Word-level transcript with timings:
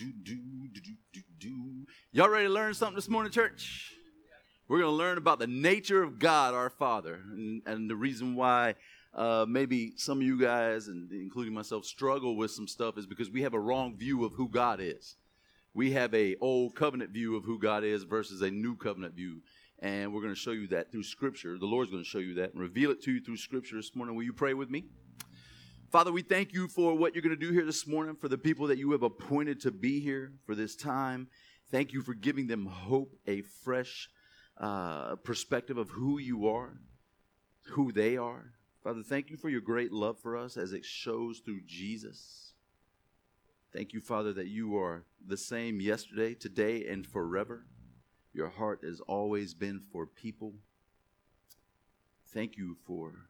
do, 0.00 0.34
do, 1.12 1.20
do. 1.38 1.86
Y'all 2.12 2.28
ready 2.28 2.46
to 2.46 2.52
learn 2.52 2.72
something 2.72 2.94
this 2.94 3.08
morning, 3.08 3.30
church? 3.30 3.92
We're 4.68 4.78
going 4.78 4.92
to 4.92 4.96
learn 4.96 5.18
about 5.18 5.38
the 5.38 5.46
nature 5.46 6.02
of 6.02 6.18
God, 6.18 6.54
our 6.54 6.70
Father, 6.70 7.20
and, 7.32 7.60
and 7.66 7.90
the 7.90 7.96
reason 7.96 8.34
why 8.34 8.76
uh, 9.14 9.44
maybe 9.48 9.92
some 9.96 10.18
of 10.18 10.22
you 10.22 10.40
guys, 10.40 10.88
and 10.88 11.10
including 11.12 11.52
myself, 11.52 11.84
struggle 11.84 12.36
with 12.36 12.50
some 12.50 12.68
stuff 12.68 12.96
is 12.96 13.06
because 13.06 13.30
we 13.30 13.42
have 13.42 13.52
a 13.52 13.60
wrong 13.60 13.96
view 13.96 14.24
of 14.24 14.32
who 14.34 14.48
God 14.48 14.80
is. 14.80 15.16
We 15.74 15.92
have 15.92 16.14
a 16.14 16.36
old 16.40 16.74
covenant 16.74 17.10
view 17.10 17.36
of 17.36 17.44
who 17.44 17.58
God 17.58 17.84
is 17.84 18.04
versus 18.04 18.40
a 18.40 18.50
new 18.50 18.76
covenant 18.76 19.14
view, 19.14 19.42
and 19.80 20.14
we're 20.14 20.22
going 20.22 20.34
to 20.34 20.40
show 20.40 20.52
you 20.52 20.68
that 20.68 20.90
through 20.90 21.02
Scripture. 21.02 21.58
The 21.58 21.66
Lord's 21.66 21.90
going 21.90 22.02
to 22.02 22.08
show 22.08 22.18
you 22.18 22.34
that 22.34 22.52
and 22.52 22.60
reveal 22.60 22.90
it 22.90 23.02
to 23.02 23.12
you 23.12 23.20
through 23.20 23.36
Scripture 23.36 23.76
this 23.76 23.94
morning. 23.94 24.14
Will 24.14 24.22
you 24.22 24.32
pray 24.32 24.54
with 24.54 24.70
me? 24.70 24.84
Father, 25.90 26.12
we 26.12 26.22
thank 26.22 26.52
you 26.52 26.68
for 26.68 26.94
what 26.94 27.14
you're 27.14 27.22
going 27.22 27.36
to 27.36 27.46
do 27.46 27.52
here 27.52 27.64
this 27.64 27.84
morning, 27.84 28.14
for 28.14 28.28
the 28.28 28.38
people 28.38 28.68
that 28.68 28.78
you 28.78 28.92
have 28.92 29.02
appointed 29.02 29.60
to 29.62 29.72
be 29.72 29.98
here 29.98 30.32
for 30.46 30.54
this 30.54 30.76
time. 30.76 31.26
Thank 31.72 31.92
you 31.92 32.00
for 32.00 32.14
giving 32.14 32.46
them 32.46 32.66
hope, 32.66 33.16
a 33.26 33.42
fresh 33.42 34.08
uh, 34.56 35.16
perspective 35.16 35.78
of 35.78 35.90
who 35.90 36.20
you 36.20 36.46
are, 36.46 36.78
who 37.70 37.90
they 37.90 38.16
are. 38.16 38.52
Father, 38.84 39.02
thank 39.02 39.30
you 39.30 39.36
for 39.36 39.48
your 39.48 39.60
great 39.60 39.90
love 39.90 40.16
for 40.20 40.36
us 40.36 40.56
as 40.56 40.72
it 40.72 40.84
shows 40.84 41.40
through 41.40 41.62
Jesus. 41.66 42.52
Thank 43.72 43.92
you, 43.92 44.00
Father, 44.00 44.32
that 44.34 44.46
you 44.46 44.78
are 44.78 45.06
the 45.26 45.36
same 45.36 45.80
yesterday, 45.80 46.34
today, 46.34 46.86
and 46.86 47.04
forever. 47.04 47.66
Your 48.32 48.48
heart 48.48 48.84
has 48.84 49.00
always 49.00 49.54
been 49.54 49.80
for 49.92 50.06
people. 50.06 50.54
Thank 52.32 52.56
you 52.56 52.76
for 52.86 53.29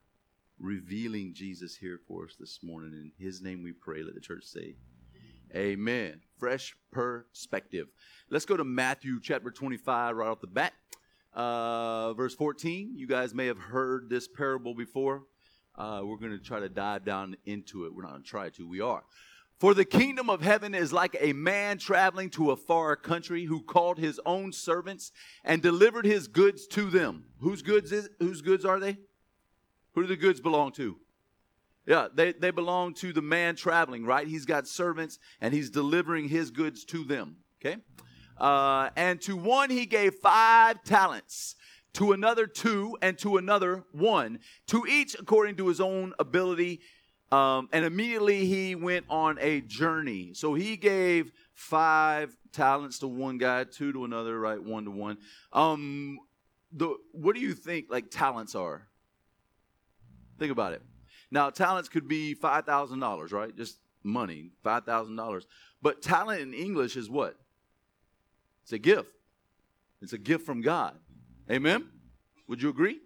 revealing 0.60 1.32
Jesus 1.34 1.74
here 1.76 1.98
for 2.06 2.24
us 2.24 2.36
this 2.38 2.60
morning. 2.62 2.92
In 2.92 3.24
his 3.24 3.40
name 3.40 3.62
we 3.62 3.72
pray. 3.72 4.02
Let 4.02 4.14
the 4.14 4.20
church 4.20 4.44
say, 4.44 4.76
Amen. 5.54 6.20
Fresh 6.38 6.76
perspective. 6.92 7.88
Let's 8.28 8.44
go 8.44 8.56
to 8.56 8.64
Matthew 8.64 9.18
chapter 9.20 9.50
25 9.50 10.16
right 10.16 10.28
off 10.28 10.40
the 10.40 10.46
bat. 10.46 10.72
Uh, 11.34 12.12
verse 12.12 12.34
14. 12.34 12.92
You 12.94 13.06
guys 13.06 13.34
may 13.34 13.46
have 13.46 13.58
heard 13.58 14.08
this 14.08 14.28
parable 14.28 14.74
before. 14.74 15.24
Uh, 15.76 16.02
we're 16.04 16.18
going 16.18 16.32
to 16.32 16.38
try 16.38 16.60
to 16.60 16.68
dive 16.68 17.04
down 17.04 17.36
into 17.46 17.86
it. 17.86 17.94
We're 17.94 18.02
not 18.02 18.10
going 18.10 18.22
to 18.22 18.28
try 18.28 18.50
to, 18.50 18.68
we 18.68 18.80
are. 18.80 19.02
For 19.58 19.74
the 19.74 19.84
kingdom 19.84 20.30
of 20.30 20.40
heaven 20.40 20.74
is 20.74 20.92
like 20.92 21.16
a 21.20 21.32
man 21.32 21.78
traveling 21.78 22.30
to 22.30 22.50
a 22.50 22.56
far 22.56 22.96
country 22.96 23.44
who 23.44 23.62
called 23.62 23.98
his 23.98 24.20
own 24.24 24.52
servants 24.52 25.12
and 25.44 25.60
delivered 25.60 26.06
his 26.06 26.28
goods 26.28 26.66
to 26.68 26.90
them. 26.90 27.24
Whose 27.40 27.60
goods 27.60 27.92
is 27.92 28.08
whose 28.18 28.40
goods 28.40 28.64
are 28.64 28.80
they? 28.80 28.98
Who 29.94 30.02
do 30.02 30.08
the 30.08 30.16
goods 30.16 30.40
belong 30.40 30.72
to? 30.72 30.96
Yeah, 31.86 32.08
they, 32.14 32.32
they 32.32 32.50
belong 32.50 32.94
to 32.94 33.12
the 33.12 33.22
man 33.22 33.56
traveling, 33.56 34.04
right? 34.04 34.26
He's 34.26 34.44
got 34.44 34.68
servants 34.68 35.18
and 35.40 35.52
he's 35.52 35.70
delivering 35.70 36.28
his 36.28 36.50
goods 36.50 36.84
to 36.86 37.04
them. 37.04 37.36
Okay? 37.60 37.80
Uh, 38.38 38.90
and 38.96 39.20
to 39.22 39.36
one 39.36 39.70
he 39.70 39.86
gave 39.86 40.14
five 40.14 40.82
talents, 40.84 41.56
to 41.94 42.12
another 42.12 42.46
two, 42.46 42.96
and 43.02 43.18
to 43.18 43.36
another 43.36 43.84
one, 43.92 44.38
to 44.68 44.86
each 44.86 45.16
according 45.18 45.56
to 45.56 45.68
his 45.68 45.80
own 45.80 46.14
ability. 46.18 46.80
Um, 47.32 47.68
and 47.72 47.84
immediately 47.84 48.46
he 48.46 48.74
went 48.74 49.06
on 49.08 49.38
a 49.40 49.60
journey. 49.60 50.32
So 50.34 50.54
he 50.54 50.76
gave 50.76 51.32
five 51.52 52.36
talents 52.52 53.00
to 53.00 53.08
one 53.08 53.38
guy, 53.38 53.64
two 53.64 53.92
to 53.92 54.04
another, 54.04 54.38
right? 54.38 54.62
One 54.62 54.84
to 54.84 54.90
one. 54.90 55.18
Um, 55.52 56.18
the 56.72 56.96
what 57.12 57.34
do 57.34 57.40
you 57.40 57.54
think 57.54 57.86
like 57.90 58.10
talents 58.10 58.54
are? 58.54 58.86
Think 60.40 60.50
about 60.50 60.72
it. 60.72 60.82
Now, 61.30 61.50
talents 61.50 61.90
could 61.90 62.08
be 62.08 62.32
five 62.32 62.64
thousand 62.64 62.98
dollars, 62.98 63.30
right? 63.30 63.54
Just 63.54 63.78
money, 64.02 64.50
five 64.64 64.84
thousand 64.84 65.14
dollars. 65.14 65.46
But 65.82 66.00
talent 66.00 66.40
in 66.40 66.54
English 66.54 66.96
is 66.96 67.10
what? 67.10 67.36
It's 68.62 68.72
a 68.72 68.78
gift. 68.78 69.12
It's 70.00 70.14
a 70.14 70.18
gift 70.18 70.46
from 70.46 70.62
God. 70.62 70.96
Amen. 71.50 71.86
Would 72.48 72.62
you 72.62 72.70
agree? 72.70 73.00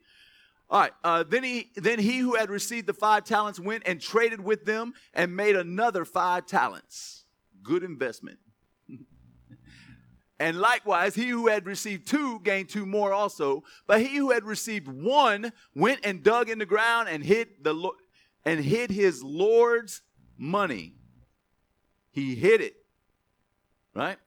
All 0.70 0.80
right. 0.80 0.92
Uh, 1.02 1.24
then 1.24 1.42
he 1.42 1.72
then 1.74 1.98
he 1.98 2.18
who 2.18 2.36
had 2.36 2.50
received 2.50 2.86
the 2.86 2.94
five 2.94 3.24
talents 3.24 3.58
went 3.58 3.82
and 3.84 4.00
traded 4.00 4.40
with 4.40 4.64
them 4.64 4.94
and 5.12 5.34
made 5.34 5.56
another 5.56 6.04
five 6.04 6.46
talents. 6.46 7.24
Good 7.64 7.82
investment. 7.82 8.38
And 10.38 10.58
likewise, 10.58 11.14
he 11.14 11.28
who 11.28 11.46
had 11.46 11.66
received 11.66 12.08
two 12.08 12.40
gained 12.40 12.68
two 12.68 12.86
more 12.86 13.12
also. 13.12 13.62
But 13.86 14.00
he 14.00 14.16
who 14.16 14.32
had 14.32 14.44
received 14.44 14.88
one 14.88 15.52
went 15.74 16.00
and 16.04 16.22
dug 16.22 16.50
in 16.50 16.58
the 16.58 16.66
ground 16.66 17.08
and 17.08 17.22
hid 17.22 17.48
the 17.62 17.90
and 18.44 18.60
hid 18.60 18.90
his 18.90 19.22
Lord's 19.22 20.02
money. 20.36 20.94
He 22.10 22.34
hid 22.34 22.60
it. 22.60 22.74
Right? 23.94 24.18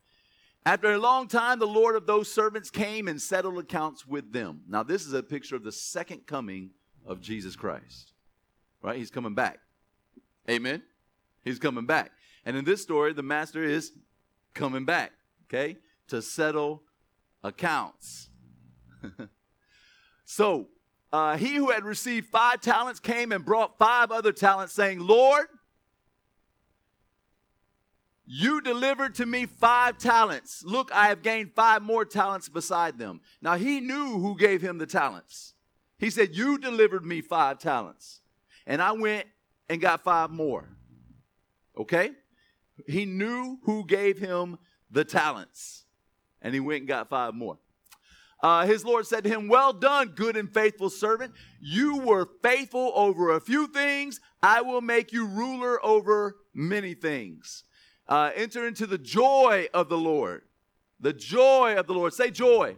After 0.65 0.91
a 0.91 0.97
long 0.97 1.27
time, 1.27 1.59
the 1.59 1.67
Lord 1.67 1.95
of 1.95 2.05
those 2.05 2.31
servants 2.31 2.69
came 2.69 3.07
and 3.07 3.21
settled 3.21 3.57
accounts 3.57 4.05
with 4.05 4.33
them. 4.33 4.61
Now, 4.67 4.83
this 4.83 5.05
is 5.05 5.13
a 5.13 5.23
picture 5.23 5.55
of 5.55 5.63
the 5.63 5.71
second 5.71 6.25
coming 6.25 6.71
of 7.05 7.21
Jesus 7.21 7.55
Christ. 7.55 8.13
Right? 8.81 8.97
He's 8.97 9.11
coming 9.11 9.33
back. 9.33 9.59
Amen? 10.49 10.83
He's 11.43 11.59
coming 11.59 11.85
back. 11.85 12.11
And 12.45 12.57
in 12.57 12.65
this 12.65 12.81
story, 12.81 13.13
the 13.13 13.23
master 13.23 13.63
is 13.63 13.91
coming 14.53 14.85
back, 14.85 15.11
okay, 15.45 15.77
to 16.07 16.21
settle 16.21 16.83
accounts. 17.43 18.29
so, 20.25 20.67
uh, 21.11 21.37
he 21.37 21.55
who 21.55 21.69
had 21.69 21.85
received 21.85 22.27
five 22.27 22.61
talents 22.61 22.99
came 22.99 23.31
and 23.31 23.45
brought 23.45 23.77
five 23.77 24.11
other 24.11 24.31
talents, 24.31 24.73
saying, 24.73 24.99
Lord, 24.99 25.47
you 28.25 28.59
delivered 28.59 29.15
to 29.15 29.25
me 29.25 29.45
five 29.45 29.97
talents. 29.97 30.61
Look, 30.65 30.91
I 30.93 31.07
have 31.07 31.23
gained 31.23 31.53
five 31.55 31.81
more 31.81 32.03
talents 32.03 32.49
beside 32.49 32.97
them. 32.99 33.21
Now 33.41 33.55
he 33.55 33.79
knew 33.79 34.19
who 34.19 34.37
gave 34.37 34.61
him 34.61 34.77
the 34.77 34.85
talents. 34.85 35.53
He 35.97 36.09
said, 36.09 36.35
You 36.35 36.57
delivered 36.57 37.05
me 37.05 37.21
five 37.21 37.57
talents. 37.57 38.21
And 38.65 38.81
I 38.81 38.91
went 38.91 39.27
and 39.69 39.79
got 39.79 40.03
five 40.03 40.29
more. 40.29 40.67
Okay? 41.77 42.11
He 42.85 43.05
knew 43.05 43.59
who 43.63 43.85
gave 43.85 44.19
him 44.19 44.57
the 44.91 45.05
talents. 45.05 45.85
And 46.47 46.53
he 46.53 46.61
went 46.61 46.79
and 46.79 46.87
got 46.87 47.09
five 47.09 47.33
more. 47.33 47.57
Uh, 48.41 48.65
his 48.65 48.85
Lord 48.85 49.05
said 49.05 49.25
to 49.25 49.29
him, 49.29 49.49
Well 49.49 49.73
done, 49.73 50.13
good 50.15 50.37
and 50.37 50.49
faithful 50.53 50.89
servant. 50.89 51.33
You 51.59 51.97
were 51.97 52.29
faithful 52.41 52.93
over 52.95 53.31
a 53.31 53.41
few 53.41 53.67
things. 53.67 54.21
I 54.41 54.61
will 54.61 54.79
make 54.79 55.11
you 55.11 55.27
ruler 55.27 55.83
over 55.85 56.37
many 56.53 56.93
things 56.93 57.63
uh, 58.07 58.31
enter 58.35 58.65
into 58.65 58.87
the 58.87 58.97
joy 58.97 59.67
of 59.73 59.89
the 59.89 59.97
Lord. 59.97 60.43
The 60.99 61.13
joy 61.13 61.75
of 61.75 61.87
the 61.87 61.93
Lord. 61.93 62.13
Say 62.13 62.31
joy. 62.31 62.77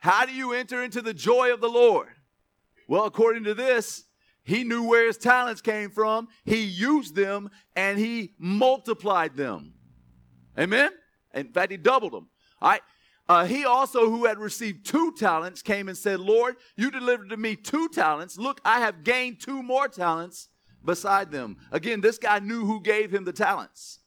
How 0.00 0.26
do 0.26 0.32
you 0.32 0.52
enter 0.52 0.82
into 0.82 1.00
the 1.00 1.14
joy 1.14 1.52
of 1.52 1.60
the 1.60 1.68
Lord? 1.68 2.08
Well, 2.88 3.04
according 3.04 3.44
to 3.44 3.54
this, 3.54 4.04
he 4.42 4.64
knew 4.64 4.82
where 4.82 5.06
his 5.06 5.16
talents 5.16 5.62
came 5.62 5.90
from, 5.90 6.28
he 6.44 6.62
used 6.62 7.14
them, 7.14 7.48
and 7.74 7.98
he 7.98 8.34
multiplied 8.38 9.36
them. 9.36 9.72
Amen? 10.58 10.90
In 11.32 11.48
fact, 11.52 11.70
he 11.70 11.78
doubled 11.78 12.12
them. 12.12 12.28
All 12.64 12.70
right. 12.70 12.82
Uh, 13.28 13.44
he 13.44 13.66
also, 13.66 14.10
who 14.10 14.24
had 14.24 14.38
received 14.38 14.86
two 14.86 15.12
talents, 15.12 15.60
came 15.60 15.88
and 15.88 15.96
said, 15.96 16.18
Lord, 16.18 16.56
you 16.76 16.90
delivered 16.90 17.28
to 17.28 17.36
me 17.36 17.56
two 17.56 17.88
talents. 17.88 18.38
Look, 18.38 18.60
I 18.64 18.80
have 18.80 19.04
gained 19.04 19.40
two 19.40 19.62
more 19.62 19.86
talents 19.86 20.48
beside 20.82 21.30
them. 21.30 21.58
Again, 21.70 22.00
this 22.00 22.16
guy 22.16 22.38
knew 22.38 22.64
who 22.64 22.80
gave 22.80 23.14
him 23.14 23.24
the 23.24 23.32
talents. 23.34 24.00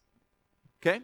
Okay? 0.82 0.98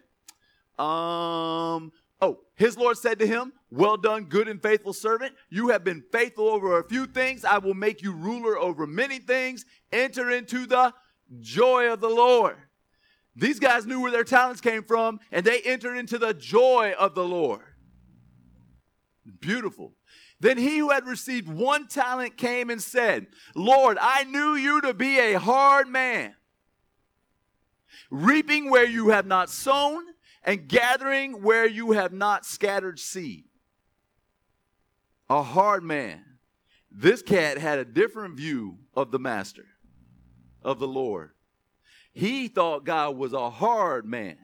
Um, 0.78 1.92
oh, 2.20 2.40
his 2.56 2.76
Lord 2.76 2.98
said 2.98 3.20
to 3.20 3.26
him, 3.26 3.52
Well 3.70 3.96
done, 3.96 4.24
good 4.24 4.48
and 4.48 4.60
faithful 4.60 4.92
servant. 4.92 5.34
You 5.48 5.68
have 5.68 5.84
been 5.84 6.02
faithful 6.10 6.48
over 6.48 6.80
a 6.80 6.88
few 6.88 7.06
things. 7.06 7.44
I 7.44 7.58
will 7.58 7.74
make 7.74 8.02
you 8.02 8.12
ruler 8.12 8.58
over 8.58 8.84
many 8.84 9.20
things. 9.20 9.64
Enter 9.92 10.30
into 10.30 10.66
the 10.66 10.92
joy 11.40 11.92
of 11.92 12.00
the 12.00 12.10
Lord. 12.10 12.56
These 13.36 13.58
guys 13.58 13.86
knew 13.86 14.00
where 14.00 14.12
their 14.12 14.24
talents 14.24 14.60
came 14.60 14.84
from, 14.84 15.20
and 15.32 15.44
they 15.44 15.60
entered 15.60 15.96
into 15.96 16.18
the 16.18 16.34
joy 16.34 16.94
of 16.98 17.14
the 17.14 17.24
Lord. 17.24 17.62
Beautiful. 19.40 19.94
Then 20.40 20.58
he 20.58 20.78
who 20.78 20.90
had 20.90 21.06
received 21.06 21.48
one 21.48 21.88
talent 21.88 22.36
came 22.36 22.70
and 22.70 22.82
said, 22.82 23.26
Lord, 23.54 23.98
I 24.00 24.24
knew 24.24 24.54
you 24.54 24.80
to 24.82 24.94
be 24.94 25.18
a 25.18 25.38
hard 25.38 25.88
man 25.88 26.34
reaping 28.10 28.70
where 28.70 28.86
you 28.86 29.08
have 29.08 29.26
not 29.26 29.50
sown, 29.50 30.04
and 30.42 30.68
gathering 30.68 31.42
where 31.42 31.66
you 31.66 31.92
have 31.92 32.12
not 32.12 32.44
scattered 32.44 32.98
seed. 32.98 33.44
A 35.30 35.42
hard 35.42 35.82
man. 35.82 36.22
This 36.90 37.22
cat 37.22 37.58
had 37.58 37.78
a 37.78 37.84
different 37.84 38.36
view 38.36 38.78
of 38.94 39.10
the 39.10 39.18
master, 39.18 39.64
of 40.62 40.78
the 40.78 40.86
Lord. 40.86 41.30
He 42.14 42.46
thought 42.46 42.84
God 42.84 43.16
was 43.16 43.32
a 43.32 43.50
hard 43.50 44.06
man. 44.06 44.38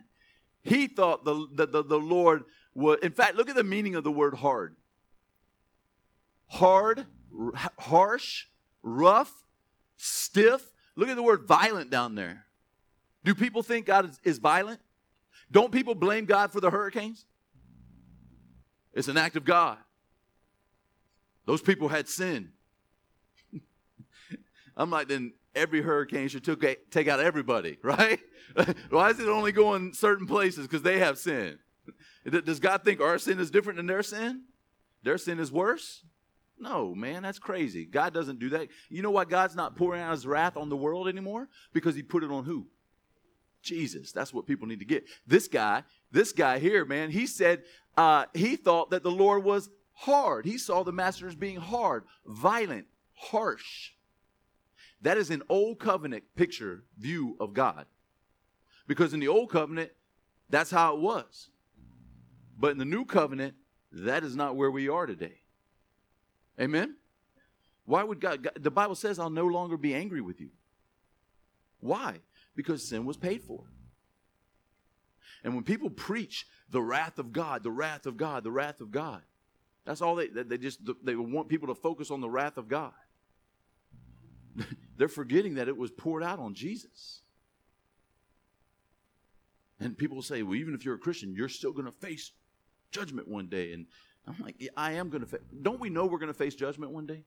He 0.62 0.88
thought 0.88 1.25
the, 1.25 1.46
the, 1.55 1.67
the, 1.67 1.84
the 1.84 1.99
Lord 1.99 2.44
was, 2.75 2.99
in 3.02 3.12
fact, 3.12 3.37
look 3.37 3.49
at 3.49 3.55
the 3.55 3.64
meaning 3.64 3.94
of 3.94 4.05
the 4.05 4.11
word 4.11 4.34
hard. 4.34 4.76
Hard, 6.49 7.06
r- 7.38 7.70
harsh, 7.78 8.46
rough, 8.82 9.32
stiff. 9.96 10.72
Look 10.96 11.08
at 11.08 11.17
the 11.17 11.22
word 11.22 11.46
violent 11.46 11.90
down 11.90 12.17
there. 12.17 12.44
Do 13.25 13.34
people 13.37 13.62
think 13.62 13.87
God 13.87 14.11
is, 14.11 14.20
is 14.25 14.38
violent? 14.38 14.81
Don't 15.50 15.70
people 15.70 15.94
blame 15.94 16.25
God 16.25 16.52
for 16.52 16.61
the 16.61 16.70
hurricanes? 16.70 17.25
It's 18.93 19.08
an 19.08 19.16
act 19.16 19.37
of 19.37 19.44
God. 19.44 19.78
Those 21.46 21.62
people 21.62 21.88
had 21.88 22.08
sin. 22.08 22.50
I'm 24.76 24.90
like, 24.90 25.06
then 25.08 25.32
every 25.55 25.82
hurricane 25.82 26.29
should 26.29 26.44
take, 26.44 26.91
take 26.91 27.08
out 27.08 27.20
everybody, 27.20 27.79
right? 27.82 28.20
Why 28.91 29.11
is 29.11 29.20
it 29.20 29.29
only 29.29 29.52
going 29.52 29.93
certain 29.93 30.26
places? 30.26 30.67
Because 30.67 30.82
they 30.82 30.99
have 30.99 31.19
sin. 31.19 31.58
Does 32.25 32.61
God 32.61 32.85
think 32.85 33.00
our 33.00 33.19
sin 33.19 33.41
is 33.41 33.50
different 33.50 33.79
than 33.79 33.87
their 33.87 34.02
sin? 34.02 34.43
Their 35.02 35.19
sin 35.19 35.38
is 35.38 35.50
worse? 35.50 36.05
No, 36.58 36.94
man, 36.94 37.23
that's 37.23 37.38
crazy. 37.38 37.87
God 37.87 38.12
doesn't 38.12 38.38
do 38.38 38.50
that. 38.50 38.69
You 38.91 39.02
know 39.02 39.11
why 39.11 39.25
God's 39.25 39.56
not 39.56 39.76
pouring 39.76 40.02
out 40.02 40.12
his 40.12 40.26
wrath 40.26 40.58
on 40.58 40.69
the 40.69 40.76
world 40.76 41.08
anymore? 41.08 41.49
Because 41.73 41.94
he 41.94 42.02
put 42.02 42.23
it 42.23 42.31
on 42.31 42.44
who? 42.44 42.67
Jesus. 43.62 44.12
That's 44.12 44.35
what 44.35 44.47
people 44.47 44.67
need 44.67 44.81
to 44.81 44.85
get. 44.85 45.05
This 45.26 45.49
guy, 45.49 45.85
this 46.12 46.32
guy 46.32 46.58
here, 46.58 46.85
man, 46.85 47.11
he 47.11 47.26
said 47.26 47.62
uh, 47.97 48.26
he 48.35 48.56
thought 48.56 48.91
that 48.91 49.02
the 49.02 49.11
Lord 49.11 49.43
was 49.43 49.70
hard. 49.93 50.44
He 50.44 50.58
saw 50.58 50.82
the 50.82 50.93
master 50.93 51.26
as 51.26 51.35
being 51.35 51.56
hard, 51.56 52.05
violent, 52.26 52.87
harsh. 53.14 53.93
That 55.02 55.17
is 55.17 55.31
an 55.31 55.43
old 55.49 55.79
covenant 55.79 56.25
picture 56.37 56.85
view 56.99 57.37
of 57.41 57.55
God. 57.55 57.87
Because 58.87 59.14
in 59.14 59.20
the 59.20 59.29
old 59.29 59.50
covenant, 59.50 59.93
that's 60.49 60.70
how 60.70 60.94
it 60.94 61.00
was. 61.00 61.50
But 62.58 62.73
in 62.73 62.79
the 62.79 62.85
new 62.85 63.05
covenant, 63.05 63.55
that 63.93 64.25
is 64.25 64.37
not 64.37 64.56
where 64.56 64.70
we 64.70 64.88
are 64.88 65.06
today. 65.06 65.41
Amen? 66.61 66.97
Why 67.87 68.02
would 68.02 68.20
God, 68.20 68.43
God, 68.43 68.52
the 68.61 68.70
Bible 68.70 68.94
says, 68.94 69.19
I'll 69.19 69.31
no 69.31 69.47
longer 69.47 69.76
be 69.76 69.94
angry 69.94 70.20
with 70.20 70.41
you. 70.41 70.50
Why? 71.81 72.20
Because 72.55 72.87
sin 72.87 73.06
was 73.06 73.17
paid 73.17 73.43
for. 73.43 73.64
And 75.43 75.55
when 75.55 75.64
people 75.64 75.88
preach 75.88 76.47
the 76.69 76.82
wrath 76.82 77.19
of 77.19 77.32
God, 77.32 77.62
the 77.62 77.70
wrath 77.70 78.05
of 78.06 78.17
God, 78.17 78.44
the 78.44 78.50
wrath 78.50 78.81
of 78.81 78.91
God, 78.91 79.23
that's 79.87 80.02
all 80.02 80.14
they, 80.14 80.29
they 80.29 80.58
just, 80.58 80.81
they 81.02 81.17
want 81.17 81.49
people 81.49 81.69
to 81.69 81.75
focus 81.75 82.11
on 82.11 82.20
the 82.20 82.29
wrath 82.29 82.58
of 82.58 82.69
God. 82.69 82.93
They're 84.97 85.08
forgetting 85.08 85.55
that 85.55 85.69
it 85.69 85.76
was 85.76 85.91
poured 85.91 86.23
out 86.23 86.38
on 86.38 86.55
Jesus. 86.55 87.23
And 89.79 89.97
people 89.97 90.17
will 90.17 90.23
say, 90.23 90.43
well, 90.43 90.56
even 90.56 90.75
if 90.75 90.85
you're 90.85 90.94
a 90.94 90.99
Christian, 90.99 91.35
you're 91.35 91.49
still 91.49 91.73
going 91.73 91.87
to 91.87 91.93
face 91.93 92.32
judgment 92.93 93.29
one 93.29 93.47
day. 93.47 93.73
And 93.73 93.87
I'm 94.26 94.37
like, 94.41 94.56
yeah, 94.58 94.70
I 94.76 94.93
am 94.93 95.08
going 95.08 95.23
to. 95.23 95.26
Fa-. 95.26 95.41
Don't 95.62 95.81
we 95.81 95.88
know 95.88 96.06
we're 96.06 96.19
going 96.19 96.32
to 96.32 96.38
face 96.38 96.55
judgment 96.55 96.93
one 96.93 97.06
day? 97.06 97.25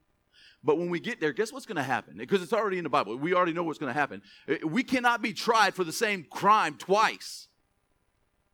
But 0.64 0.78
when 0.78 0.90
we 0.90 1.00
get 1.00 1.20
there, 1.20 1.34
guess 1.34 1.52
what's 1.52 1.66
going 1.66 1.78
to 1.78 1.84
happen? 1.84 2.18
Because 2.18 2.42
it's 2.42 2.54
already 2.54 2.78
in 2.78 2.84
the 2.84 2.90
Bible. 2.90 3.18
We 3.18 3.34
already 3.34 3.54
know 3.54 3.64
what's 3.64 3.80
going 3.80 3.94
to 3.94 4.00
happen. 4.00 4.22
Eh, 4.48 4.58
we 4.64 4.84
cannot 4.84 5.22
be 5.22 5.34
tried 5.34 5.74
for 5.74 5.84
the 5.84 5.92
same 5.92 6.25
crime 6.30 6.75
twice. 6.78 7.48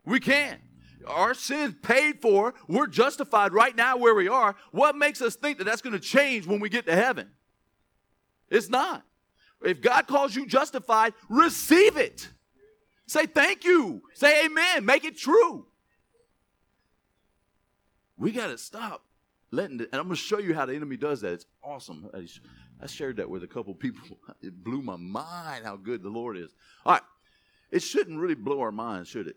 We 0.06 0.20
can't. 0.20 0.62
Our 1.08 1.34
sins 1.34 1.76
paid 1.82 2.22
for. 2.22 2.54
We're 2.68 2.88
justified 2.88 3.54
right 3.54 3.76
now 3.76 3.98
where 3.98 4.16
we 4.16 4.28
are. 4.28 4.56
What 4.72 4.96
makes 4.96 5.22
us 5.22 5.36
think 5.36 5.58
that 5.60 5.66
that's 5.66 5.82
going 5.82 5.94
to 5.94 6.00
change 6.00 6.48
when 6.48 6.60
we 6.60 6.70
get 6.70 6.86
to 6.88 6.96
heaven? 6.96 7.30
It's 8.50 8.70
not. 8.70 9.04
If 9.62 9.82
God 9.82 10.08
calls 10.08 10.36
you 10.36 10.46
justified, 10.46 11.14
receive 11.30 11.98
it. 11.98 12.30
Say 13.08 13.26
thank 13.26 13.64
you. 13.66 14.02
Say 14.14 14.46
amen. 14.46 14.86
Make 14.86 15.04
it 15.04 15.18
true. 15.18 15.66
We 18.18 18.32
got 18.32 18.48
to 18.48 18.58
stop 18.58 19.04
letting 19.52 19.80
it, 19.80 19.90
and 19.92 20.00
I'm 20.00 20.08
going 20.08 20.16
to 20.16 20.22
show 20.22 20.40
you 20.40 20.54
how 20.54 20.66
the 20.66 20.76
enemy 20.76 20.98
does 20.98 21.22
that. 21.22 21.34
It's 21.34 21.46
awesome. 21.64 22.10
I 22.82 22.86
shared 22.86 23.18
that 23.18 23.30
with 23.30 23.44
a 23.44 23.48
couple 23.48 23.74
people. 23.74 24.18
It 24.42 24.64
blew 24.64 24.82
my 24.82 24.96
mind 24.96 25.66
how 25.66 25.76
good 25.76 26.02
the 26.02 26.10
Lord 26.10 26.38
is. 26.38 26.54
All 26.86 26.94
right. 26.94 27.02
It 27.72 27.82
shouldn't 27.84 28.20
really 28.20 28.36
blow 28.36 28.62
our 28.62 28.72
minds, 28.72 29.10
should 29.10 29.28
it? 29.28 29.36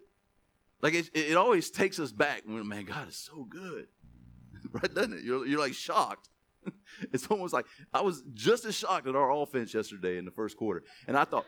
Like 0.80 0.94
it, 0.94 1.10
it 1.14 1.36
always 1.36 1.70
takes 1.70 1.98
us 1.98 2.12
back. 2.12 2.42
When, 2.44 2.66
man, 2.68 2.84
God 2.84 3.08
is 3.08 3.16
so 3.16 3.44
good. 3.44 3.86
right, 4.72 4.94
doesn't 4.94 5.14
it? 5.14 5.24
You're, 5.24 5.46
you're 5.46 5.60
like 5.60 5.74
shocked. 5.74 6.28
it's 7.12 7.26
almost 7.26 7.52
like 7.52 7.66
I 7.92 8.00
was 8.00 8.22
just 8.34 8.64
as 8.64 8.74
shocked 8.74 9.06
at 9.06 9.16
our 9.16 9.30
offense 9.30 9.74
yesterday 9.74 10.18
in 10.18 10.24
the 10.24 10.30
first 10.30 10.56
quarter. 10.56 10.82
And 11.06 11.16
I 11.16 11.24
thought, 11.24 11.46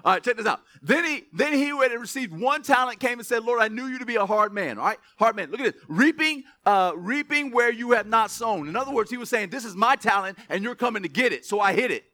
All 0.03 0.15
right, 0.15 0.23
check 0.23 0.37
this 0.37 0.47
out. 0.47 0.63
Then 0.83 1.05
he, 1.05 1.25
then 1.33 1.53
he 1.53 1.69
who 1.69 1.83
had 1.83 1.93
received 1.93 2.33
one 2.33 2.63
talent 2.63 3.01
came 3.01 3.19
and 3.19 3.27
said, 3.27 3.45
Lord, 3.45 3.61
I 3.61 3.69
knew 3.69 3.87
you 3.87 3.99
to 3.99 4.07
be 4.07 4.17
a 4.17 4.25
hard 4.25 4.53
man. 4.53 4.79
All 4.79 4.87
right, 4.87 4.99
hard 5.19 5.37
man. 5.37 5.51
Look 5.51 5.61
at 5.61 5.75
this. 5.75 5.83
Reaping, 5.89 6.45
uh, 6.65 6.93
reaping 6.97 7.51
where 7.51 7.71
you 7.71 7.93
have 7.93 8.07
not 8.07 8.31
sown. 8.31 8.69
In 8.69 8.77
other 8.77 8.93
words, 8.93 9.11
he 9.11 9.17
was 9.17 9.29
saying, 9.29 9.51
This 9.51 9.65
is 9.65 9.77
my 9.77 9.97
talent, 9.97 10.39
and 10.49 10.65
you're 10.65 10.75
coming 10.75 11.03
to 11.03 11.09
get 11.09 11.33
it. 11.33 11.45
So 11.45 11.61
I 11.61 11.75
hit 11.75 11.91
it. 11.91 12.05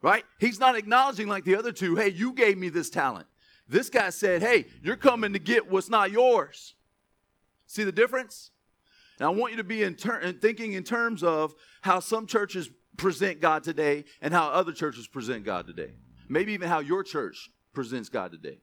Right? 0.00 0.24
He's 0.38 0.60
not 0.60 0.76
acknowledging 0.76 1.28
like 1.28 1.44
the 1.44 1.56
other 1.56 1.72
two, 1.72 1.96
hey, 1.96 2.08
you 2.08 2.32
gave 2.32 2.56
me 2.56 2.68
this 2.68 2.88
talent. 2.88 3.26
This 3.68 3.90
guy 3.90 4.10
said, 4.10 4.42
hey, 4.42 4.66
you're 4.82 4.96
coming 4.96 5.34
to 5.34 5.38
get 5.38 5.70
what's 5.70 5.90
not 5.90 6.10
yours. 6.10 6.74
See 7.66 7.84
the 7.84 7.92
difference? 7.92 8.50
Now, 9.20 9.32
I 9.32 9.34
want 9.34 9.52
you 9.52 9.58
to 9.58 9.64
be 9.64 9.82
in 9.82 9.94
ter- 9.94 10.32
thinking 10.32 10.72
in 10.72 10.84
terms 10.84 11.22
of 11.22 11.54
how 11.82 12.00
some 12.00 12.26
churches 12.26 12.70
present 12.96 13.40
God 13.40 13.62
today 13.62 14.04
and 14.22 14.32
how 14.32 14.48
other 14.48 14.72
churches 14.72 15.06
present 15.06 15.44
God 15.44 15.66
today. 15.66 15.92
Maybe 16.28 16.52
even 16.52 16.68
how 16.68 16.80
your 16.80 17.02
church 17.02 17.50
presents 17.72 18.08
God 18.08 18.32
today. 18.32 18.60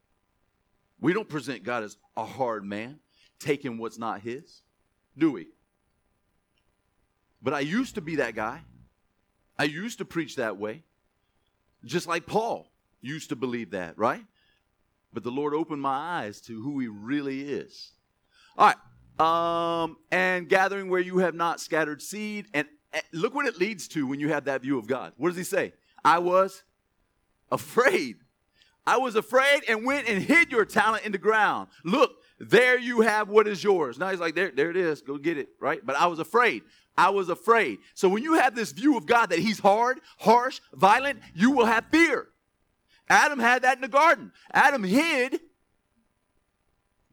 We 0.99 1.13
don't 1.13 1.29
present 1.29 1.63
God 1.63 1.83
as 1.83 1.97
a 2.17 2.25
hard 2.25 2.63
man, 2.63 2.99
taking 3.37 3.77
what's 3.77 3.97
not 3.97 4.21
his, 4.21 4.61
do 5.17 5.31
we? 5.31 5.47
But 7.41 7.53
I 7.53 7.59
used 7.59 7.95
to 7.95 8.01
be 8.01 8.15
that 8.15 8.33
guy. 8.33 8.61
I 9.57 9.65
used 9.65 9.99
to 9.99 10.05
preach 10.05 10.37
that 10.37 10.57
way. 10.57 10.83
Just 11.83 12.07
like 12.07 12.25
Paul 12.25 12.71
used 13.01 13.29
to 13.29 13.35
believe 13.35 13.71
that, 13.71 13.97
right? 13.97 14.23
But 15.15 15.23
the 15.23 15.31
Lord 15.31 15.55
opened 15.55 15.81
my 15.81 15.95
eyes 15.95 16.39
to 16.41 16.61
who 16.61 16.79
he 16.79 16.87
really 16.87 17.41
is. 17.41 17.93
All 18.55 18.67
right. 18.67 18.77
Um, 19.17 19.97
and 20.11 20.47
gathering 20.47 20.89
where 20.89 21.01
you 21.01 21.19
have 21.19 21.33
not 21.33 21.59
scattered 21.59 22.01
seed 22.01 22.47
and 22.53 22.67
Eh, 22.95 23.01
look 23.11 23.35
what 23.35 23.45
it 23.45 23.59
leads 23.59 23.89
to 23.89 24.07
when 24.07 24.21
you 24.21 24.29
have 24.29 24.45
that 24.45 24.61
view 24.61 24.79
of 24.79 24.87
God. 24.87 25.11
What 25.17 25.27
does 25.27 25.37
he 25.37 25.43
say? 25.43 25.73
I 26.03 26.19
was 26.19 26.63
afraid. 27.51 28.15
I 28.87 28.97
was 28.97 29.15
afraid 29.15 29.63
and 29.67 29.85
went 29.85 30.07
and 30.07 30.23
hid 30.23 30.51
your 30.51 30.63
talent 30.63 31.05
in 31.05 31.11
the 31.11 31.17
ground. 31.17 31.67
Look, 31.83 32.11
there 32.39 32.79
you 32.79 33.01
have 33.01 33.27
what 33.27 33.47
is 33.47 33.63
yours. 33.63 33.99
Now 33.99 34.11
he's 34.11 34.19
like, 34.19 34.33
there, 34.33 34.51
there 34.51 34.69
it 34.69 34.77
is. 34.77 35.01
Go 35.01 35.17
get 35.17 35.37
it, 35.37 35.49
right? 35.59 35.85
But 35.85 35.97
I 35.97 36.07
was 36.07 36.19
afraid. 36.19 36.63
I 36.97 37.09
was 37.09 37.27
afraid. 37.27 37.79
So 37.95 38.07
when 38.07 38.23
you 38.23 38.35
have 38.35 38.55
this 38.55 38.71
view 38.71 38.95
of 38.95 39.05
God 39.05 39.31
that 39.31 39.39
he's 39.39 39.59
hard, 39.59 39.99
harsh, 40.17 40.61
violent, 40.73 41.19
you 41.33 41.51
will 41.51 41.65
have 41.65 41.85
fear. 41.91 42.29
Adam 43.09 43.39
had 43.39 43.61
that 43.63 43.77
in 43.77 43.81
the 43.81 43.87
garden. 43.87 44.31
Adam 44.51 44.83
hid 44.83 45.39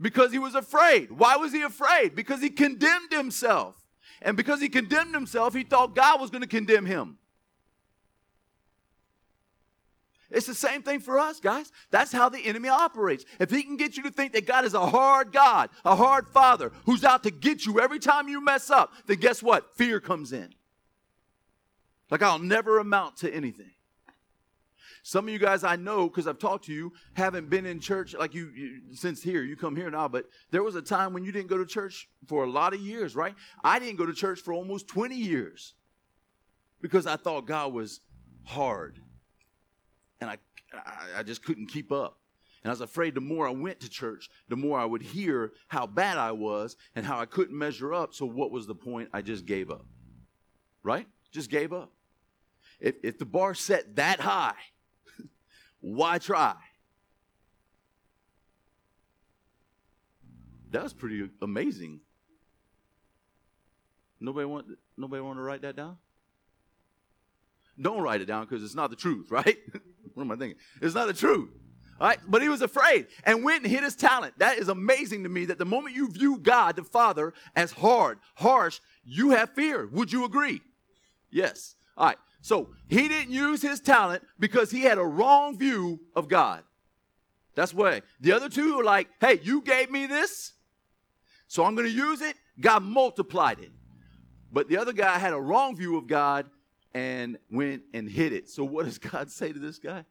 because 0.00 0.32
he 0.32 0.38
was 0.38 0.54
afraid. 0.54 1.12
Why 1.12 1.36
was 1.36 1.52
he 1.52 1.62
afraid? 1.62 2.14
Because 2.14 2.40
he 2.40 2.50
condemned 2.50 3.12
himself. 3.12 3.76
And 4.20 4.36
because 4.36 4.60
he 4.60 4.68
condemned 4.68 5.14
himself, 5.14 5.54
he 5.54 5.64
thought 5.64 5.94
God 5.94 6.20
was 6.20 6.30
going 6.30 6.42
to 6.42 6.48
condemn 6.48 6.86
him. 6.86 7.18
It's 10.30 10.46
the 10.46 10.54
same 10.54 10.82
thing 10.82 11.00
for 11.00 11.18
us, 11.18 11.40
guys. 11.40 11.70
That's 11.90 12.10
how 12.10 12.30
the 12.30 12.38
enemy 12.38 12.70
operates. 12.70 13.24
If 13.38 13.50
he 13.50 13.62
can 13.62 13.76
get 13.76 13.96
you 13.96 14.02
to 14.04 14.10
think 14.10 14.32
that 14.32 14.46
God 14.46 14.64
is 14.64 14.72
a 14.72 14.86
hard 14.86 15.30
God, 15.30 15.68
a 15.84 15.94
hard 15.94 16.26
father 16.28 16.72
who's 16.86 17.04
out 17.04 17.22
to 17.24 17.30
get 17.30 17.66
you 17.66 17.80
every 17.80 17.98
time 17.98 18.28
you 18.28 18.42
mess 18.42 18.70
up, 18.70 18.92
then 19.06 19.18
guess 19.18 19.42
what? 19.42 19.76
Fear 19.76 20.00
comes 20.00 20.32
in. 20.32 20.54
Like 22.10 22.22
I'll 22.22 22.38
never 22.38 22.78
amount 22.78 23.18
to 23.18 23.32
anything. 23.32 23.72
Some 25.02 25.26
of 25.26 25.32
you 25.32 25.38
guys 25.38 25.64
I 25.64 25.76
know 25.76 26.08
because 26.08 26.26
I've 26.26 26.38
talked 26.38 26.66
to 26.66 26.72
you 26.72 26.92
haven't 27.14 27.50
been 27.50 27.66
in 27.66 27.80
church 27.80 28.14
like 28.14 28.34
you, 28.34 28.50
you, 28.54 28.80
since 28.94 29.22
here. 29.22 29.42
You 29.42 29.56
come 29.56 29.74
here 29.74 29.90
now, 29.90 30.06
but 30.08 30.26
there 30.50 30.62
was 30.62 30.76
a 30.76 30.82
time 30.82 31.12
when 31.12 31.24
you 31.24 31.32
didn't 31.32 31.48
go 31.48 31.58
to 31.58 31.66
church 31.66 32.08
for 32.28 32.44
a 32.44 32.50
lot 32.50 32.72
of 32.72 32.80
years, 32.80 33.16
right? 33.16 33.34
I 33.64 33.78
didn't 33.78 33.96
go 33.96 34.06
to 34.06 34.14
church 34.14 34.40
for 34.40 34.54
almost 34.54 34.86
20 34.88 35.16
years 35.16 35.74
because 36.80 37.06
I 37.06 37.16
thought 37.16 37.46
God 37.46 37.72
was 37.72 38.00
hard, 38.44 39.00
and 40.20 40.30
I 40.30 40.38
I, 40.74 41.20
I 41.20 41.22
just 41.22 41.44
couldn't 41.44 41.66
keep 41.66 41.92
up. 41.92 42.18
And 42.62 42.70
I 42.70 42.72
was 42.72 42.80
afraid 42.80 43.14
the 43.14 43.20
more 43.20 43.46
I 43.46 43.50
went 43.50 43.80
to 43.80 43.90
church, 43.90 44.30
the 44.48 44.56
more 44.56 44.78
I 44.78 44.84
would 44.84 45.02
hear 45.02 45.52
how 45.68 45.86
bad 45.86 46.16
I 46.16 46.32
was 46.32 46.76
and 46.94 47.04
how 47.04 47.18
I 47.18 47.26
couldn't 47.26 47.56
measure 47.56 47.92
up. 47.92 48.14
So, 48.14 48.24
what 48.24 48.52
was 48.52 48.66
the 48.66 48.74
point? 48.74 49.08
I 49.12 49.20
just 49.20 49.46
gave 49.46 49.70
up. 49.70 49.84
Right? 50.82 51.06
Just 51.32 51.50
gave 51.50 51.72
up. 51.72 51.92
If, 52.78 52.96
if 53.02 53.18
the 53.18 53.24
bar 53.24 53.54
set 53.54 53.96
that 53.96 54.20
high, 54.20 54.54
why 55.80 56.18
try? 56.18 56.54
That 60.70 60.82
was 60.82 60.92
pretty 60.92 61.28
amazing. 61.42 62.00
Nobody 64.20 64.46
want 64.46 64.66
nobody 64.96 65.20
want 65.20 65.38
to 65.38 65.42
write 65.42 65.62
that 65.62 65.76
down? 65.76 65.98
Don't 67.80 68.00
write 68.00 68.20
it 68.20 68.26
down 68.26 68.44
because 68.44 68.62
it's 68.62 68.74
not 68.74 68.90
the 68.90 68.96
truth, 68.96 69.30
right? 69.30 69.58
what 70.14 70.22
am 70.22 70.30
I 70.30 70.36
thinking? 70.36 70.58
It's 70.80 70.94
not 70.94 71.08
the 71.08 71.14
truth. 71.14 71.50
All 72.00 72.08
right, 72.08 72.18
but 72.26 72.42
he 72.42 72.48
was 72.48 72.62
afraid 72.62 73.06
and 73.24 73.44
went 73.44 73.62
and 73.62 73.72
hid 73.72 73.84
his 73.84 73.94
talent. 73.94 74.38
That 74.38 74.58
is 74.58 74.68
amazing 74.68 75.22
to 75.22 75.28
me 75.28 75.44
that 75.46 75.58
the 75.58 75.64
moment 75.64 75.94
you 75.94 76.10
view 76.10 76.38
God 76.38 76.76
the 76.76 76.84
Father 76.84 77.32
as 77.54 77.72
hard, 77.72 78.18
harsh, 78.34 78.80
you 79.04 79.30
have 79.30 79.54
fear. 79.54 79.86
Would 79.86 80.12
you 80.12 80.24
agree? 80.24 80.62
Yes. 81.30 81.76
All 81.96 82.06
right. 82.06 82.16
So 82.42 82.70
he 82.88 83.08
didn't 83.08 83.32
use 83.32 83.62
his 83.62 83.80
talent 83.80 84.24
because 84.38 84.70
he 84.70 84.82
had 84.82 84.98
a 84.98 85.04
wrong 85.04 85.56
view 85.56 86.00
of 86.14 86.28
God. 86.28 86.64
That's 87.54 87.72
why 87.72 88.02
the 88.20 88.32
other 88.32 88.48
two 88.48 88.80
are 88.80 88.84
like, 88.84 89.08
hey, 89.20 89.40
you 89.42 89.62
gave 89.62 89.90
me 89.90 90.06
this, 90.06 90.52
so 91.46 91.64
I'm 91.64 91.74
going 91.74 91.86
to 91.86 91.92
use 91.92 92.20
it. 92.20 92.34
God 92.60 92.82
multiplied 92.82 93.60
it. 93.60 93.70
But 94.50 94.68
the 94.68 94.78
other 94.78 94.92
guy 94.92 95.18
had 95.18 95.32
a 95.32 95.40
wrong 95.40 95.76
view 95.76 95.96
of 95.96 96.06
God 96.06 96.50
and 96.94 97.38
went 97.50 97.82
and 97.94 98.08
hid 98.08 98.32
it. 98.32 98.50
So 98.50 98.64
what 98.64 98.86
does 98.86 98.98
God 98.98 99.30
say 99.30 99.52
to 99.52 99.58
this 99.58 99.78
guy? 99.78 100.04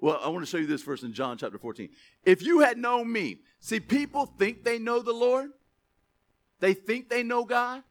Well, 0.00 0.18
I 0.22 0.28
want 0.28 0.44
to 0.44 0.50
show 0.50 0.58
you 0.58 0.66
this 0.66 0.82
verse 0.82 1.02
in 1.02 1.12
John 1.12 1.38
chapter 1.38 1.58
14. 1.58 1.88
If 2.24 2.42
you 2.42 2.60
had 2.60 2.78
known 2.78 3.10
me, 3.12 3.38
see, 3.60 3.78
people 3.78 4.26
think 4.26 4.64
they 4.64 4.78
know 4.78 5.00
the 5.00 5.12
Lord, 5.12 5.50
they 6.60 6.74
think 6.74 7.08
they 7.08 7.22
know 7.22 7.44
God. 7.44 7.82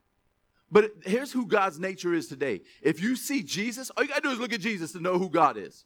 But 0.73 0.91
here's 1.05 1.31
who 1.31 1.45
God's 1.45 1.79
nature 1.79 2.15
is 2.15 2.27
today. 2.27 2.61
If 2.81 2.99
you 2.99 3.15
see 3.15 3.43
Jesus, 3.43 3.91
all 3.91 4.03
you 4.03 4.09
got 4.09 4.15
to 4.15 4.21
do 4.21 4.31
is 4.31 4.39
look 4.39 4.53
at 4.53 4.59
Jesus 4.59 4.91
to 4.93 4.99
know 4.99 5.19
who 5.19 5.29
God 5.29 5.55
is. 5.55 5.85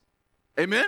Amen? 0.58 0.88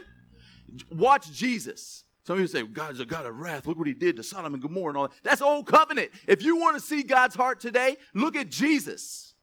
Watch 0.90 1.30
Jesus. 1.34 2.06
Some 2.24 2.36
of 2.36 2.40
you 2.40 2.48
say, 2.48 2.64
God's 2.64 3.02
a 3.02 3.06
God 3.06 3.26
of 3.26 3.38
wrath. 3.38 3.68
Look 3.68 3.78
what 3.78 3.88
he 3.88 3.94
did 3.94 4.16
to 4.16 4.24
Sodom 4.24 4.54
and 4.54 4.64
Gomorrah 4.64 4.92
and 4.92 4.98
all 4.98 5.08
that. 5.10 5.14
That's 5.22 5.42
old 5.42 5.68
covenant. 5.68 6.12
If 6.28 6.42
you 6.44 6.56
want 6.56 6.78
to 6.78 6.82
see 6.82 7.04
God's 7.04 7.36
heart 7.36 7.60
today, 7.60 7.98
look 8.14 8.38
at 8.38 8.50
Jesus. 8.50 9.34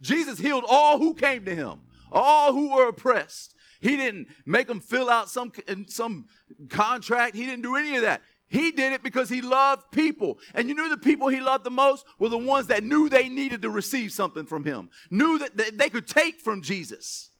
Jesus 0.00 0.36
healed 0.36 0.64
all 0.68 0.98
who 0.98 1.14
came 1.14 1.44
to 1.44 1.54
him, 1.54 1.82
all 2.10 2.52
who 2.52 2.74
were 2.74 2.88
oppressed. 2.88 3.54
He 3.80 3.96
didn't 3.96 4.26
make 4.44 4.66
them 4.66 4.80
fill 4.80 5.08
out 5.08 5.28
some, 5.28 5.52
some 5.86 6.26
contract. 6.70 7.36
He 7.36 7.46
didn't 7.46 7.62
do 7.62 7.76
any 7.76 7.94
of 7.94 8.02
that. 8.02 8.22
He 8.52 8.70
did 8.70 8.92
it 8.92 9.02
because 9.02 9.30
he 9.30 9.40
loved 9.40 9.90
people. 9.92 10.38
And 10.52 10.68
you 10.68 10.74
knew 10.74 10.90
the 10.90 10.98
people 10.98 11.28
he 11.28 11.40
loved 11.40 11.64
the 11.64 11.70
most 11.70 12.04
were 12.18 12.28
the 12.28 12.36
ones 12.36 12.66
that 12.66 12.84
knew 12.84 13.08
they 13.08 13.30
needed 13.30 13.62
to 13.62 13.70
receive 13.70 14.12
something 14.12 14.44
from 14.44 14.62
him, 14.62 14.90
knew 15.10 15.38
that 15.38 15.78
they 15.78 15.88
could 15.88 16.06
take 16.06 16.38
from 16.38 16.60
Jesus. 16.60 17.30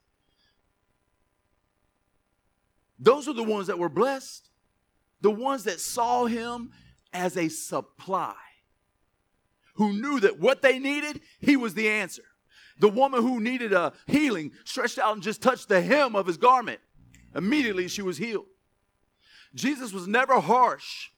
Those 2.99 3.29
are 3.29 3.35
the 3.35 3.43
ones 3.43 3.67
that 3.67 3.79
were 3.79 3.91
blessed, 3.91 4.49
the 5.21 5.31
ones 5.31 5.65
that 5.65 5.81
saw 5.81 6.25
him 6.25 6.71
as 7.13 7.37
a 7.37 7.51
supply, 7.51 8.35
who 9.75 9.93
knew 9.93 10.19
that 10.21 10.41
what 10.41 10.63
they 10.63 10.79
needed, 10.79 11.21
he 11.41 11.59
was 11.59 11.75
the 11.75 11.91
answer. 11.91 12.25
The 12.79 12.89
woman 12.89 13.21
who 13.21 13.39
needed 13.39 13.75
a 13.75 13.93
healing 14.07 14.53
stretched 14.65 14.99
out 14.99 15.13
and 15.13 15.23
just 15.23 15.43
touched 15.43 15.69
the 15.69 15.83
hem 15.83 16.17
of 16.17 16.27
his 16.27 16.39
garment. 16.39 16.81
Immediately 17.35 17.89
she 17.89 18.01
was 18.01 18.17
healed. 18.17 18.47
Jesus 19.55 19.93
was 19.93 20.07
never 20.07 20.41
harsh 20.41 21.11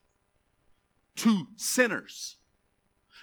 to 1.17 1.47
sinners. 1.55 2.37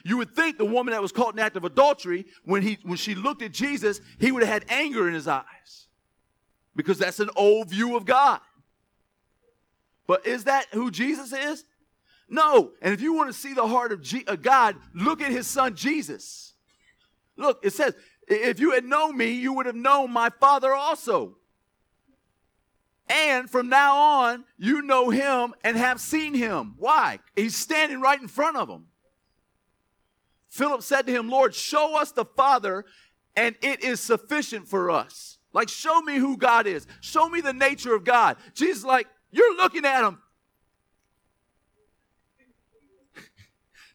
You 0.05 0.17
would 0.17 0.35
think 0.35 0.59
the 0.59 0.65
woman 0.65 0.93
that 0.93 1.03
was 1.03 1.13
caught 1.13 1.35
in 1.35 1.39
act 1.39 1.57
of 1.57 1.65
adultery, 1.65 2.27
when, 2.45 2.63
he, 2.63 2.79
when 2.83 2.97
she 2.97 3.15
looked 3.15 3.43
at 3.43 3.53
Jesus, 3.53 4.01
he 4.19 4.33
would 4.33 4.43
have 4.43 4.53
had 4.53 4.65
anger 4.69 5.07
in 5.07 5.15
his 5.15 5.29
eyes 5.29 5.87
because 6.75 6.99
that's 6.99 7.21
an 7.21 7.31
old 7.37 7.69
view 7.71 7.97
of 7.97 8.05
God. 8.05 8.41
But 10.07 10.27
is 10.27 10.45
that 10.45 10.67
who 10.73 10.91
Jesus 10.91 11.33
is? 11.33 11.65
No. 12.29 12.73
And 12.81 12.93
if 12.93 13.01
you 13.01 13.13
want 13.13 13.29
to 13.29 13.39
see 13.39 13.53
the 13.53 13.67
heart 13.67 13.93
of, 13.93 14.03
G- 14.03 14.25
of 14.27 14.43
God, 14.43 14.77
look 14.95 15.21
at 15.21 15.31
his 15.31 15.47
son 15.47 15.77
Jesus. 15.77 16.55
Look, 17.37 17.61
it 17.63 17.73
says, 17.73 17.95
if 18.27 18.59
you 18.59 18.73
had 18.73 18.85
known 18.85 19.17
me, 19.17 19.33
you 19.33 19.53
would 19.53 19.67
have 19.67 19.77
known 19.77 20.11
my 20.11 20.31
Father 20.41 20.75
also. 20.75 21.37
And 23.13 23.51
from 23.51 23.69
now 23.69 23.97
on, 23.97 24.45
you 24.57 24.81
know 24.81 25.11
him 25.11 25.55
and 25.63 25.77
have 25.77 26.01
seen 26.01 26.33
him. 26.33 26.77
Why? 26.79 27.19
He's 27.37 27.55
standing 27.55 28.01
right 28.01 28.19
in 28.21 28.27
front 28.27 28.57
of 28.57 28.69
them. 28.69 28.87
Philip 30.49 30.83
said 30.83 31.07
to 31.07 31.13
him, 31.13 31.29
Lord, 31.29 31.55
show 31.55 32.01
us 32.01 32.13
the 32.13 32.25
Father, 32.25 32.87
and 33.37 33.55
it 33.61 33.85
is 33.85 34.01
sufficient 34.01 34.67
for 34.67 34.91
us. 34.91 35.39
Like, 35.53 35.69
show 35.69 36.01
me 36.01 36.17
who 36.17 36.39
God 36.39 36.67
is. 36.67 36.87
Show 37.03 37.29
me 37.29 37.43
the 37.43 37.53
nature 37.53 37.95
of 37.95 38.05
God. 38.05 38.39
Jesus, 38.55 38.83
like, 38.83 39.07
you're 39.31 39.57
looking 39.57 39.85
at 39.85 40.07
him. 40.07 40.19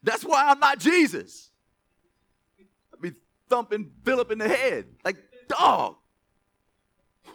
That's 0.03 0.23
why 0.23 0.43
I'm 0.47 0.59
not 0.59 0.77
Jesus. 0.77 1.49
I'd 2.93 3.01
be 3.01 3.13
thumping 3.49 3.89
Philip 4.03 4.31
in 4.31 4.37
the 4.37 4.49
head. 4.49 4.85
Like, 5.03 5.17
dog, 5.47 5.95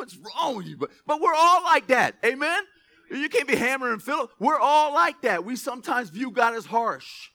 What's 0.03 0.17
wrong 0.17 0.57
with 0.57 0.67
you? 0.67 0.77
But, 0.77 0.91
but 1.07 1.21
we're 1.21 1.33
all 1.33 1.63
like 1.63 1.87
that. 1.87 2.17
Amen? 2.25 2.61
You 3.09 3.29
can't 3.29 3.47
be 3.47 3.55
hammering 3.55 4.01
Philip. 4.01 4.33
We're 4.41 4.59
all 4.59 4.93
like 4.93 5.23
that. 5.23 5.45
We 5.45 5.55
sometimes 5.55 6.11
view 6.11 6.33
God 6.33 6.55
as 6.55 6.67
harsh. 6.67 7.31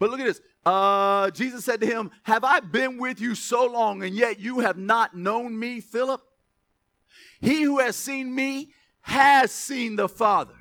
But 0.00 0.10
look 0.10 0.18
at 0.18 0.26
this. 0.26 0.40
Uh, 0.64 1.30
Jesus 1.30 1.64
said 1.64 1.80
to 1.82 1.86
him, 1.86 2.10
Have 2.24 2.42
I 2.42 2.58
been 2.58 2.98
with 2.98 3.20
you 3.20 3.36
so 3.36 3.64
long, 3.64 4.02
and 4.02 4.16
yet 4.16 4.40
you 4.40 4.58
have 4.58 4.76
not 4.76 5.16
known 5.16 5.56
me, 5.56 5.78
Philip? 5.78 6.20
He 7.40 7.62
who 7.62 7.78
has 7.78 7.94
seen 7.94 8.34
me 8.34 8.72
has 9.02 9.52
seen 9.52 9.94
the 9.94 10.08
Father. 10.08 10.54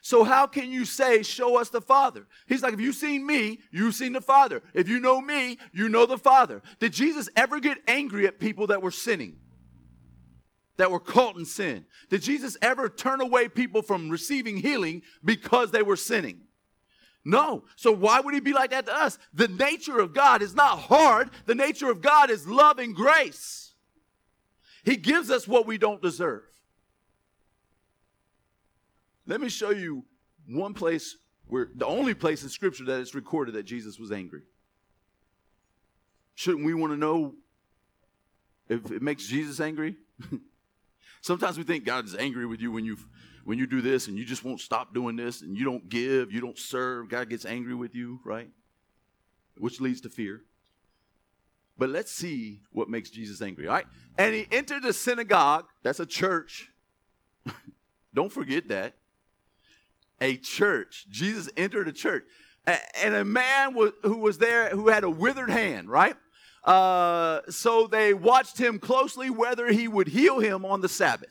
So 0.00 0.24
how 0.24 0.46
can 0.46 0.70
you 0.70 0.86
say, 0.86 1.22
show 1.22 1.58
us 1.58 1.68
the 1.68 1.82
Father? 1.82 2.26
He's 2.46 2.62
like, 2.62 2.72
if 2.72 2.80
you've 2.80 2.94
seen 2.94 3.26
me, 3.26 3.58
you've 3.70 3.94
seen 3.94 4.14
the 4.14 4.22
Father. 4.22 4.62
If 4.72 4.88
you 4.88 5.00
know 5.00 5.20
me, 5.20 5.58
you 5.74 5.90
know 5.90 6.06
the 6.06 6.16
Father. 6.16 6.62
Did 6.78 6.94
Jesus 6.94 7.28
ever 7.36 7.60
get 7.60 7.76
angry 7.86 8.26
at 8.26 8.40
people 8.40 8.68
that 8.68 8.80
were 8.80 8.90
sinning? 8.90 9.36
That 10.76 10.90
were 10.90 11.00
caught 11.00 11.36
in 11.36 11.44
sin? 11.44 11.84
Did 12.08 12.22
Jesus 12.22 12.56
ever 12.62 12.88
turn 12.88 13.20
away 13.20 13.48
people 13.48 13.82
from 13.82 14.08
receiving 14.08 14.56
healing 14.56 15.02
because 15.24 15.70
they 15.70 15.82
were 15.82 15.96
sinning? 15.96 16.40
No. 17.24 17.64
So 17.76 17.92
why 17.92 18.20
would 18.20 18.34
he 18.34 18.40
be 18.40 18.52
like 18.52 18.70
that 18.70 18.86
to 18.86 18.96
us? 18.96 19.18
The 19.34 19.48
nature 19.48 19.98
of 19.98 20.14
God 20.14 20.42
is 20.42 20.54
not 20.54 20.78
hard. 20.78 21.30
The 21.46 21.54
nature 21.54 21.90
of 21.90 22.00
God 22.00 22.30
is 22.30 22.46
love 22.46 22.78
and 22.78 22.94
grace. 22.94 23.74
He 24.84 24.96
gives 24.96 25.30
us 25.30 25.46
what 25.46 25.66
we 25.66 25.76
don't 25.76 26.00
deserve. 26.00 26.42
Let 29.26 29.40
me 29.40 29.48
show 29.48 29.70
you 29.70 30.04
one 30.48 30.74
place 30.74 31.16
where 31.46 31.68
the 31.74 31.86
only 31.86 32.14
place 32.14 32.42
in 32.42 32.48
Scripture 32.48 32.84
that 32.84 33.00
it's 33.00 33.14
recorded 33.14 33.54
that 33.54 33.64
Jesus 33.64 33.98
was 33.98 34.10
angry. 34.10 34.42
Shouldn't 36.34 36.64
we 36.64 36.74
want 36.74 36.92
to 36.92 36.96
know 36.96 37.34
if 38.68 38.90
it 38.90 39.02
makes 39.02 39.26
Jesus 39.26 39.60
angry? 39.60 39.96
Sometimes 41.20 41.58
we 41.58 41.64
think 41.64 41.84
God 41.84 42.04
is 42.04 42.14
angry 42.14 42.46
with 42.46 42.60
you 42.60 42.72
when 42.72 42.84
you 42.84 42.96
when 43.44 43.58
you 43.58 43.66
do 43.66 43.80
this 43.80 44.06
and 44.06 44.18
you 44.18 44.24
just 44.24 44.44
won't 44.44 44.60
stop 44.60 44.94
doing 44.94 45.16
this 45.16 45.42
and 45.42 45.56
you 45.56 45.64
don't 45.64 45.88
give, 45.88 46.30
you 46.30 46.40
don't 46.40 46.58
serve. 46.58 47.08
God 47.08 47.28
gets 47.30 47.44
angry 47.44 47.74
with 47.74 47.94
you, 47.94 48.20
right? 48.24 48.50
Which 49.56 49.80
leads 49.80 50.02
to 50.02 50.10
fear. 50.10 50.42
But 51.78 51.88
let's 51.88 52.12
see 52.12 52.60
what 52.70 52.90
makes 52.90 53.08
Jesus 53.08 53.40
angry, 53.40 53.66
all 53.66 53.74
right? 53.74 53.86
And 54.18 54.34
he 54.34 54.46
entered 54.52 54.82
the 54.82 54.92
synagogue, 54.92 55.64
that's 55.82 55.98
a 55.98 56.06
church. 56.06 56.70
don't 58.14 58.30
forget 58.30 58.68
that 58.68 58.94
a 60.20 60.36
church. 60.36 61.06
Jesus 61.08 61.48
entered 61.56 61.88
a 61.88 61.92
church. 61.92 62.24
And 63.02 63.14
a 63.14 63.24
man 63.24 63.74
who 64.02 64.18
was 64.18 64.38
there 64.38 64.68
who 64.68 64.88
had 64.88 65.02
a 65.02 65.10
withered 65.10 65.50
hand, 65.50 65.88
right? 65.88 66.14
Uh, 66.64 67.40
so 67.48 67.86
they 67.86 68.12
watched 68.12 68.58
him 68.58 68.78
closely 68.78 69.30
whether 69.30 69.72
he 69.72 69.88
would 69.88 70.08
heal 70.08 70.40
him 70.40 70.64
on 70.64 70.80
the 70.80 70.88
Sabbath 70.88 71.30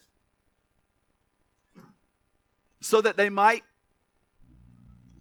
so 2.82 3.02
that 3.02 3.18
they 3.18 3.30
might 3.30 3.64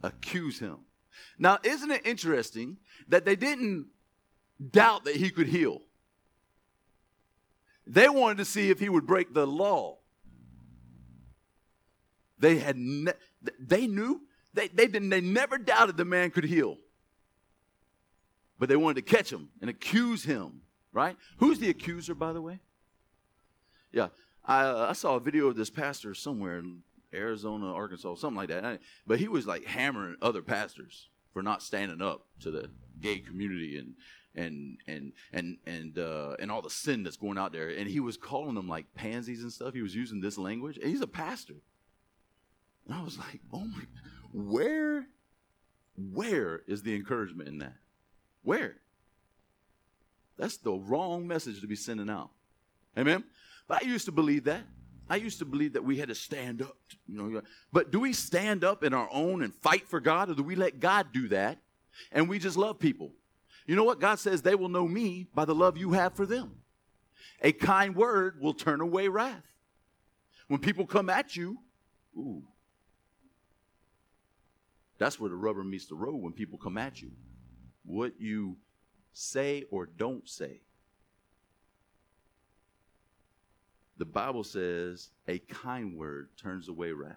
accuse 0.02 0.58
him. 0.58 0.78
Now, 1.38 1.58
isn't 1.62 1.90
it 1.90 2.06
interesting 2.06 2.78
that 3.08 3.24
they 3.24 3.36
didn't 3.36 3.86
doubt 4.70 5.04
that 5.04 5.16
he 5.16 5.30
could 5.30 5.48
heal? 5.48 5.82
They 7.86 8.08
wanted 8.08 8.38
to 8.38 8.44
see 8.44 8.70
if 8.70 8.80
he 8.80 8.88
would 8.88 9.06
break 9.06 9.32
the 9.32 9.46
law. 9.46 9.98
They 12.38 12.58
had 12.58 12.76
ne- 12.76 13.12
they 13.58 13.86
knew 13.86 14.22
they 14.54 14.68
they 14.68 14.86
didn't 14.86 15.08
they 15.08 15.20
never 15.20 15.58
doubted 15.58 15.96
the 15.96 16.04
man 16.04 16.30
could 16.30 16.44
heal. 16.44 16.76
But 18.58 18.68
they 18.68 18.76
wanted 18.76 19.06
to 19.06 19.16
catch 19.16 19.32
him 19.32 19.50
and 19.60 19.70
accuse 19.70 20.24
him, 20.24 20.62
right? 20.92 21.16
Who's 21.38 21.58
the 21.58 21.70
accuser, 21.70 22.14
by 22.14 22.32
the 22.32 22.42
way? 22.42 22.60
Yeah, 23.92 24.08
I, 24.44 24.62
uh, 24.62 24.86
I 24.90 24.92
saw 24.92 25.16
a 25.16 25.20
video 25.20 25.46
of 25.46 25.56
this 25.56 25.70
pastor 25.70 26.14
somewhere 26.14 26.58
in 26.58 26.82
Arizona, 27.14 27.72
Arkansas, 27.72 28.16
something 28.16 28.36
like 28.36 28.48
that. 28.48 28.80
But 29.06 29.18
he 29.18 29.28
was 29.28 29.46
like 29.46 29.64
hammering 29.64 30.16
other 30.20 30.42
pastors 30.42 31.08
for 31.32 31.42
not 31.42 31.62
standing 31.62 32.02
up 32.02 32.26
to 32.40 32.50
the 32.50 32.70
gay 33.00 33.18
community 33.18 33.78
and 33.78 33.94
and 34.34 34.78
and 34.86 35.12
and 35.32 35.58
and 35.66 35.98
uh, 35.98 36.36
and 36.38 36.50
all 36.50 36.62
the 36.62 36.70
sin 36.70 37.02
that's 37.02 37.16
going 37.16 37.38
out 37.38 37.52
there. 37.52 37.68
And 37.68 37.88
he 37.88 38.00
was 38.00 38.16
calling 38.16 38.54
them 38.54 38.68
like 38.68 38.94
pansies 38.94 39.42
and 39.42 39.52
stuff. 39.52 39.74
He 39.74 39.82
was 39.82 39.94
using 39.94 40.20
this 40.20 40.38
language. 40.38 40.78
And 40.78 40.88
he's 40.88 41.00
a 41.00 41.06
pastor. 41.06 41.54
And 42.86 42.94
I 42.94 43.02
was 43.02 43.18
like, 43.18 43.40
oh 43.52 43.64
my, 43.64 43.82
where, 44.32 45.06
where 45.96 46.62
is 46.66 46.82
the 46.82 46.94
encouragement 46.94 47.48
in 47.48 47.58
that? 47.58 47.74
Where? 48.48 48.76
That's 50.38 50.56
the 50.56 50.72
wrong 50.72 51.28
message 51.28 51.60
to 51.60 51.66
be 51.66 51.76
sending 51.76 52.08
out. 52.08 52.30
Amen? 52.96 53.24
But 53.66 53.82
I 53.82 53.86
used 53.86 54.06
to 54.06 54.12
believe 54.12 54.44
that. 54.44 54.62
I 55.06 55.16
used 55.16 55.38
to 55.40 55.44
believe 55.44 55.74
that 55.74 55.84
we 55.84 55.98
had 55.98 56.08
to 56.08 56.14
stand 56.14 56.62
up. 56.62 56.74
You 57.06 57.22
know, 57.22 57.42
but 57.74 57.90
do 57.90 58.00
we 58.00 58.14
stand 58.14 58.64
up 58.64 58.82
in 58.82 58.94
our 58.94 59.06
own 59.12 59.42
and 59.42 59.52
fight 59.52 59.86
for 59.86 60.00
God, 60.00 60.30
or 60.30 60.34
do 60.34 60.42
we 60.42 60.54
let 60.54 60.80
God 60.80 61.08
do 61.12 61.28
that? 61.28 61.58
And 62.10 62.26
we 62.26 62.38
just 62.38 62.56
love 62.56 62.78
people. 62.78 63.12
You 63.66 63.76
know 63.76 63.84
what? 63.84 64.00
God 64.00 64.18
says 64.18 64.40
they 64.40 64.54
will 64.54 64.70
know 64.70 64.88
me 64.88 65.26
by 65.34 65.44
the 65.44 65.54
love 65.54 65.76
you 65.76 65.92
have 65.92 66.14
for 66.14 66.24
them. 66.24 66.52
A 67.42 67.52
kind 67.52 67.94
word 67.94 68.40
will 68.40 68.54
turn 68.54 68.80
away 68.80 69.08
wrath. 69.08 69.44
When 70.46 70.60
people 70.60 70.86
come 70.86 71.10
at 71.10 71.36
you, 71.36 71.58
ooh, 72.16 72.44
that's 74.96 75.20
where 75.20 75.28
the 75.28 75.36
rubber 75.36 75.62
meets 75.62 75.84
the 75.84 75.96
road 75.96 76.22
when 76.22 76.32
people 76.32 76.56
come 76.56 76.78
at 76.78 77.02
you. 77.02 77.10
What 77.88 78.20
you 78.20 78.58
say 79.14 79.64
or 79.70 79.86
don't 79.86 80.28
say. 80.28 80.60
The 83.96 84.04
Bible 84.04 84.44
says 84.44 85.08
a 85.26 85.38
kind 85.38 85.96
word 85.96 86.28
turns 86.36 86.68
away 86.68 86.92
wrath. 86.92 87.16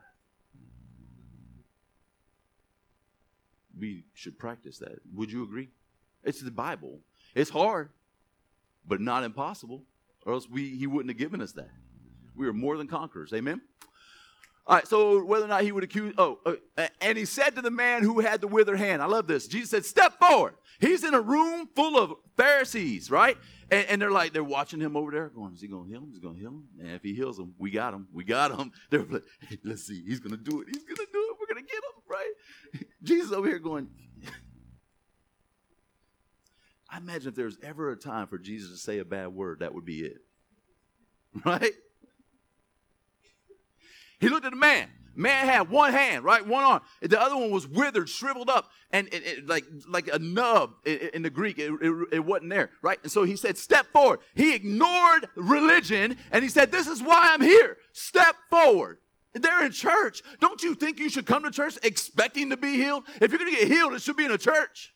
We 3.77 4.05
should 4.13 4.39
practice 4.39 4.77
that. 4.77 4.99
Would 5.13 5.29
you 5.29 5.43
agree? 5.43 5.69
It's 6.23 6.39
the 6.39 6.51
Bible. 6.51 6.99
It's 7.35 7.49
hard, 7.49 7.89
but 8.87 9.01
not 9.01 9.25
impossible, 9.25 9.83
or 10.25 10.33
else 10.33 10.47
we, 10.49 10.77
he 10.77 10.87
wouldn't 10.87 11.09
have 11.09 11.19
given 11.19 11.41
us 11.41 11.51
that. 11.53 11.71
We 12.33 12.47
are 12.47 12.53
more 12.53 12.77
than 12.77 12.87
conquerors. 12.87 13.33
Amen? 13.33 13.59
All 14.67 14.75
right, 14.75 14.87
so 14.87 15.23
whether 15.23 15.45
or 15.45 15.47
not 15.47 15.63
he 15.63 15.71
would 15.71 15.83
accuse, 15.83 16.13
oh, 16.17 16.37
uh, 16.45 16.87
and 17.01 17.17
he 17.17 17.25
said 17.25 17.55
to 17.55 17.61
the 17.61 17.71
man 17.71 18.03
who 18.03 18.19
had 18.19 18.41
the 18.41 18.47
withered 18.47 18.77
hand, 18.77 19.01
I 19.01 19.05
love 19.05 19.25
this. 19.25 19.47
Jesus 19.47 19.71
said, 19.71 19.85
Step 19.85 20.19
forward. 20.19 20.53
He's 20.79 21.03
in 21.03 21.13
a 21.13 21.21
room 21.21 21.67
full 21.75 21.97
of 21.97 22.13
Pharisees, 22.37 23.09
right? 23.09 23.37
And, 23.71 23.85
and 23.87 24.01
they're 24.01 24.11
like, 24.11 24.33
they're 24.33 24.43
watching 24.43 24.79
him 24.79 24.95
over 24.95 25.11
there, 25.11 25.29
going, 25.29 25.53
Is 25.53 25.61
he 25.61 25.67
going 25.67 25.85
to 25.85 25.89
heal 25.89 26.01
him? 26.01 26.09
He's 26.11 26.19
going 26.19 26.35
to 26.35 26.39
heal 26.39 26.51
him. 26.51 26.67
And 26.79 26.91
if 26.91 27.01
he 27.01 27.15
heals 27.15 27.39
him, 27.39 27.55
we 27.57 27.71
got 27.71 27.93
him. 27.93 28.07
We 28.13 28.23
got 28.23 28.57
him. 28.57 28.71
They're 28.91 29.03
like, 29.03 29.23
hey, 29.47 29.57
Let's 29.63 29.83
see. 29.83 30.03
He's 30.05 30.19
going 30.19 30.37
to 30.37 30.37
do 30.37 30.61
it. 30.61 30.67
He's 30.67 30.83
going 30.83 30.95
to 30.95 31.07
do 31.11 31.29
it. 31.31 31.37
We're 31.39 31.53
going 31.53 31.65
to 31.65 31.71
get 31.71 31.81
him, 31.83 32.03
right? 32.07 32.33
Jesus 33.03 33.31
over 33.31 33.47
here 33.47 33.59
going, 33.59 33.89
I 36.89 36.97
imagine 36.97 37.29
if 37.29 37.35
there 37.35 37.45
was 37.45 37.57
ever 37.63 37.91
a 37.91 37.97
time 37.97 38.27
for 38.27 38.37
Jesus 38.37 38.71
to 38.71 38.77
say 38.77 38.99
a 38.99 39.05
bad 39.05 39.29
word, 39.29 39.61
that 39.61 39.73
would 39.73 39.85
be 39.85 40.01
it. 40.01 40.17
Right? 41.45 41.73
He 44.21 44.29
looked 44.29 44.45
at 44.45 44.51
the 44.51 44.57
man. 44.57 44.87
Man 45.13 45.45
had 45.45 45.69
one 45.69 45.91
hand, 45.91 46.23
right, 46.23 46.45
one 46.45 46.63
arm. 46.63 46.81
The 47.01 47.19
other 47.19 47.35
one 47.35 47.51
was 47.51 47.67
withered, 47.67 48.07
shriveled 48.07 48.49
up, 48.49 48.71
and 48.91 49.07
it, 49.09 49.25
it, 49.25 49.47
like 49.47 49.65
like 49.85 50.07
a 50.07 50.19
nub 50.19 50.71
in, 50.85 51.09
in 51.15 51.21
the 51.21 51.29
Greek. 51.29 51.59
It, 51.59 51.73
it, 52.13 52.23
wasn't 52.23 52.51
there, 52.51 52.69
right? 52.81 52.97
And 53.03 53.11
so 53.11 53.23
he 53.23 53.35
said, 53.35 53.57
"Step 53.57 53.87
forward." 53.91 54.19
He 54.35 54.55
ignored 54.55 55.27
religion, 55.35 56.15
and 56.31 56.43
he 56.43 56.49
said, 56.49 56.71
"This 56.71 56.87
is 56.87 57.01
why 57.01 57.31
I'm 57.33 57.41
here. 57.41 57.77
Step 57.91 58.37
forward." 58.49 58.99
They're 59.33 59.65
in 59.65 59.71
church. 59.71 60.21
Don't 60.39 60.61
you 60.63 60.75
think 60.75 60.99
you 60.99 61.09
should 61.09 61.25
come 61.25 61.43
to 61.43 61.51
church 61.51 61.77
expecting 61.83 62.49
to 62.51 62.57
be 62.57 62.75
healed? 62.75 63.03
If 63.19 63.31
you're 63.31 63.39
going 63.39 63.53
to 63.53 63.59
get 63.59 63.67
healed, 63.67 63.93
it 63.93 64.01
should 64.01 64.17
be 64.17 64.25
in 64.25 64.31
a 64.31 64.37
church. 64.37 64.93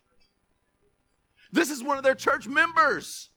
This 1.52 1.70
is 1.70 1.84
one 1.84 1.98
of 1.98 2.04
their 2.04 2.16
church 2.16 2.48
members. 2.48 3.30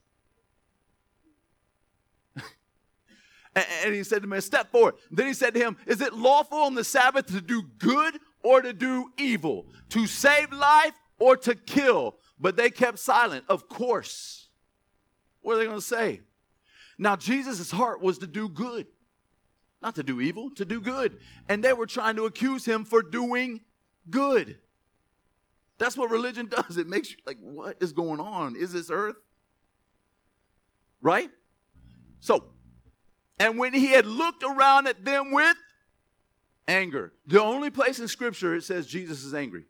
And 3.84 3.94
he 3.94 4.04
said 4.04 4.22
to 4.22 4.32
him, 4.32 4.40
Step 4.40 4.70
forward. 4.70 4.94
Then 5.10 5.26
he 5.26 5.34
said 5.34 5.54
to 5.54 5.60
him, 5.60 5.76
Is 5.86 6.00
it 6.00 6.14
lawful 6.14 6.58
on 6.58 6.74
the 6.74 6.84
Sabbath 6.84 7.26
to 7.26 7.40
do 7.40 7.62
good 7.78 8.18
or 8.42 8.62
to 8.62 8.72
do 8.72 9.10
evil? 9.16 9.66
To 9.90 10.06
save 10.06 10.52
life 10.52 10.92
or 11.18 11.36
to 11.38 11.54
kill? 11.54 12.16
But 12.38 12.56
they 12.56 12.70
kept 12.70 12.98
silent. 12.98 13.44
Of 13.48 13.68
course. 13.68 14.48
What 15.40 15.54
are 15.54 15.58
they 15.58 15.64
going 15.64 15.78
to 15.78 15.82
say? 15.82 16.20
Now, 16.98 17.16
Jesus' 17.16 17.70
heart 17.70 18.02
was 18.02 18.18
to 18.18 18.26
do 18.26 18.48
good, 18.48 18.86
not 19.80 19.94
to 19.94 20.02
do 20.02 20.20
evil, 20.20 20.50
to 20.56 20.64
do 20.64 20.80
good. 20.80 21.18
And 21.48 21.62
they 21.62 21.72
were 21.72 21.86
trying 21.86 22.16
to 22.16 22.24
accuse 22.24 22.64
him 22.64 22.84
for 22.84 23.02
doing 23.02 23.60
good. 24.10 24.58
That's 25.78 25.96
what 25.96 26.10
religion 26.10 26.46
does. 26.50 26.76
It 26.76 26.88
makes 26.88 27.10
you 27.10 27.16
like, 27.26 27.38
what 27.40 27.76
is 27.80 27.92
going 27.92 28.20
on? 28.20 28.56
Is 28.56 28.72
this 28.72 28.90
earth? 28.90 29.16
Right? 31.00 31.30
So, 32.20 32.44
and 33.38 33.58
when 33.58 33.72
he 33.72 33.88
had 33.88 34.06
looked 34.06 34.42
around 34.42 34.86
at 34.86 35.04
them 35.04 35.32
with 35.32 35.56
anger, 36.66 37.12
the 37.26 37.42
only 37.42 37.70
place 37.70 37.98
in 37.98 38.08
Scripture 38.08 38.54
it 38.54 38.64
says 38.64 38.86
Jesus 38.86 39.24
is 39.24 39.34
angry. 39.34 39.64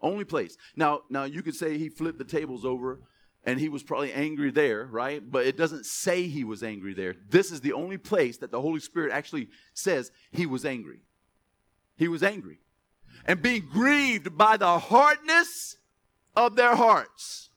Only 0.00 0.24
place. 0.24 0.56
Now, 0.76 1.02
now 1.08 1.24
you 1.24 1.42
could 1.42 1.54
say 1.54 1.78
he 1.78 1.88
flipped 1.88 2.18
the 2.18 2.24
tables 2.24 2.64
over 2.64 3.00
and 3.46 3.60
he 3.60 3.68
was 3.68 3.82
probably 3.82 4.12
angry 4.12 4.50
there, 4.50 4.86
right? 4.86 5.22
But 5.30 5.46
it 5.46 5.56
doesn't 5.56 5.86
say 5.86 6.28
he 6.28 6.44
was 6.44 6.62
angry 6.62 6.94
there. 6.94 7.14
This 7.28 7.50
is 7.50 7.60
the 7.60 7.72
only 7.72 7.98
place 7.98 8.38
that 8.38 8.50
the 8.50 8.60
Holy 8.60 8.80
Spirit 8.80 9.12
actually 9.12 9.48
says 9.74 10.10
he 10.30 10.46
was 10.46 10.64
angry. 10.64 11.00
He 11.96 12.08
was 12.08 12.22
angry. 12.22 12.58
And 13.26 13.42
being 13.42 13.68
grieved 13.70 14.36
by 14.36 14.56
the 14.56 14.78
hardness 14.78 15.76
of 16.36 16.56
their 16.56 16.74
hearts. 16.74 17.50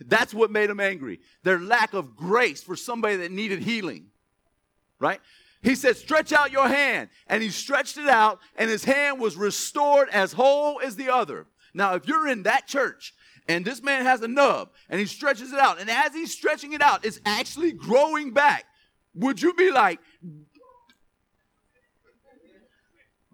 That's 0.00 0.32
what 0.32 0.50
made 0.50 0.70
him 0.70 0.80
angry. 0.80 1.20
Their 1.42 1.58
lack 1.58 1.94
of 1.94 2.16
grace 2.16 2.62
for 2.62 2.76
somebody 2.76 3.16
that 3.16 3.32
needed 3.32 3.60
healing. 3.60 4.06
Right? 5.00 5.20
He 5.62 5.74
said, 5.74 5.96
Stretch 5.96 6.32
out 6.32 6.52
your 6.52 6.68
hand. 6.68 7.08
And 7.26 7.42
he 7.42 7.50
stretched 7.50 7.98
it 7.98 8.08
out, 8.08 8.40
and 8.56 8.70
his 8.70 8.84
hand 8.84 9.20
was 9.20 9.36
restored 9.36 10.08
as 10.10 10.32
whole 10.32 10.80
as 10.80 10.96
the 10.96 11.12
other. 11.12 11.46
Now, 11.74 11.94
if 11.94 12.08
you're 12.08 12.28
in 12.28 12.44
that 12.44 12.66
church 12.66 13.14
and 13.48 13.64
this 13.64 13.82
man 13.82 14.04
has 14.04 14.22
a 14.22 14.28
nub 14.28 14.70
and 14.88 15.00
he 15.00 15.06
stretches 15.06 15.52
it 15.52 15.58
out, 15.58 15.80
and 15.80 15.90
as 15.90 16.12
he's 16.12 16.32
stretching 16.32 16.72
it 16.72 16.82
out, 16.82 17.04
it's 17.04 17.20
actually 17.24 17.72
growing 17.72 18.32
back, 18.32 18.64
would 19.14 19.40
you 19.42 19.54
be 19.54 19.70
like, 19.70 20.00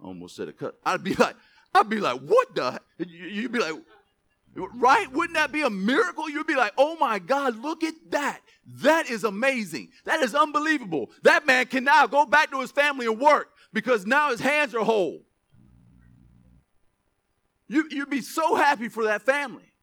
almost 0.03 0.35
said 0.35 0.47
a 0.47 0.53
cut. 0.53 0.77
I'd 0.85 1.03
be 1.03 1.15
like, 1.15 1.35
I'd 1.73 1.89
be 1.89 1.99
like, 1.99 2.21
what 2.21 2.55
the? 2.55 2.79
You'd 2.99 3.51
be 3.51 3.59
like, 3.59 3.73
Right? 4.55 5.11
Wouldn't 5.11 5.35
that 5.35 5.51
be 5.51 5.63
a 5.63 5.69
miracle? 5.69 6.29
You'd 6.29 6.47
be 6.47 6.55
like, 6.55 6.73
oh 6.77 6.95
my 6.97 7.19
God, 7.19 7.61
look 7.61 7.83
at 7.83 7.93
that. 8.11 8.39
That 8.65 9.09
is 9.09 9.25
amazing. 9.25 9.89
That 10.05 10.21
is 10.21 10.33
unbelievable. 10.33 11.11
That 11.23 11.45
man 11.45 11.65
can 11.65 11.83
now 11.83 12.07
go 12.07 12.25
back 12.25 12.51
to 12.51 12.61
his 12.61 12.71
family 12.71 13.05
and 13.05 13.19
work 13.19 13.49
because 13.73 14.05
now 14.05 14.31
his 14.31 14.39
hands 14.39 14.73
are 14.73 14.83
whole. 14.83 15.21
You, 17.67 17.87
you'd 17.89 18.09
be 18.09 18.21
so 18.21 18.55
happy 18.55 18.87
for 18.87 19.05
that 19.05 19.23
family. 19.23 19.73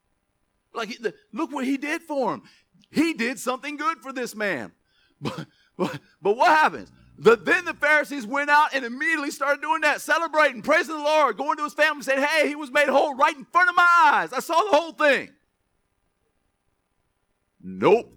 Like, 0.72 0.98
look 1.32 1.52
what 1.52 1.66
he 1.66 1.76
did 1.76 2.02
for 2.02 2.32
him. 2.32 2.42
He 2.90 3.12
did 3.12 3.38
something 3.38 3.76
good 3.76 3.98
for 3.98 4.12
this 4.12 4.34
man. 4.34 4.72
But, 5.24 5.46
but, 5.76 6.00
but 6.20 6.36
what 6.36 6.48
happens? 6.48 6.90
The, 7.22 7.36
then 7.36 7.64
the 7.64 7.74
Pharisees 7.74 8.26
went 8.26 8.50
out 8.50 8.74
and 8.74 8.84
immediately 8.84 9.30
started 9.30 9.62
doing 9.62 9.82
that, 9.82 10.00
celebrating, 10.00 10.60
praising 10.60 10.96
the 10.96 11.02
Lord, 11.02 11.36
going 11.36 11.56
to 11.56 11.62
his 11.62 11.72
family, 11.72 12.02
saying, 12.02 12.20
Hey, 12.20 12.48
he 12.48 12.56
was 12.56 12.72
made 12.72 12.88
whole 12.88 13.14
right 13.14 13.36
in 13.36 13.44
front 13.44 13.70
of 13.70 13.76
my 13.76 13.88
eyes. 14.12 14.32
I 14.32 14.40
saw 14.40 14.60
the 14.60 14.76
whole 14.76 14.92
thing. 14.92 15.30
Nope. 17.62 18.12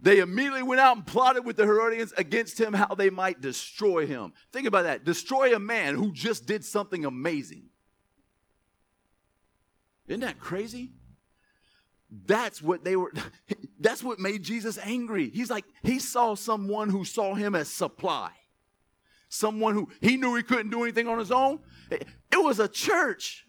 They 0.00 0.18
immediately 0.18 0.64
went 0.64 0.80
out 0.80 0.96
and 0.96 1.06
plotted 1.06 1.44
with 1.44 1.54
the 1.54 1.64
Herodians 1.64 2.12
against 2.16 2.60
him 2.60 2.72
how 2.72 2.96
they 2.96 3.10
might 3.10 3.40
destroy 3.40 4.08
him. 4.08 4.32
Think 4.52 4.66
about 4.66 4.82
that. 4.82 5.04
Destroy 5.04 5.54
a 5.54 5.60
man 5.60 5.94
who 5.94 6.12
just 6.12 6.44
did 6.44 6.64
something 6.64 7.04
amazing. 7.04 7.66
Isn't 10.08 10.22
that 10.22 10.40
crazy? 10.40 10.90
That's 12.26 12.60
what 12.60 12.84
they 12.84 12.94
were, 12.94 13.12
that's 13.80 14.02
what 14.02 14.18
made 14.18 14.42
Jesus 14.42 14.78
angry. 14.78 15.30
He's 15.30 15.50
like, 15.50 15.64
he 15.82 15.98
saw 15.98 16.34
someone 16.34 16.90
who 16.90 17.04
saw 17.04 17.34
him 17.34 17.54
as 17.54 17.68
supply. 17.68 18.30
Someone 19.28 19.74
who 19.74 19.88
he 20.02 20.18
knew 20.18 20.34
he 20.34 20.42
couldn't 20.42 20.70
do 20.70 20.82
anything 20.82 21.08
on 21.08 21.18
his 21.18 21.32
own. 21.32 21.60
It 21.90 22.04
was 22.36 22.58
a 22.58 22.68
church. 22.68 23.46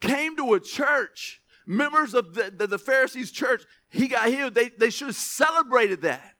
Came 0.00 0.36
to 0.36 0.52
a 0.52 0.60
church. 0.60 1.40
Members 1.66 2.14
of 2.14 2.34
the, 2.34 2.52
the, 2.54 2.66
the 2.66 2.78
Pharisees' 2.78 3.30
church, 3.30 3.64
he 3.88 4.08
got 4.08 4.28
healed. 4.28 4.54
They, 4.54 4.68
they 4.68 4.90
should 4.90 5.08
have 5.08 5.16
celebrated 5.16 6.02
that. 6.02 6.34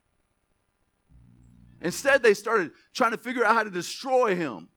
Instead, 1.80 2.22
they 2.22 2.34
started 2.34 2.72
trying 2.92 3.12
to 3.12 3.18
figure 3.18 3.44
out 3.44 3.54
how 3.54 3.62
to 3.62 3.70
destroy 3.70 4.34
him. 4.34 4.68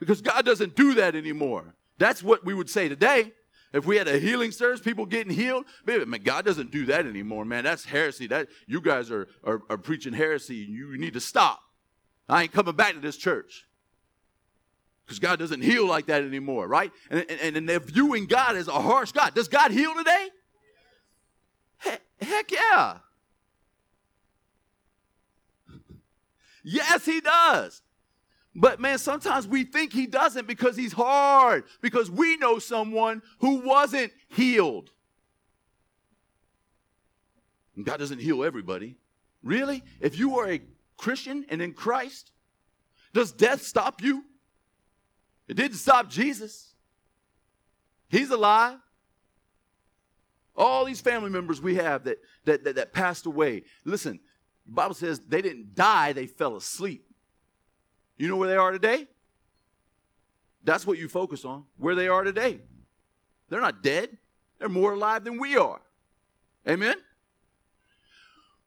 Because 0.00 0.20
God 0.20 0.44
doesn't 0.44 0.74
do 0.74 0.94
that 0.94 1.14
anymore. 1.14 1.74
That's 1.98 2.22
what 2.22 2.44
we 2.44 2.54
would 2.54 2.70
say 2.70 2.88
today. 2.88 3.32
If 3.72 3.86
we 3.86 3.96
had 3.96 4.08
a 4.08 4.18
healing 4.18 4.50
service, 4.50 4.80
people 4.80 5.06
getting 5.06 5.32
healed, 5.32 5.64
man, 5.86 6.10
God 6.24 6.44
doesn't 6.44 6.72
do 6.72 6.86
that 6.86 7.06
anymore, 7.06 7.44
man. 7.44 7.64
That's 7.64 7.84
heresy. 7.84 8.26
That 8.26 8.48
you 8.66 8.80
guys 8.80 9.10
are, 9.10 9.28
are, 9.44 9.62
are 9.70 9.78
preaching 9.78 10.12
heresy. 10.12 10.64
And 10.64 10.74
you 10.74 10.98
need 10.98 11.12
to 11.12 11.20
stop. 11.20 11.60
I 12.28 12.42
ain't 12.42 12.52
coming 12.52 12.74
back 12.74 12.94
to 12.94 13.00
this 13.00 13.16
church. 13.16 13.66
Because 15.04 15.18
God 15.20 15.38
doesn't 15.38 15.62
heal 15.62 15.86
like 15.86 16.06
that 16.06 16.22
anymore, 16.22 16.68
right? 16.68 16.92
And, 17.10 17.24
and, 17.28 17.56
and 17.56 17.68
they're 17.68 17.80
viewing 17.80 18.26
God 18.26 18.56
as 18.56 18.68
a 18.68 18.72
harsh 18.72 19.12
God. 19.12 19.34
Does 19.34 19.48
God 19.48 19.70
heal 19.70 19.94
today? 19.94 20.28
He- 21.82 22.26
heck 22.26 22.50
yeah. 22.50 22.98
yes, 26.64 27.04
He 27.04 27.20
does. 27.20 27.82
But 28.60 28.78
man, 28.78 28.98
sometimes 28.98 29.48
we 29.48 29.64
think 29.64 29.90
he 29.90 30.06
doesn't 30.06 30.46
because 30.46 30.76
he's 30.76 30.92
hard, 30.92 31.64
because 31.80 32.10
we 32.10 32.36
know 32.36 32.58
someone 32.58 33.22
who 33.38 33.60
wasn't 33.66 34.12
healed. 34.28 34.90
God 37.82 37.96
doesn't 37.96 38.20
heal 38.20 38.44
everybody. 38.44 38.98
Really? 39.42 39.82
If 39.98 40.18
you 40.18 40.38
are 40.38 40.50
a 40.50 40.60
Christian 40.98 41.46
and 41.48 41.62
in 41.62 41.72
Christ, 41.72 42.32
does 43.14 43.32
death 43.32 43.62
stop 43.62 44.02
you? 44.02 44.24
It 45.48 45.54
didn't 45.54 45.78
stop 45.78 46.10
Jesus. 46.10 46.74
He's 48.10 48.28
alive. 48.28 48.76
All 50.54 50.84
these 50.84 51.00
family 51.00 51.30
members 51.30 51.62
we 51.62 51.76
have 51.76 52.04
that, 52.04 52.18
that, 52.44 52.64
that, 52.64 52.74
that 52.74 52.92
passed 52.92 53.24
away. 53.24 53.62
Listen, 53.86 54.20
the 54.66 54.72
Bible 54.72 54.94
says 54.94 55.18
they 55.20 55.40
didn't 55.40 55.74
die, 55.74 56.12
they 56.12 56.26
fell 56.26 56.56
asleep. 56.56 57.06
You 58.20 58.28
know 58.28 58.36
where 58.36 58.50
they 58.50 58.56
are 58.56 58.70
today? 58.70 59.06
That's 60.62 60.86
what 60.86 60.98
you 60.98 61.08
focus 61.08 61.46
on, 61.46 61.64
where 61.78 61.94
they 61.94 62.06
are 62.06 62.22
today. 62.22 62.60
They're 63.48 63.62
not 63.62 63.82
dead, 63.82 64.10
they're 64.58 64.68
more 64.68 64.92
alive 64.92 65.24
than 65.24 65.40
we 65.40 65.56
are. 65.56 65.80
Amen? 66.68 66.96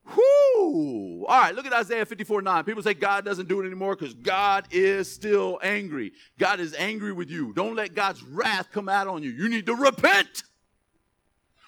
Whoo! 0.07 1.25
All 1.27 1.39
right, 1.39 1.53
look 1.53 1.67
at 1.67 1.71
Isaiah 1.71 2.03
54 2.03 2.41
9. 2.41 2.63
People 2.63 2.81
say 2.81 2.95
God 2.95 3.25
doesn't 3.25 3.47
do 3.47 3.61
it 3.61 3.67
anymore 3.67 3.95
because 3.95 4.15
God 4.15 4.65
is 4.71 5.13
still 5.13 5.59
angry. 5.61 6.13
God 6.39 6.59
is 6.59 6.73
angry 6.73 7.13
with 7.13 7.29
you. 7.29 7.53
Don't 7.53 7.75
let 7.75 7.93
God's 7.93 8.23
wrath 8.23 8.71
come 8.71 8.89
out 8.89 9.07
on 9.07 9.21
you. 9.21 9.29
You 9.29 9.49
need 9.49 9.67
to 9.67 9.75
repent. 9.75 10.41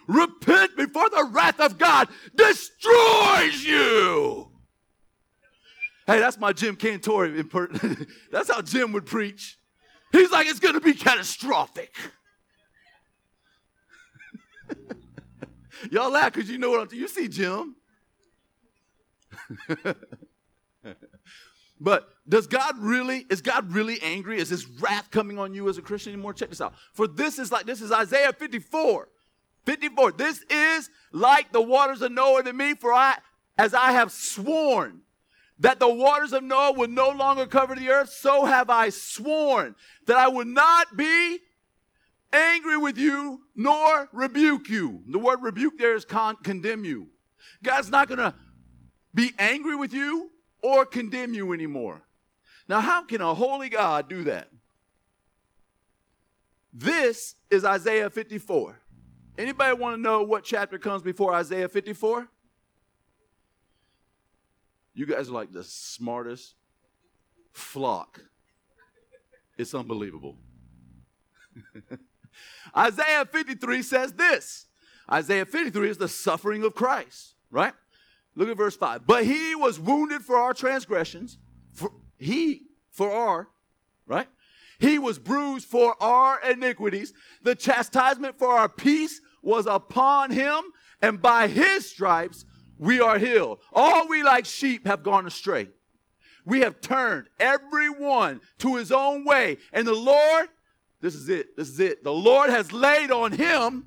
Repent 0.08 0.76
before 0.76 1.12
the 1.12 1.30
wrath 1.32 1.60
of 1.60 1.78
God 1.78 2.10
destroys 2.36 3.64
you. 3.64 4.55
Hey, 6.08 6.20
that's 6.20 6.38
my 6.38 6.54
Jim 6.54 6.76
Cantore. 6.76 8.08
that's 8.32 8.52
how 8.52 8.62
Jim 8.62 8.92
would 8.94 9.06
preach. 9.06 9.58
He's 10.12 10.32
like, 10.32 10.48
it's 10.48 10.60
going 10.60 10.76
to 10.76 10.82
be 10.82 10.94
catastrophic. 10.94 11.96
Y'all 15.92 16.12
laugh 16.12 16.34
because 16.34 16.50
you 16.50 16.58
know 16.58 16.70
what 16.70 16.80
I'm. 16.82 16.88
You 16.98 17.08
see 17.08 17.28
Jim. 17.28 17.76
but 21.80 22.10
does 22.28 22.48
God 22.48 22.78
really, 22.80 23.26
is 23.30 23.42
God 23.42 23.72
really 23.72 24.00
angry? 24.02 24.40
Is 24.40 24.50
his 24.50 24.68
wrath 24.68 25.12
coming 25.12 25.38
on 25.40 25.54
you 25.54 25.68
as 25.70 25.78
a 25.78 25.82
Christian 25.82 26.14
anymore? 26.14 26.34
Check 26.34 26.50
this 26.50 26.62
out. 26.62 26.74
For 26.94 27.08
this 27.08 27.40
is 27.40 27.52
like, 27.52 27.66
this 27.66 27.82
is 27.82 27.92
Isaiah 27.92 28.32
54. 28.32 29.10
54. 29.66 30.12
This 30.14 30.44
is 30.50 30.90
like 31.12 31.52
the 31.52 31.62
waters 31.62 32.02
of 32.02 32.12
Noah 32.12 32.44
to 32.44 32.54
me, 32.54 32.76
for 32.76 32.94
I, 32.94 33.18
as 33.58 33.74
I 33.74 33.92
have 33.92 34.12
sworn 34.12 35.02
that 35.60 35.80
the 35.80 35.90
waters 35.90 36.34
of 36.34 36.44
Noah 36.44 36.74
would 36.74 36.90
no 36.90 37.10
longer 37.10 37.46
cover 37.46 37.76
the 37.76 37.90
earth, 37.90 38.10
so 38.10 38.46
have 38.46 38.70
I 38.70 38.90
sworn 38.90 39.76
that 40.06 40.18
I 40.18 40.28
would 40.28 40.48
not 40.48 40.98
be 40.98 41.40
angry 42.34 42.78
with 42.78 42.98
you 42.98 43.42
nor 43.56 44.10
rebuke 44.12 44.70
you. 44.70 45.04
The 45.08 45.20
word 45.20 45.42
rebuke 45.42 45.78
there 45.78 45.96
is 45.96 46.06
con- 46.06 46.38
condemn 46.44 46.84
you. 46.84 47.08
God's 47.64 47.90
not 47.90 48.08
going 48.08 48.20
to 48.20 48.34
be 49.14 49.32
angry 49.40 49.76
with 49.76 49.94
you 49.94 50.32
or 50.62 50.86
condemn 50.86 51.34
you 51.34 51.54
anymore. 51.54 52.04
Now, 52.68 52.82
how 52.82 53.04
can 53.04 53.22
a 53.22 53.34
holy 53.34 53.70
God 53.70 54.10
do 54.10 54.24
that? 54.26 54.50
This 56.74 57.36
is 57.50 57.64
Isaiah 57.64 58.10
54. 58.10 58.82
Anybody 59.38 59.78
want 59.78 59.96
to 59.96 60.02
know 60.02 60.24
what 60.24 60.44
chapter 60.44 60.78
comes 60.78 61.02
before 61.02 61.34
Isaiah 61.34 61.70
54? 61.70 62.28
You 64.96 65.06
guys 65.06 65.30
are 65.30 65.34
like 65.34 65.52
the 65.52 65.64
smartest 65.64 66.56
flock. 67.52 68.22
It's 69.58 69.76
unbelievable. 69.76 70.38
Isaiah 72.78 73.26
53 73.26 73.82
says 73.82 74.14
this 74.14 74.68
Isaiah 75.12 75.46
53 75.46 75.90
is 75.90 75.98
the 75.98 76.08
suffering 76.08 76.64
of 76.64 76.74
Christ, 76.76 77.36
right? 77.52 77.74
Look 78.36 78.50
at 78.50 78.58
verse 78.58 78.76
5. 78.76 79.06
But 79.06 79.26
he 79.26 79.54
was 79.54 79.80
wounded 79.80 80.22
for 80.24 80.38
our 80.38 80.54
transgressions, 80.54 81.38
for 81.74 81.92
he 82.18 82.64
for 82.92 83.12
our, 83.12 83.50
right? 84.08 84.28
He 84.80 84.98
was 84.98 85.20
bruised 85.20 85.68
for 85.68 86.02
our 86.02 86.42
iniquities. 86.42 87.14
The 87.44 87.56
chastisement 87.56 88.38
for 88.38 88.50
our 88.50 88.68
peace 88.70 89.22
was 89.42 89.66
upon 89.68 90.32
him, 90.32 90.64
and 91.02 91.22
by 91.22 91.48
his 91.48 91.90
stripes 91.90 92.46
we 92.78 93.00
are 93.00 93.18
healed. 93.18 93.60
All 93.74 94.08
we 94.08 94.24
like 94.24 94.46
sheep 94.46 94.86
have 94.88 95.04
gone 95.04 95.26
astray. 95.26 95.70
We 96.46 96.60
have 96.62 96.82
turned 96.82 97.28
everyone 97.40 98.42
to 98.60 98.76
his 98.76 98.92
own 98.92 99.26
way. 99.26 99.58
And 99.74 99.88
the 99.88 99.94
Lord, 99.94 100.48
this 101.02 101.16
is 101.16 101.30
it, 101.30 101.58
this 101.58 101.70
is 101.70 101.80
it. 101.80 102.04
The 102.04 102.14
Lord 102.14 102.50
has 102.50 102.72
laid 102.72 103.12
on 103.12 103.32
him 103.32 103.86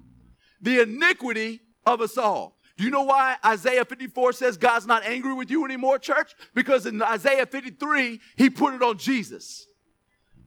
the 0.61 0.81
iniquity 0.81 1.61
of 1.87 2.01
us 2.01 2.19
all. 2.19 2.57
Do 2.77 2.85
you 2.85 2.91
know 2.91 3.03
why 3.03 3.37
Isaiah 3.45 3.85
54 3.85 4.33
says 4.35 4.57
God's 4.57 4.87
not 4.87 5.05
angry 5.05 5.35
with 5.35 5.51
you 5.51 5.65
anymore, 5.65 5.99
church? 5.99 6.35
Because 6.55 6.87
in 6.87 7.03
Isaiah 7.03 7.47
53, 7.47 8.21
he 8.37 8.51
put 8.51 8.75
it 8.75 8.83
on 8.83 8.99
Jesus 8.99 9.67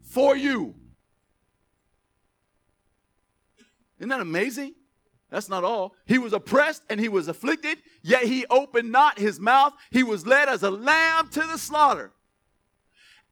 for 0.04 0.36
you. 0.36 0.76
Isn't 4.00 4.10
that 4.10 4.22
amazing? 4.22 4.74
That's 5.32 5.50
not 5.50 5.64
all. 5.64 5.96
He 6.06 6.18
was 6.18 6.34
oppressed 6.34 6.84
and 6.90 7.00
he 7.00 7.08
was 7.10 7.30
afflicted, 7.30 7.78
yet 8.04 8.24
he 8.24 8.46
opened 8.48 8.92
not 8.92 9.18
his 9.18 9.40
mouth. 9.40 9.74
He 9.90 10.04
was 10.04 10.28
led 10.28 10.50
as 10.50 10.62
a 10.62 10.70
lamb 10.70 11.30
to 11.30 11.40
the 11.40 11.58
slaughter. 11.58 12.12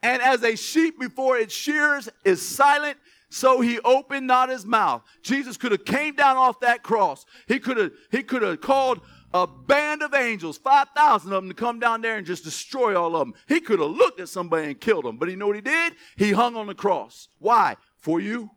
And 0.02 0.22
as 0.22 0.42
a 0.44 0.56
sheep 0.56 0.98
before 0.98 1.38
its 1.38 1.54
shears 1.54 2.08
is 2.24 2.42
silent, 2.42 2.98
so 3.30 3.60
he 3.60 3.80
opened 3.82 4.28
not 4.28 4.50
his 4.50 4.66
mouth. 4.66 5.04
Jesus 5.22 5.58
could 5.58 5.74
have 5.74 5.84
came 5.84 6.16
down 6.16 6.38
off 6.38 6.62
that 6.62 6.84
cross. 6.84 7.26
He 7.48 7.60
could 7.60 7.76
have, 7.76 7.92
he 8.12 8.24
could 8.24 8.44
have 8.44 8.62
called 8.62 9.02
a 9.34 9.46
band 9.46 10.02
of 10.02 10.14
angels, 10.14 10.58
5,000 10.58 11.32
of 11.34 11.44
them 11.44 11.50
to 11.50 11.54
come 11.54 11.80
down 11.80 12.02
there 12.02 12.16
and 12.16 12.26
just 12.26 12.46
destroy 12.46 13.00
all 13.00 13.14
of 13.16 13.20
them. 13.20 13.36
He 13.48 13.60
could 13.60 13.80
have 13.80 13.92
looked 13.92 14.22
at 14.22 14.30
somebody 14.30 14.68
and 14.68 14.80
killed 14.80 15.04
them. 15.04 15.18
But 15.18 15.30
you 15.30 15.36
know 15.36 15.48
what 15.48 15.58
he 15.58 15.62
did? 15.62 15.94
He 16.16 16.32
hung 16.32 16.56
on 16.56 16.68
the 16.68 16.74
cross. 16.74 17.28
Why? 17.40 17.76
For 17.98 18.22
you. 18.22 18.50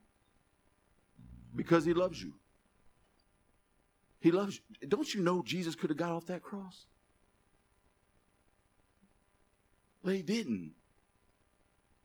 Because 1.55 1.85
he 1.85 1.93
loves 1.93 2.23
you. 2.23 2.33
He 4.23 4.31
loves 4.31 4.61
you. 4.81 4.87
Don't 4.87 5.13
you 5.13 5.21
know 5.21 5.43
Jesus 5.43 5.75
could 5.75 5.91
have 5.91 5.97
got 5.97 6.13
off 6.13 6.27
that 6.27 6.43
cross? 6.43 6.87
But 10.05 10.15
he 10.15 10.23
didn't. 10.23 10.73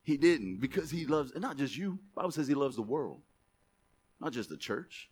He 0.02 0.18
didn't 0.18 0.58
because 0.58 0.90
he 0.90 1.06
loves, 1.06 1.32
and 1.32 1.44
not 1.44 1.58
just 1.58 1.78
you. 1.78 2.00
Bible 2.16 2.32
says 2.32 2.48
he 2.48 2.56
loves 2.56 2.76
the 2.76 2.82
world, 2.82 3.22
not 4.20 4.34
just 4.34 4.50
the 4.50 4.58
church. 4.58 5.12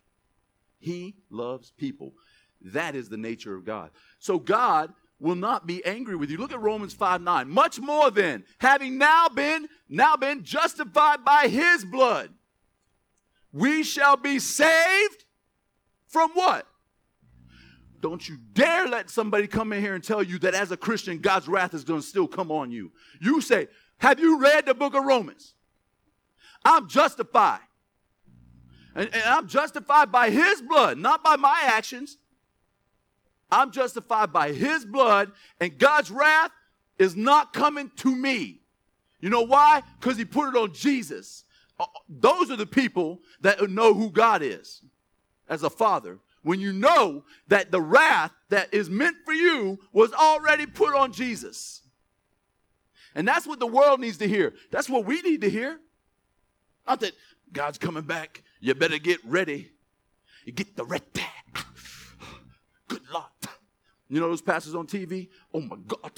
He 0.80 1.14
loves 1.30 1.70
people. 1.70 2.12
That 2.60 2.96
is 2.96 3.08
the 3.08 3.16
nature 3.16 3.54
of 3.54 3.64
God. 3.64 3.90
So 4.18 4.40
God 4.40 4.92
will 5.20 5.36
not 5.36 5.64
be 5.64 5.84
angry 5.84 6.16
with 6.16 6.28
you. 6.28 6.38
Look 6.38 6.52
at 6.52 6.60
Romans 6.60 6.92
5 6.92 7.20
9. 7.20 7.48
Much 7.48 7.78
more 7.78 8.10
than 8.10 8.42
having 8.58 8.98
now 8.98 9.28
been 9.28 9.68
now 9.88 10.16
been 10.16 10.42
justified 10.42 11.24
by 11.24 11.46
his 11.46 11.84
blood, 11.84 12.30
we 13.52 13.84
shall 13.84 14.16
be 14.16 14.40
saved 14.40 15.24
from 16.08 16.30
what? 16.30 16.66
Don't 18.00 18.28
you 18.28 18.36
dare 18.52 18.86
let 18.88 19.10
somebody 19.10 19.46
come 19.46 19.72
in 19.72 19.82
here 19.82 19.94
and 19.94 20.04
tell 20.04 20.22
you 20.22 20.38
that 20.40 20.54
as 20.54 20.70
a 20.70 20.76
Christian, 20.76 21.18
God's 21.18 21.48
wrath 21.48 21.74
is 21.74 21.84
going 21.84 22.00
to 22.00 22.06
still 22.06 22.28
come 22.28 22.50
on 22.50 22.70
you. 22.70 22.92
You 23.20 23.40
say, 23.40 23.68
have 23.98 24.20
you 24.20 24.38
read 24.38 24.66
the 24.66 24.74
book 24.74 24.94
of 24.94 25.04
Romans? 25.04 25.54
I'm 26.64 26.88
justified. 26.88 27.60
And, 28.94 29.10
and, 29.12 29.24
I'm 29.24 29.46
justified 29.46 30.10
by 30.10 30.30
his 30.30 30.62
blood, 30.62 30.98
not 30.98 31.22
by 31.22 31.36
my 31.36 31.62
actions. 31.64 32.18
I'm 33.50 33.70
justified 33.70 34.32
by 34.32 34.52
his 34.52 34.84
blood, 34.84 35.32
and 35.60 35.78
God's 35.78 36.10
wrath 36.10 36.50
is 36.98 37.14
not 37.14 37.52
coming 37.52 37.90
to 37.96 38.14
me. 38.14 38.60
You 39.20 39.30
know 39.30 39.42
why? 39.42 39.82
Because 40.00 40.16
he 40.16 40.24
put 40.24 40.48
it 40.48 40.56
on 40.56 40.72
Jesus. 40.72 41.44
Uh, 41.78 41.86
those 42.08 42.50
are 42.50 42.56
the 42.56 42.66
people 42.66 43.20
that 43.42 43.70
know 43.70 43.94
who 43.94 44.10
God 44.10 44.42
is 44.42 44.82
as 45.48 45.62
a 45.62 45.70
father. 45.70 46.18
When 46.46 46.60
you 46.60 46.72
know 46.72 47.24
that 47.48 47.72
the 47.72 47.80
wrath 47.80 48.30
that 48.50 48.72
is 48.72 48.88
meant 48.88 49.16
for 49.24 49.32
you 49.32 49.80
was 49.92 50.12
already 50.12 50.64
put 50.64 50.94
on 50.94 51.12
Jesus. 51.12 51.82
And 53.16 53.26
that's 53.26 53.48
what 53.48 53.58
the 53.58 53.66
world 53.66 53.98
needs 53.98 54.18
to 54.18 54.28
hear. 54.28 54.54
That's 54.70 54.88
what 54.88 55.04
we 55.06 55.20
need 55.22 55.40
to 55.40 55.50
hear. 55.50 55.80
Not 56.86 57.00
that 57.00 57.14
God's 57.52 57.78
coming 57.78 58.04
back. 58.04 58.44
You 58.60 58.76
better 58.76 58.98
get 58.98 59.18
ready. 59.24 59.72
You 60.44 60.52
get 60.52 60.76
the 60.76 60.84
red 60.84 61.12
tag. 61.12 61.64
Good 62.86 63.02
luck. 63.12 63.50
You 64.08 64.20
know 64.20 64.28
those 64.28 64.40
pastors 64.40 64.76
on 64.76 64.86
TV? 64.86 65.30
Oh 65.52 65.60
my 65.60 65.78
God. 65.88 66.12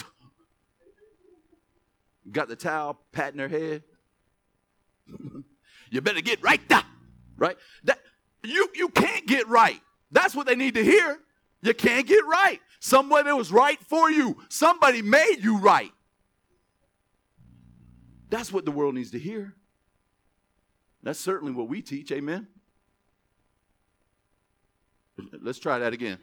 Got 2.30 2.48
the 2.48 2.56
towel 2.56 3.00
patting 3.12 3.40
her 3.40 3.48
head. 3.48 3.82
you 5.90 6.02
better 6.02 6.20
get 6.20 6.42
right 6.42 6.60
there. 6.68 6.84
Right? 7.38 7.56
That 7.84 7.98
you 8.44 8.68
you 8.74 8.90
can't 8.90 9.26
get 9.26 9.48
right. 9.48 9.80
That's 10.10 10.34
what 10.34 10.46
they 10.46 10.54
need 10.54 10.74
to 10.74 10.84
hear. 10.84 11.18
You 11.62 11.74
can't 11.74 12.06
get 12.06 12.24
right. 12.24 12.60
Somebody 12.80 13.32
was 13.32 13.50
right 13.50 13.80
for 13.80 14.10
you. 14.10 14.38
Somebody 14.48 15.02
made 15.02 15.38
you 15.40 15.58
right. 15.58 15.92
That's 18.30 18.52
what 18.52 18.64
the 18.64 18.70
world 18.70 18.94
needs 18.94 19.10
to 19.12 19.18
hear. 19.18 19.54
That's 21.02 21.18
certainly 21.18 21.52
what 21.52 21.68
we 21.68 21.82
teach. 21.82 22.12
Amen. 22.12 22.46
Let's 25.40 25.58
try 25.58 25.78
that 25.78 25.92
again. 25.92 26.18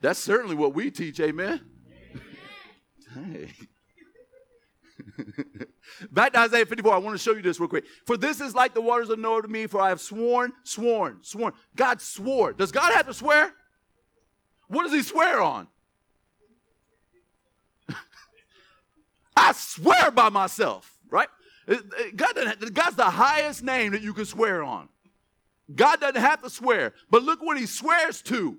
That's 0.00 0.18
certainly 0.18 0.54
what 0.54 0.74
we 0.74 0.90
teach. 0.90 1.20
Amen. 1.20 1.60
hey. 3.14 3.50
Back 6.10 6.32
to 6.32 6.40
Isaiah 6.40 6.66
54, 6.66 6.92
I 6.92 6.98
want 6.98 7.14
to 7.14 7.22
show 7.22 7.34
you 7.34 7.42
this 7.42 7.58
real 7.58 7.68
quick. 7.68 7.84
For 8.06 8.16
this 8.16 8.40
is 8.40 8.54
like 8.54 8.74
the 8.74 8.80
waters 8.80 9.10
of 9.10 9.18
Noah 9.18 9.42
to 9.42 9.48
me, 9.48 9.66
for 9.66 9.80
I 9.80 9.88
have 9.88 10.00
sworn, 10.00 10.52
sworn, 10.64 11.18
sworn. 11.22 11.52
God 11.76 12.00
swore. 12.00 12.52
Does 12.52 12.72
God 12.72 12.92
have 12.92 13.06
to 13.06 13.14
swear? 13.14 13.52
What 14.68 14.84
does 14.84 14.92
he 14.92 15.02
swear 15.02 15.40
on? 15.40 15.66
I 19.36 19.52
swear 19.52 20.10
by 20.10 20.28
myself, 20.28 20.98
right? 21.10 21.28
Uh, 21.66 21.74
uh, 21.74 21.78
God 22.14 22.34
God's 22.72 22.96
the 22.96 23.04
highest 23.04 23.62
name 23.62 23.92
that 23.92 24.02
you 24.02 24.12
can 24.12 24.24
swear 24.24 24.62
on. 24.62 24.88
God 25.74 26.00
doesn't 26.00 26.20
have 26.20 26.42
to 26.42 26.50
swear, 26.50 26.94
but 27.10 27.22
look 27.22 27.42
what 27.42 27.58
he 27.58 27.66
swears 27.66 28.22
to. 28.22 28.58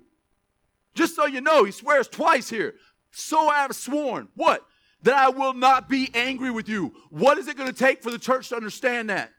Just 0.94 1.16
so 1.16 1.26
you 1.26 1.40
know, 1.40 1.64
he 1.64 1.72
swears 1.72 2.08
twice 2.08 2.48
here. 2.48 2.74
So 3.10 3.48
I 3.48 3.62
have 3.62 3.74
sworn. 3.74 4.28
What? 4.34 4.64
That 5.02 5.16
I 5.16 5.30
will 5.30 5.54
not 5.54 5.88
be 5.88 6.10
angry 6.14 6.50
with 6.50 6.68
you. 6.68 6.92
What 7.10 7.38
is 7.38 7.48
it 7.48 7.56
going 7.56 7.70
to 7.70 7.76
take 7.76 8.02
for 8.02 8.10
the 8.10 8.18
church 8.18 8.50
to 8.50 8.56
understand 8.56 9.10
that? 9.10 9.30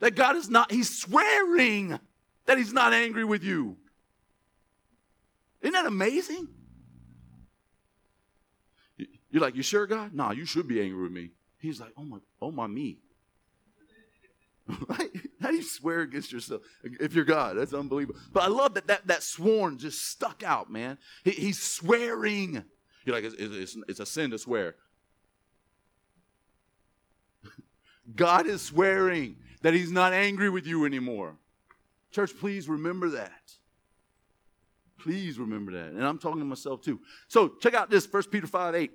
That 0.00 0.14
God 0.14 0.36
is 0.36 0.48
not, 0.48 0.70
he's 0.70 0.96
swearing 0.96 1.98
that 2.46 2.58
he's 2.58 2.72
not 2.72 2.92
angry 2.92 3.24
with 3.24 3.42
you. 3.42 3.76
Isn't 5.62 5.72
that 5.72 5.86
amazing? 5.86 6.48
You're 9.30 9.42
like, 9.42 9.56
you 9.56 9.62
sure, 9.62 9.86
God? 9.86 10.14
Nah, 10.14 10.32
you 10.32 10.44
should 10.44 10.68
be 10.68 10.80
angry 10.80 11.02
with 11.02 11.12
me. 11.12 11.30
He's 11.58 11.80
like, 11.80 11.92
oh 11.96 12.04
my, 12.04 12.18
oh 12.40 12.52
my 12.52 12.66
me. 12.66 12.98
right? 14.88 15.10
How 15.40 15.50
do 15.50 15.56
you 15.56 15.62
swear 15.62 16.00
against 16.00 16.32
yourself 16.32 16.62
if 16.82 17.14
you're 17.14 17.24
God? 17.24 17.56
That's 17.56 17.74
unbelievable. 17.74 18.18
But 18.32 18.44
I 18.44 18.46
love 18.46 18.74
that 18.74 18.86
that, 18.86 19.06
that 19.06 19.22
sworn 19.22 19.78
just 19.78 20.08
stuck 20.08 20.42
out, 20.42 20.70
man. 20.70 20.98
He, 21.24 21.32
he's 21.32 21.60
swearing. 21.60 22.64
You're 23.04 23.14
like, 23.14 23.24
it's, 23.24 23.34
it's, 23.38 23.76
it's 23.88 24.00
a 24.00 24.06
sin 24.06 24.30
to 24.30 24.38
swear. 24.38 24.76
God 28.16 28.46
is 28.46 28.62
swearing 28.62 29.36
that 29.62 29.74
he's 29.74 29.92
not 29.92 30.12
angry 30.12 30.50
with 30.50 30.66
you 30.66 30.84
anymore. 30.84 31.36
Church, 32.10 32.32
please 32.38 32.68
remember 32.68 33.10
that. 33.10 33.54
Please 34.98 35.38
remember 35.38 35.72
that. 35.72 35.92
And 35.92 36.04
I'm 36.04 36.18
talking 36.18 36.38
to 36.38 36.44
myself 36.44 36.80
too. 36.80 37.00
So 37.28 37.48
check 37.60 37.74
out 37.74 37.90
this, 37.90 38.10
1 38.10 38.22
Peter 38.24 38.46
5 38.46 38.74
8. 38.74 38.90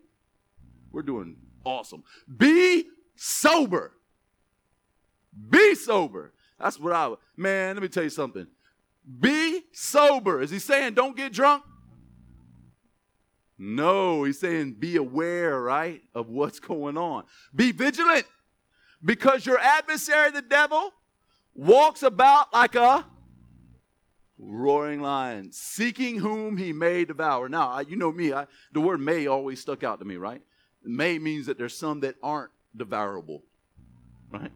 We're 0.92 1.04
doing 1.04 1.36
awesome. 1.64 2.04
Be 2.38 2.86
sober. 3.16 3.94
Be 5.50 5.76
sober. 5.76 6.34
That's 6.60 6.80
what 6.80 6.94
I 6.94 7.14
man, 7.38 7.76
let 7.76 7.84
me 7.84 7.90
tell 7.90 8.04
you 8.04 8.10
something. 8.10 8.48
Be 9.20 9.62
sober. 9.72 10.42
Is 10.42 10.50
he 10.50 10.60
saying 10.60 10.94
don't 10.94 11.16
get 11.16 11.32
drunk? 11.32 11.64
No, 13.62 14.24
he's 14.24 14.40
saying 14.40 14.76
be 14.80 14.96
aware, 14.96 15.62
right, 15.62 16.02
of 16.16 16.30
what's 16.30 16.60
going 16.62 16.98
on. 16.98 17.26
Be 17.54 17.74
vigilant 17.74 18.26
because 19.04 19.46
your 19.46 19.60
adversary, 19.60 20.32
the 20.32 20.42
devil, 20.42 20.94
walks 21.54 22.02
about 22.02 22.54
like 22.54 22.76
a 22.76 23.06
roaring 24.38 25.02
lion, 25.02 25.52
seeking 25.52 26.20
whom 26.20 26.56
he 26.56 26.72
may 26.72 27.04
devour. 27.04 27.50
Now, 27.50 27.80
you 27.80 27.98
know 27.98 28.14
me, 28.14 28.32
I, 28.32 28.48
the 28.72 28.80
word 28.80 29.02
may 29.02 29.28
always 29.28 29.60
stuck 29.60 29.84
out 29.84 30.00
to 30.00 30.06
me, 30.06 30.16
right? 30.16 30.42
May 30.82 31.20
means 31.20 31.48
that 31.48 31.58
there's 31.58 31.76
some 31.76 32.00
that 32.00 32.16
aren't 32.24 32.52
devourable, 32.76 33.44
right? 34.32 34.52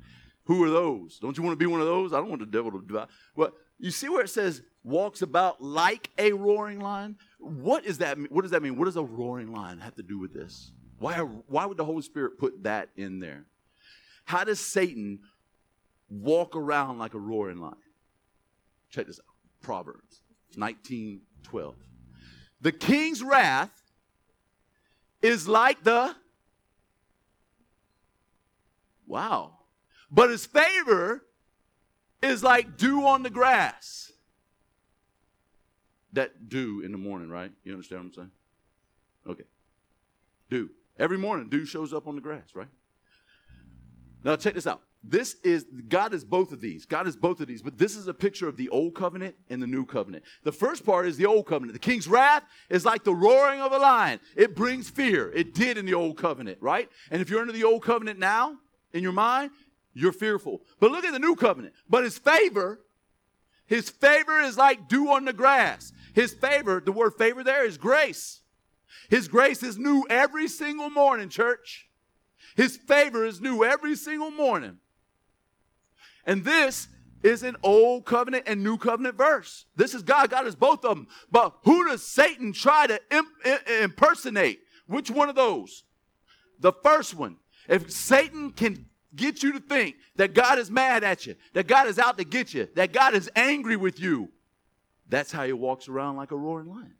Who 0.45 0.63
are 0.63 0.69
those? 0.69 1.19
Don't 1.19 1.37
you 1.37 1.43
want 1.43 1.53
to 1.53 1.63
be 1.63 1.69
one 1.69 1.81
of 1.81 1.87
those? 1.87 2.13
I 2.13 2.17
don't 2.17 2.29
want 2.29 2.39
the 2.39 2.45
devil 2.45 2.71
to 2.71 2.81
devour. 2.81 3.07
Well, 3.35 3.51
you 3.79 3.91
see 3.91 4.07
where 4.07 4.23
it 4.23 4.29
says 4.29 4.61
walks 4.83 5.21
about 5.21 5.61
like 5.61 6.09
a 6.17 6.33
roaring 6.33 6.79
lion? 6.79 7.17
What 7.39 7.85
is 7.85 7.99
that? 7.99 8.17
What 8.31 8.41
does 8.41 8.51
that 8.51 8.61
mean? 8.61 8.77
What 8.77 8.85
does 8.85 8.97
a 8.97 9.03
roaring 9.03 9.53
lion 9.53 9.79
have 9.79 9.95
to 9.95 10.03
do 10.03 10.19
with 10.19 10.33
this? 10.33 10.71
Why, 10.99 11.17
why 11.17 11.65
would 11.65 11.77
the 11.77 11.85
Holy 11.85 12.01
Spirit 12.01 12.37
put 12.37 12.63
that 12.63 12.89
in 12.95 13.19
there? 13.19 13.45
How 14.25 14.43
does 14.43 14.59
Satan 14.59 15.19
walk 16.09 16.55
around 16.55 16.97
like 16.97 17.13
a 17.13 17.19
roaring 17.19 17.57
lion? 17.57 17.75
Check 18.89 19.07
this 19.07 19.19
out. 19.19 19.25
Proverbs 19.61 20.21
19 20.55 21.21
12. 21.43 21.75
The 22.61 22.71
king's 22.71 23.21
wrath 23.21 23.83
is 25.21 25.47
like 25.47 25.83
the 25.83 26.15
wow. 29.05 29.57
But 30.09 30.29
his 30.29 30.45
favor 30.45 31.25
is 32.21 32.43
like 32.43 32.77
dew 32.77 33.05
on 33.05 33.23
the 33.23 33.29
grass. 33.29 34.12
That 36.13 36.49
dew 36.49 36.81
in 36.83 36.91
the 36.91 36.97
morning, 36.97 37.29
right? 37.29 37.51
You 37.63 37.73
understand 37.73 38.01
what 38.01 38.07
I'm 38.07 38.13
saying? 38.13 38.31
Okay. 39.27 39.43
Dew. 40.49 40.69
Every 40.97 41.17
morning, 41.17 41.49
dew 41.49 41.65
shows 41.65 41.93
up 41.93 42.07
on 42.07 42.15
the 42.15 42.21
grass, 42.21 42.53
right? 42.53 42.67
Now, 44.23 44.35
check 44.35 44.53
this 44.53 44.67
out. 44.67 44.81
This 45.03 45.35
is, 45.43 45.65
God 45.89 46.13
is 46.13 46.23
both 46.23 46.53
of 46.53 46.61
these. 46.61 46.85
God 46.85 47.07
is 47.07 47.17
both 47.17 47.41
of 47.41 47.47
these, 47.47 47.61
but 47.61 47.77
this 47.77 47.97
is 47.97 48.07
a 48.07 48.13
picture 48.13 48.47
of 48.47 48.55
the 48.55 48.69
old 48.69 48.95
covenant 48.95 49.35
and 49.49 49.61
the 49.61 49.67
new 49.67 49.85
covenant. 49.85 50.23
The 50.43 50.51
first 50.51 50.85
part 50.85 51.07
is 51.07 51.17
the 51.17 51.25
old 51.25 51.45
covenant. 51.45 51.73
The 51.73 51.79
king's 51.79 52.07
wrath 52.07 52.43
is 52.69 52.85
like 52.85 53.03
the 53.03 53.13
roaring 53.13 53.59
of 53.59 53.73
a 53.73 53.77
lion. 53.77 54.21
It 54.37 54.55
brings 54.55 54.89
fear. 54.89 55.29
It 55.31 55.53
did 55.53 55.77
in 55.77 55.85
the 55.85 55.93
old 55.93 56.17
covenant, 56.17 56.59
right? 56.61 56.89
And 57.11 57.21
if 57.21 57.29
you're 57.29 57.41
under 57.41 57.51
the 57.51 57.65
old 57.65 57.83
covenant 57.83 58.17
now, 58.17 58.57
in 58.93 59.03
your 59.03 59.11
mind, 59.11 59.51
you're 59.93 60.13
fearful. 60.13 60.61
But 60.79 60.91
look 60.91 61.03
at 61.03 61.11
the 61.11 61.19
new 61.19 61.35
covenant. 61.35 61.73
But 61.89 62.05
his 62.05 62.17
favor, 62.17 62.79
his 63.73 63.89
favor 63.89 64.39
is 64.39 64.55
like 64.55 64.87
dew 64.87 65.09
on 65.09 65.25
the 65.25 65.33
grass. 65.33 65.93
His 66.13 66.31
favor, 66.31 66.79
the 66.79 66.91
word 66.91 67.15
favor 67.17 67.43
there 67.43 67.65
is 67.65 67.75
grace. 67.79 68.41
His 69.09 69.27
grace 69.27 69.63
is 69.63 69.79
new 69.79 70.05
every 70.11 70.47
single 70.47 70.91
morning, 70.91 71.27
church. 71.27 71.89
His 72.55 72.77
favor 72.77 73.25
is 73.25 73.41
new 73.41 73.63
every 73.63 73.95
single 73.95 74.29
morning. 74.29 74.77
And 76.23 76.45
this 76.45 76.87
is 77.23 77.41
an 77.41 77.55
old 77.63 78.05
covenant 78.05 78.43
and 78.45 78.63
new 78.63 78.77
covenant 78.77 79.17
verse. 79.17 79.65
This 79.75 79.95
is 79.95 80.03
God. 80.03 80.29
God 80.29 80.45
is 80.45 80.55
both 80.55 80.85
of 80.85 80.95
them. 80.95 81.07
But 81.31 81.55
who 81.63 81.87
does 81.87 82.03
Satan 82.03 82.53
try 82.53 82.85
to 82.85 82.99
imp- 83.09 83.67
impersonate? 83.81 84.59
Which 84.85 85.09
one 85.09 85.29
of 85.29 85.35
those? 85.35 85.83
The 86.59 86.73
first 86.73 87.15
one. 87.15 87.37
If 87.67 87.91
Satan 87.91 88.51
can 88.51 88.85
get 89.15 89.43
you 89.43 89.53
to 89.53 89.59
think 89.59 89.95
that 90.15 90.33
God 90.33 90.59
is 90.59 90.71
mad 90.71 91.03
at 91.03 91.25
you, 91.25 91.35
that 91.53 91.67
God 91.67 91.87
is 91.87 91.99
out 91.99 92.17
to 92.17 92.23
get 92.23 92.53
you, 92.53 92.67
that 92.75 92.93
God 92.93 93.13
is 93.13 93.29
angry 93.35 93.75
with 93.75 93.99
you, 93.99 94.29
that's 95.09 95.31
how 95.31 95.45
he 95.45 95.53
walks 95.53 95.87
around 95.87 96.15
like 96.15 96.31
a 96.31 96.37
roaring 96.37 96.69
lion. 96.69 96.95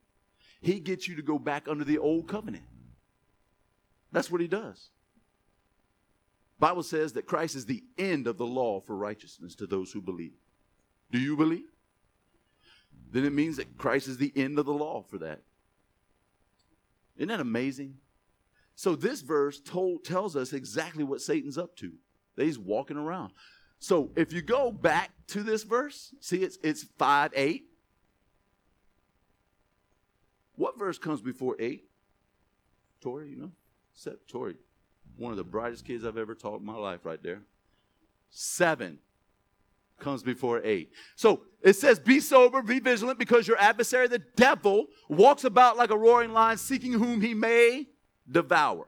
He 0.61 0.79
gets 0.79 1.07
you 1.07 1.15
to 1.15 1.21
go 1.21 1.39
back 1.39 1.67
under 1.67 1.83
the 1.83 1.97
old 1.97 2.27
covenant. 2.27 2.63
That's 4.11 4.31
what 4.31 4.41
he 4.41 4.47
does. 4.47 4.89
Bible 6.59 6.83
says 6.83 7.13
that 7.13 7.25
Christ 7.25 7.55
is 7.55 7.65
the 7.65 7.83
end 7.97 8.27
of 8.27 8.37
the 8.37 8.45
law 8.45 8.79
for 8.79 8.95
righteousness 8.95 9.55
to 9.55 9.67
those 9.67 9.91
who 9.91 10.01
believe. 10.01 10.33
Do 11.11 11.19
you 11.19 11.35
believe? 11.35 11.65
Then 13.11 13.25
it 13.25 13.33
means 13.33 13.57
that 13.57 13.77
Christ 13.77 14.07
is 14.07 14.17
the 14.17 14.31
end 14.35 14.57
of 14.57 14.65
the 14.65 14.73
law 14.73 15.01
for 15.01 15.17
that. 15.17 15.41
Isn't 17.17 17.29
that 17.29 17.39
amazing? 17.39 17.95
So 18.75 18.95
this 18.95 19.21
verse 19.21 19.59
told, 19.59 20.03
tells 20.03 20.35
us 20.35 20.53
exactly 20.53 21.03
what 21.03 21.21
Satan's 21.21 21.57
up 21.57 21.75
to. 21.77 21.93
That 22.35 22.45
he's 22.45 22.59
walking 22.59 22.97
around. 22.97 23.33
So 23.79 24.11
if 24.15 24.33
you 24.33 24.41
go 24.41 24.71
back 24.71 25.11
to 25.27 25.43
this 25.43 25.63
verse, 25.63 26.13
see 26.19 26.43
it's 26.43 26.57
it's 26.63 26.83
5 26.97 27.31
8. 27.35 27.63
What 30.55 30.77
verse 30.77 30.97
comes 30.97 31.21
before 31.21 31.55
8? 31.59 31.83
Tori, 33.01 33.29
you 33.29 33.35
know? 33.35 33.51
Set 33.93 34.27
Tori 34.27 34.55
one 35.17 35.31
of 35.31 35.37
the 35.37 35.43
brightest 35.43 35.85
kids 35.85 36.05
I've 36.05 36.17
ever 36.17 36.35
taught 36.35 36.59
in 36.59 36.65
my 36.65 36.75
life, 36.75 37.05
right 37.05 37.21
there. 37.21 37.41
Seven 38.29 38.99
comes 39.99 40.23
before 40.23 40.61
eight. 40.63 40.91
So 41.15 41.41
it 41.61 41.73
says, 41.73 41.99
Be 41.99 42.19
sober, 42.19 42.61
be 42.61 42.79
vigilant, 42.79 43.19
because 43.19 43.47
your 43.47 43.57
adversary, 43.59 44.07
the 44.07 44.23
devil, 44.35 44.87
walks 45.07 45.43
about 45.43 45.77
like 45.77 45.91
a 45.91 45.97
roaring 45.97 46.33
lion, 46.33 46.57
seeking 46.57 46.93
whom 46.93 47.21
he 47.21 47.33
may 47.33 47.87
devour. 48.29 48.87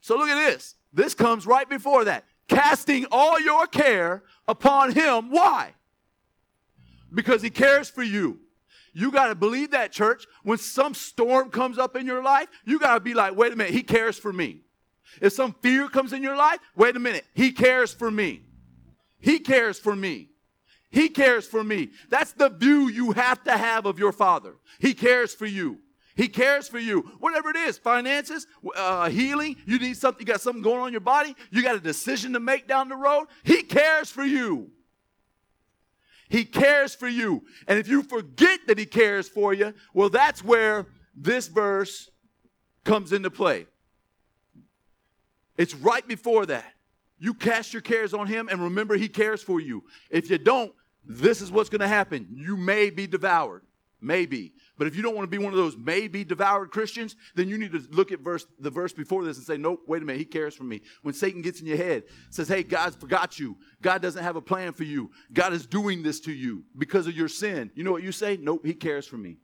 So 0.00 0.16
look 0.16 0.28
at 0.28 0.50
this. 0.50 0.74
This 0.92 1.14
comes 1.14 1.46
right 1.46 1.68
before 1.68 2.04
that. 2.04 2.24
Casting 2.48 3.06
all 3.10 3.40
your 3.40 3.66
care 3.66 4.22
upon 4.46 4.92
him. 4.92 5.30
Why? 5.30 5.74
Because 7.12 7.42
he 7.42 7.50
cares 7.50 7.88
for 7.88 8.02
you. 8.02 8.40
You 8.92 9.10
got 9.10 9.28
to 9.28 9.34
believe 9.34 9.70
that, 9.70 9.90
church. 9.92 10.26
When 10.42 10.58
some 10.58 10.94
storm 10.94 11.50
comes 11.50 11.78
up 11.78 11.96
in 11.96 12.06
your 12.06 12.22
life, 12.22 12.48
you 12.64 12.78
got 12.78 12.94
to 12.94 13.00
be 13.00 13.14
like, 13.14 13.34
wait 13.34 13.52
a 13.52 13.56
minute, 13.56 13.72
he 13.72 13.82
cares 13.82 14.18
for 14.18 14.32
me. 14.32 14.60
If 15.20 15.32
some 15.32 15.54
fear 15.62 15.88
comes 15.88 16.12
in 16.12 16.22
your 16.22 16.36
life, 16.36 16.58
wait 16.76 16.96
a 16.96 16.98
minute, 16.98 17.24
he 17.34 17.52
cares 17.52 17.92
for 17.92 18.10
me. 18.10 18.42
He 19.18 19.38
cares 19.38 19.78
for 19.78 19.94
me. 19.94 20.28
He 20.90 21.08
cares 21.08 21.46
for 21.46 21.64
me. 21.64 21.90
That's 22.10 22.32
the 22.32 22.50
view 22.50 22.88
you 22.88 23.12
have 23.12 23.42
to 23.44 23.56
have 23.56 23.86
of 23.86 23.98
your 23.98 24.12
father. 24.12 24.54
He 24.78 24.92
cares 24.92 25.34
for 25.34 25.46
you. 25.46 25.78
He 26.14 26.28
cares 26.28 26.68
for 26.68 26.78
you. 26.78 27.00
Whatever 27.20 27.50
it 27.50 27.56
is, 27.56 27.78
finances, 27.78 28.46
uh, 28.76 29.08
healing, 29.08 29.56
you 29.66 29.78
need 29.78 29.96
something, 29.96 30.26
you 30.26 30.32
got 30.32 30.40
something 30.40 30.62
going 30.62 30.80
on 30.80 30.88
in 30.88 30.92
your 30.92 31.00
body, 31.00 31.34
you 31.50 31.62
got 31.62 31.76
a 31.76 31.80
decision 31.80 32.32
to 32.34 32.40
make 32.40 32.68
down 32.68 32.88
the 32.88 32.96
road. 32.96 33.26
He 33.44 33.62
cares 33.62 34.10
for 34.10 34.24
you. 34.24 34.70
He 36.28 36.44
cares 36.44 36.94
for 36.94 37.08
you. 37.08 37.44
And 37.66 37.78
if 37.78 37.88
you 37.88 38.02
forget 38.02 38.60
that 38.66 38.78
He 38.78 38.86
cares 38.86 39.28
for 39.28 39.52
you, 39.52 39.74
well, 39.94 40.08
that's 40.08 40.42
where 40.42 40.86
this 41.14 41.48
verse 41.48 42.10
comes 42.84 43.12
into 43.12 43.30
play. 43.30 43.66
It's 45.56 45.74
right 45.74 46.06
before 46.06 46.46
that. 46.46 46.72
You 47.18 47.34
cast 47.34 47.72
your 47.72 47.82
cares 47.82 48.14
on 48.14 48.26
him 48.26 48.48
and 48.50 48.60
remember 48.60 48.96
he 48.96 49.08
cares 49.08 49.42
for 49.42 49.60
you. 49.60 49.84
If 50.10 50.28
you 50.28 50.38
don't, 50.38 50.72
this 51.04 51.40
is 51.40 51.52
what's 51.52 51.68
going 51.68 51.80
to 51.80 51.88
happen. 51.88 52.26
You 52.32 52.56
may 52.56 52.90
be 52.90 53.06
devoured. 53.06 53.62
Maybe. 54.00 54.54
But 54.78 54.86
if 54.86 54.96
you 54.96 55.02
don't 55.02 55.14
want 55.14 55.30
to 55.30 55.36
be 55.36 55.42
one 55.42 55.52
of 55.52 55.58
those 55.58 55.76
may 55.76 56.08
be 56.08 56.24
devoured 56.24 56.70
Christians, 56.70 57.14
then 57.34 57.48
you 57.48 57.58
need 57.58 57.72
to 57.72 57.82
look 57.90 58.10
at 58.10 58.20
verse 58.20 58.46
the 58.58 58.70
verse 58.70 58.92
before 58.92 59.24
this 59.24 59.36
and 59.36 59.46
say, 59.46 59.56
Nope, 59.56 59.82
wait 59.86 60.02
a 60.02 60.04
minute, 60.04 60.18
he 60.18 60.24
cares 60.24 60.54
for 60.54 60.64
me. 60.64 60.80
When 61.02 61.14
Satan 61.14 61.42
gets 61.42 61.60
in 61.60 61.66
your 61.66 61.76
head, 61.76 62.04
says, 62.30 62.48
Hey, 62.48 62.62
God's 62.62 62.96
forgot 62.96 63.38
you. 63.38 63.56
God 63.82 64.02
doesn't 64.02 64.22
have 64.22 64.36
a 64.36 64.40
plan 64.40 64.72
for 64.72 64.84
you. 64.84 65.10
God 65.32 65.52
is 65.52 65.66
doing 65.66 66.02
this 66.02 66.20
to 66.20 66.32
you 66.32 66.64
because 66.76 67.06
of 67.06 67.14
your 67.14 67.28
sin. 67.28 67.70
You 67.74 67.84
know 67.84 67.92
what 67.92 68.02
you 68.02 68.12
say? 68.12 68.38
Nope, 68.40 68.64
he 68.64 68.74
cares 68.74 69.06
for 69.06 69.16
me. 69.16 69.36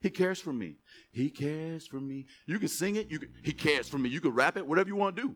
He 0.00 0.10
cares 0.10 0.40
for 0.40 0.52
me. 0.52 0.76
He 1.10 1.30
cares 1.30 1.86
for 1.86 2.00
me. 2.00 2.26
You 2.46 2.58
can 2.58 2.68
sing 2.68 2.96
it. 2.96 3.10
You 3.10 3.18
can, 3.18 3.30
he 3.42 3.52
cares 3.52 3.88
for 3.88 3.98
me. 3.98 4.08
You 4.08 4.20
can 4.20 4.32
rap 4.32 4.56
it, 4.56 4.66
whatever 4.66 4.88
you 4.88 4.96
want 4.96 5.16
to 5.16 5.22
do. 5.22 5.34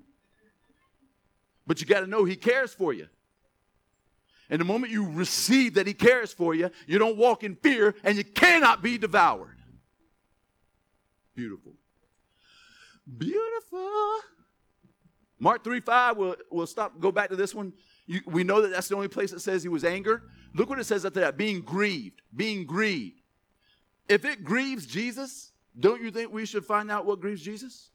But 1.66 1.80
you 1.80 1.86
got 1.86 2.00
to 2.00 2.06
know 2.06 2.24
He 2.24 2.36
cares 2.36 2.74
for 2.74 2.92
you. 2.92 3.08
And 4.52 4.60
the 4.60 4.66
moment 4.66 4.92
you 4.92 5.08
receive 5.08 5.74
that 5.74 5.86
He 5.86 5.94
cares 5.94 6.30
for 6.30 6.54
you, 6.54 6.70
you 6.86 6.98
don't 6.98 7.16
walk 7.16 7.42
in 7.42 7.56
fear 7.56 7.94
and 8.04 8.18
you 8.18 8.22
cannot 8.22 8.82
be 8.82 8.98
devoured. 8.98 9.56
Beautiful. 11.34 11.72
Beautiful. 13.16 14.20
Mark 15.40 15.64
3 15.64 15.80
5, 15.80 16.16
we'll, 16.18 16.36
we'll 16.50 16.66
stop, 16.66 17.00
go 17.00 17.10
back 17.10 17.30
to 17.30 17.36
this 17.36 17.54
one. 17.54 17.72
You, 18.06 18.20
we 18.26 18.44
know 18.44 18.60
that 18.60 18.70
that's 18.70 18.88
the 18.88 18.94
only 18.94 19.08
place 19.08 19.30
that 19.30 19.40
says 19.40 19.62
he 19.62 19.70
was 19.70 19.84
angered. 19.84 20.20
Look 20.54 20.68
what 20.68 20.78
it 20.78 20.84
says 20.84 21.06
after 21.06 21.20
that 21.20 21.38
being 21.38 21.62
grieved. 21.62 22.20
Being 22.36 22.66
grieved. 22.66 23.22
If 24.06 24.26
it 24.26 24.44
grieves 24.44 24.84
Jesus, 24.84 25.52
don't 25.80 26.02
you 26.02 26.10
think 26.10 26.30
we 26.30 26.44
should 26.44 26.66
find 26.66 26.90
out 26.90 27.06
what 27.06 27.20
grieves 27.20 27.40
Jesus? 27.40 27.88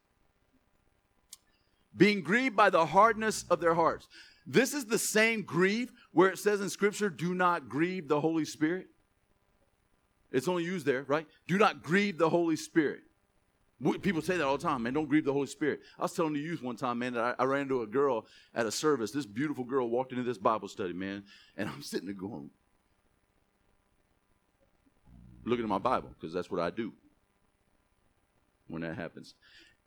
being 1.98 2.22
grieved 2.22 2.56
by 2.56 2.70
the 2.70 2.86
hardness 2.86 3.44
of 3.50 3.60
their 3.60 3.74
hearts. 3.74 4.08
This 4.48 4.74
is 4.74 4.86
the 4.86 4.98
same 4.98 5.44
grief 5.44 5.92
where 6.12 6.30
it 6.30 6.40
says 6.40 6.62
in 6.62 6.70
Scripture, 6.70 7.10
do 7.10 7.36
not 7.36 7.68
grieve 7.68 8.08
the 8.08 8.22
Holy 8.22 8.46
Spirit. 8.46 8.88
It's 10.32 10.48
only 10.48 10.64
used 10.64 10.86
there, 10.86 11.04
right? 11.04 11.28
Do 11.48 11.58
not 11.58 11.84
grieve 11.84 12.18
the 12.18 12.30
Holy 12.30 12.56
Spirit. 12.56 13.02
People 14.02 14.22
say 14.22 14.38
that 14.38 14.46
all 14.46 14.58
the 14.58 14.64
time, 14.64 14.84
man. 14.84 14.94
Don't 14.94 15.08
grieve 15.08 15.26
the 15.26 15.34
Holy 15.34 15.48
Spirit. 15.48 15.82
I 16.00 16.02
was 16.02 16.14
telling 16.14 16.34
the 16.34 16.40
youth 16.40 16.64
one 16.64 16.78
time, 16.78 16.98
man, 17.00 17.14
that 17.14 17.36
I, 17.40 17.44
I, 17.44 17.46
ran 17.46 17.62
into 17.62 17.84
a 17.84 17.88
girl 17.88 18.26
at 18.56 18.66
a 18.66 18.72
service. 18.72 19.12
This 19.12 19.28
beautiful 19.28 19.64
girl 19.64 19.88
walked 19.88 20.12
into 20.12 20.24
this 20.24 20.40
Bible 20.40 20.68
study, 20.68 20.94
man, 20.94 21.26
and 21.56 21.70
I'm 21.70 21.84
sitting 21.84 22.08
there 22.08 22.16
going, 22.16 22.50
looking 25.46 25.64
at 25.64 25.70
my 25.70 25.78
Bible 25.78 26.10
because 26.10 26.34
that's 26.34 26.50
what 26.50 26.60
I 26.60 26.72
do 26.72 26.92
when 28.68 28.82
that 28.82 28.96
happens 28.96 29.36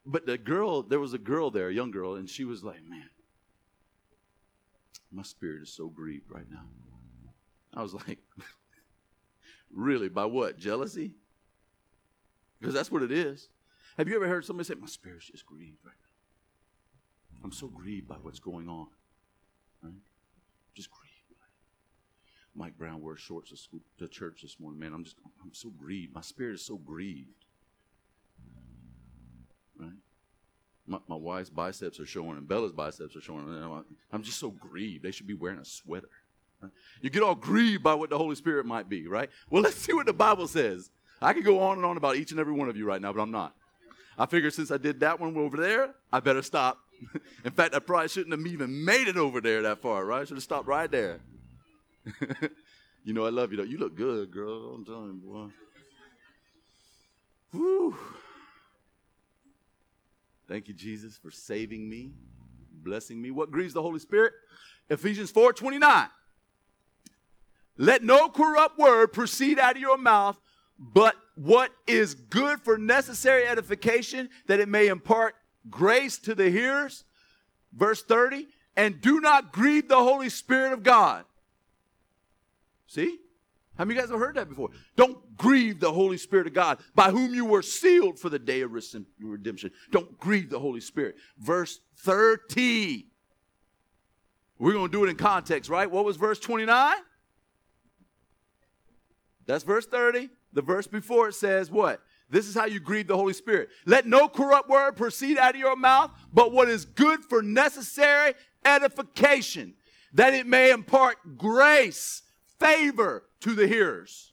but 0.07 0.27
the 0.27 0.39
girl, 0.39 0.83
there 0.83 1.01
was 1.01 1.13
a 1.13 1.19
girl 1.19 1.51
there, 1.51 1.69
a 1.69 1.75
young 1.75 1.91
girl, 1.91 2.15
and 2.15 2.29
she 2.29 2.45
was 2.45 2.65
like, 2.65 2.83
man, 2.89 3.09
my 5.13 5.23
spirit 5.23 5.63
is 5.63 5.73
so 5.73 5.89
grieved 5.89 6.31
right 6.31 6.49
now. 6.51 6.65
I 7.75 7.83
was 7.83 7.95
like, 7.95 8.19
really? 9.73 10.09
By 10.09 10.27
what? 10.27 10.59
Jealousy? 10.59 11.13
Because 12.59 12.75
that's 12.75 12.91
what 12.91 13.03
it 13.03 13.13
is. 13.13 13.49
Have 13.97 14.09
you 14.09 14.17
ever 14.17 14.29
heard 14.29 14.45
somebody 14.45 14.67
say, 14.67 14.75
my 14.75 14.87
spirit's 14.87 15.27
just 15.27 15.47
grieved 15.47 15.79
right 15.85 15.95
now? 16.01 17.45
I'm 17.45 17.53
so 17.53 17.69
grieved 17.69 18.09
by 18.09 18.17
what's 18.17 18.41
going 18.41 18.69
on. 18.69 18.89
Right? 19.83 19.95
Just 20.75 20.91
grieved. 20.91 21.07
Mike 22.55 22.77
Brown 22.77 23.01
wore 23.01 23.17
shorts 23.17 23.51
to, 23.51 23.57
school, 23.57 23.81
to 23.99 24.09
church 24.09 24.43
this 24.43 24.59
morning. 24.59 24.81
Man, 24.81 24.93
I'm 24.93 25.05
just, 25.05 25.17
I'm 25.43 25.55
so 25.55 25.71
grieved. 25.71 26.13
My 26.13 26.21
spirit 26.21 26.55
is 26.55 26.67
so 26.67 26.77
grieved 26.77 27.45
right? 29.81 29.91
My, 30.91 30.99
my 31.07 31.15
wife's 31.15 31.51
biceps 31.51 32.01
are 32.01 32.07
showing 32.07 32.37
and 32.37 32.49
Bella's 32.49 32.73
biceps 32.73 33.15
are 33.15 33.21
showing. 33.21 33.47
And 33.47 33.85
I'm 34.13 34.23
just 34.25 34.39
so 34.39 34.51
grieved. 34.51 35.05
They 35.05 35.13
should 35.13 35.29
be 35.29 35.35
wearing 35.35 35.61
a 35.61 35.65
sweater. 35.65 36.09
You 37.01 37.11
get 37.11 37.23
all 37.23 37.37
grieved 37.37 37.85
by 37.85 37.95
what 37.95 38.11
the 38.11 38.19
Holy 38.19 38.35
Spirit 38.35 38.67
might 38.67 38.89
be, 38.89 39.07
right? 39.07 39.31
Well, 39.49 39.63
let's 39.67 39.77
see 39.77 39.93
what 39.93 40.07
the 40.07 40.13
Bible 40.13 40.49
says. 40.49 40.91
I 41.23 41.33
could 41.33 41.45
go 41.45 41.61
on 41.61 41.77
and 41.77 41.87
on 41.87 41.97
about 41.97 42.17
each 42.17 42.33
and 42.33 42.41
every 42.41 42.53
one 42.53 42.69
of 42.69 42.77
you 42.77 42.85
right 42.85 43.01
now, 43.01 43.13
but 43.13 43.23
I'm 43.23 43.31
not. 43.31 43.55
I 44.19 44.27
figure 44.27 44.51
since 44.51 44.73
I 44.73 44.79
did 44.79 45.01
that 45.01 45.21
one 45.21 45.37
over 45.37 45.57
there, 45.57 45.95
I 46.13 46.21
better 46.21 46.43
stop. 46.43 46.79
In 47.45 47.53
fact, 47.53 47.75
I 47.75 47.79
probably 47.79 48.09
shouldn't 48.09 48.37
have 48.37 48.47
even 48.53 48.85
made 48.85 49.07
it 49.07 49.17
over 49.17 49.41
there 49.41 49.63
that 49.63 49.81
far, 49.81 50.05
right? 50.05 50.23
I 50.23 50.25
should 50.25 50.37
have 50.37 50.43
stopped 50.43 50.67
right 50.67 50.91
there. 50.91 51.21
you 53.05 53.15
know, 53.15 53.25
I 53.25 53.31
love 53.31 53.53
you 53.53 53.59
though. 53.59 53.63
You 53.63 53.79
look 53.79 53.95
good, 53.95 54.33
girl. 54.33 54.75
I'm 54.75 54.85
telling 54.85 55.21
you, 55.23 55.31
boy. 55.31 55.47
Whew. 57.53 57.97
Thank 60.51 60.67
you, 60.67 60.75
Jesus, 60.75 61.17
for 61.17 61.31
saving 61.31 61.89
me, 61.89 62.11
blessing 62.83 63.23
me. 63.23 63.31
What 63.31 63.53
grieves 63.53 63.73
the 63.73 63.83
Holy 63.83 64.01
Spirit? 64.01 64.33
Ephesians 64.89 65.31
4 65.31 65.53
29. 65.53 66.09
Let 67.77 68.03
no 68.03 68.29
corrupt 68.29 68.77
word 68.77 69.13
proceed 69.13 69.61
out 69.61 69.77
of 69.77 69.81
your 69.81 69.97
mouth, 69.97 70.41
but 70.77 71.15
what 71.37 71.71
is 71.87 72.15
good 72.15 72.61
for 72.63 72.77
necessary 72.77 73.47
edification, 73.47 74.29
that 74.49 74.59
it 74.59 74.69
may 74.69 74.89
impart 74.89 75.37
grace 75.71 76.19
to 76.19 76.35
the 76.35 76.51
hearers. 76.51 77.05
Verse 77.73 78.03
30. 78.03 78.49
And 78.77 79.01
do 79.01 79.21
not 79.21 79.53
grieve 79.53 79.87
the 79.87 80.03
Holy 80.03 80.31
Spirit 80.31 80.73
of 80.73 80.83
God. 80.83 81.27
See? 82.89 83.19
How 83.79 83.85
many 83.85 83.95
of 83.95 83.97
you 83.97 84.03
guys 84.03 84.11
have 84.11 84.21
heard 84.21 84.37
that 84.37 84.49
before? 84.49 84.71
Don't 84.97 85.37
grieve 85.39 85.81
the 85.81 85.93
Holy 85.93 86.19
Spirit 86.19 86.47
of 86.47 86.53
God, 86.53 86.79
by 86.95 87.11
whom 87.11 87.35
you 87.35 87.47
were 87.47 87.63
sealed 87.63 88.19
for 88.19 88.29
the 88.29 88.39
day 88.39 88.61
of 88.61 88.73
redemption. 88.73 89.71
Don't 89.91 90.19
grieve 90.19 90.51
the 90.51 90.59
Holy 90.59 90.81
Spirit. 90.81 91.17
Verse 91.39 91.81
30. 92.01 93.07
We're 94.59 94.73
going 94.73 94.91
to 94.91 94.93
do 94.93 95.05
it 95.05 95.09
in 95.09 95.17
context, 95.17 95.71
right? 95.71 95.91
What 95.91 96.05
was 96.05 96.19
verse 96.19 96.39
29? 96.39 96.97
That's 99.47 99.65
verse 99.65 99.87
30. 99.87 100.29
The 100.53 100.63
verse 100.63 100.87
before 100.87 101.29
it 101.29 101.35
says 101.35 101.71
what? 101.71 102.03
This 102.29 102.47
is 102.47 102.55
how 102.55 102.67
you 102.67 102.81
grieve 102.81 103.07
the 103.07 103.17
Holy 103.17 103.33
Spirit. 103.33 103.71
Let 103.87 104.07
no 104.07 104.29
corrupt 104.29 104.69
word 104.69 104.97
proceed 104.97 105.39
out 105.39 105.55
of 105.55 105.61
your 105.61 105.77
mouth, 105.77 106.11
but 106.33 106.53
what 106.53 106.69
is 106.69 106.85
good 106.85 107.25
for 107.25 107.43
necessary 107.43 108.35
edification, 108.65 109.75
that 110.13 110.35
it 110.35 110.47
may 110.47 110.71
impart 110.71 111.39
grace, 111.39 112.23
favor, 112.59 113.25
to 113.41 113.55
the 113.55 113.67
hearers. 113.67 114.33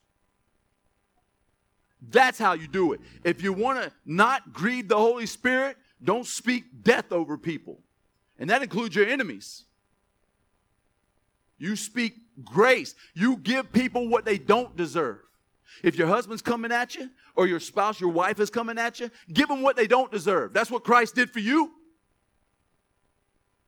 That's 2.09 2.37
how 2.37 2.53
you 2.53 2.67
do 2.67 2.93
it. 2.93 3.01
If 3.23 3.41
you 3.41 3.53
want 3.53 3.81
to 3.81 3.91
not 4.05 4.53
grieve 4.53 4.87
the 4.87 4.97
Holy 4.97 5.25
Spirit, 5.25 5.77
don't 6.03 6.25
speak 6.25 6.83
death 6.83 7.11
over 7.11 7.37
people. 7.37 7.79
And 8.37 8.49
that 8.49 8.61
includes 8.61 8.95
your 8.95 9.07
enemies. 9.07 9.63
You 11.57 11.75
speak 11.75 12.13
grace. 12.43 12.93
You 13.15 13.37
give 13.37 13.71
people 13.71 14.07
what 14.07 14.25
they 14.25 14.37
don't 14.37 14.75
deserve. 14.75 15.19
If 15.83 15.97
your 15.97 16.07
husband's 16.07 16.41
coming 16.41 16.71
at 16.71 16.95
you, 16.95 17.09
or 17.35 17.45
your 17.45 17.59
spouse, 17.59 18.01
your 18.01 18.09
wife 18.09 18.39
is 18.39 18.49
coming 18.49 18.77
at 18.77 18.99
you, 18.99 19.11
give 19.31 19.47
them 19.47 19.61
what 19.61 19.75
they 19.75 19.87
don't 19.87 20.11
deserve. 20.11 20.53
That's 20.53 20.71
what 20.71 20.83
Christ 20.83 21.15
did 21.15 21.29
for 21.29 21.39
you. 21.39 21.71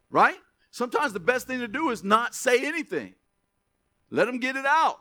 Right? 0.10 0.38
Sometimes 0.72 1.14
the 1.14 1.20
best 1.20 1.46
thing 1.46 1.60
to 1.60 1.68
do 1.68 1.92
is 1.92 2.04
not 2.04 2.34
say 2.34 2.66
anything. 2.66 3.14
Let 4.10 4.26
them 4.26 4.40
get 4.40 4.56
it 4.56 4.66
out. 4.66 5.00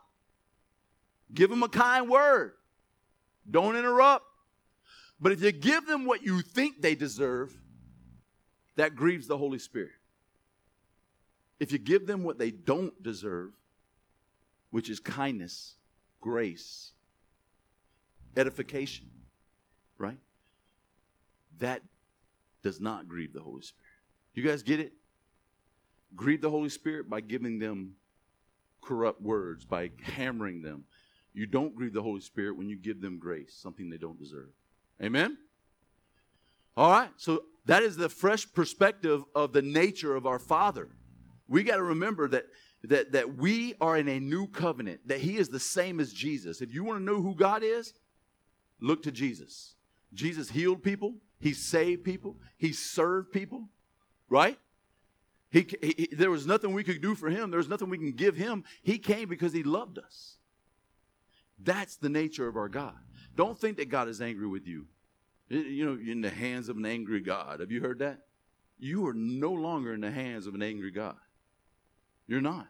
Give 1.33 1.51
them 1.51 1.63
a 1.63 1.69
kind 1.69 2.09
word. 2.09 2.53
Don't 3.51 3.77
interrupt. 3.77 4.25
But 5.21 5.33
if 5.33 5.43
you 5.43 5.53
give 5.53 5.87
them 5.87 6.05
what 6.05 6.23
you 6.23 6.43
think 6.43 6.81
they 6.81 6.95
deserve, 6.95 7.55
that 8.77 8.95
grieves 8.95 9.27
the 9.27 9.37
Holy 9.37 9.59
Spirit. 9.59 9.91
If 11.59 11.73
you 11.73 11.79
give 11.79 12.07
them 12.07 12.23
what 12.23 12.39
they 12.39 12.51
don't 12.51 13.03
deserve, 13.03 13.53
which 14.71 14.89
is 14.89 15.01
kindness, 15.01 15.75
grace, 16.21 16.93
edification, 18.37 19.11
right? 19.99 20.19
That 21.59 21.83
does 22.63 22.81
not 22.81 23.09
grieve 23.09 23.33
the 23.33 23.41
Holy 23.41 23.63
Spirit. 23.63 23.83
You 24.35 24.45
guys 24.45 24.63
get 24.63 24.79
it? 24.79 24.93
Grieve 26.15 26.41
the 26.41 26.51
Holy 26.51 26.69
Spirit 26.69 27.11
by 27.11 27.21
giving 27.21 27.59
them 27.59 27.95
corrupt 28.81 29.21
words, 29.21 29.65
by 29.65 29.91
hammering 30.03 30.63
them, 30.63 30.85
you 31.35 31.47
don't 31.47 31.75
grieve 31.75 31.93
the 31.93 32.03
Holy 32.03 32.21
Spirit 32.21 32.57
when 32.57 32.69
you 32.69 32.77
give 32.77 33.01
them 33.01 33.19
grace, 33.19 33.55
something 33.61 33.91
they 33.91 33.99
don't 33.99 34.19
deserve. 34.19 34.49
Amen? 35.03 35.39
All 36.77 36.91
right, 36.91 37.11
so 37.17 37.45
that 37.67 37.83
is 37.83 37.97
the 37.97 38.09
fresh 38.09 38.51
perspective 38.53 39.25
of 39.35 39.53
the 39.53 39.63
nature 39.63 40.15
of 40.15 40.27
our 40.27 40.39
Father. 40.39 40.89
We 41.49 41.63
got 41.63 41.77
to 41.77 41.83
remember 41.83 42.29
that, 42.29 42.47
that, 42.85 43.13
that 43.13 43.37
we 43.37 43.75
are 43.81 43.97
in 43.97 44.09
a 44.09 44.21
new 44.21 44.47
covenant, 44.47 45.07
that 45.07 45.21
He 45.21 45.37
is 45.37 45.49
the 45.49 45.61
same 45.61 46.01
as 46.01 46.13
Jesus. 46.13 46.61
If 46.61 46.73
you 46.73 46.85
want 46.85 47.01
to 47.01 47.05
know 47.05 47.21
who 47.21 47.35
God 47.35 47.63
is, 47.63 47.95
look 48.81 49.03
to 49.05 49.13
Jesus. 49.13 49.75
Jesus 50.15 50.51
healed 50.51 50.83
people, 50.83 51.15
He 51.41 51.53
saved 51.53 52.05
people, 52.05 52.37
He 52.57 52.73
served 52.73 53.33
people, 53.33 53.69
right? 54.29 54.59
He, 55.51 55.67
he, 55.81 56.09
there 56.13 56.31
was 56.31 56.47
nothing 56.47 56.73
we 56.75 56.85
could 56.85 57.01
do 57.01 57.15
for 57.15 57.31
him. 57.31 57.51
There 57.51 57.59
was 57.59 57.69
nothing 57.69 57.89
we 57.89 57.99
can 57.99 58.13
give 58.13 58.37
him. 58.37 58.65
He 58.83 58.99
came 58.99 59.29
because 59.29 59.53
he 59.53 59.63
loved 59.63 59.99
us. 59.99 60.38
That's 61.63 61.97
the 61.97 62.09
nature 62.09 62.49
of 62.49 62.57
our 62.57 62.69
God. 62.69 62.95
Don't 63.37 63.59
think 63.59 63.77
that 63.77 63.89
God 63.89 64.09
is 64.09 64.21
angry 64.21 64.47
with 64.47 64.67
you. 64.67 64.87
You 65.49 65.87
know, 65.87 65.99
you're 66.01 66.13
in 66.13 66.21
the 66.21 66.31
hands 66.31 66.69
of 66.69 66.77
an 66.77 66.87
angry 66.87 67.21
God. 67.21 67.61
Have 67.61 67.73
you 67.73 67.81
heard 67.81 68.01
that? 68.01 68.21
you 68.79 69.07
are 69.07 69.15
no 69.15 69.53
longer 69.53 69.93
in 69.93 70.01
the 70.01 70.11
hands 70.11 70.47
of 70.47 70.55
an 70.55 70.63
angry 70.63 70.91
God. 70.91 71.17
You're 72.27 72.41
not. 72.41 72.69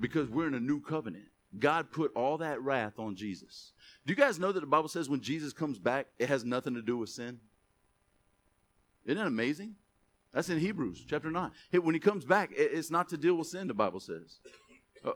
Because 0.00 0.28
we're 0.28 0.48
in 0.48 0.54
a 0.54 0.60
new 0.60 0.80
covenant. 0.80 1.26
God 1.58 1.92
put 1.92 2.12
all 2.16 2.38
that 2.38 2.60
wrath 2.62 2.98
on 2.98 3.14
Jesus. 3.14 3.72
Do 4.06 4.12
you 4.12 4.16
guys 4.16 4.38
know 4.38 4.50
that 4.50 4.60
the 4.60 4.66
Bible 4.66 4.88
says 4.88 5.08
when 5.08 5.20
Jesus 5.20 5.52
comes 5.52 5.78
back, 5.78 6.06
it 6.18 6.28
has 6.28 6.44
nothing 6.44 6.74
to 6.74 6.82
do 6.82 6.96
with 6.96 7.10
sin? 7.10 7.38
Isn't 9.04 9.18
that 9.18 9.26
amazing? 9.26 9.76
That's 10.32 10.48
in 10.48 10.58
Hebrews 10.58 11.04
chapter 11.08 11.30
9. 11.30 11.50
When 11.82 11.94
he 11.94 12.00
comes 12.00 12.24
back, 12.24 12.50
it's 12.56 12.90
not 12.90 13.08
to 13.10 13.16
deal 13.16 13.36
with 13.36 13.46
sin, 13.46 13.68
the 13.68 13.74
Bible 13.74 14.00
says. 14.00 14.40
Uh, 15.04 15.12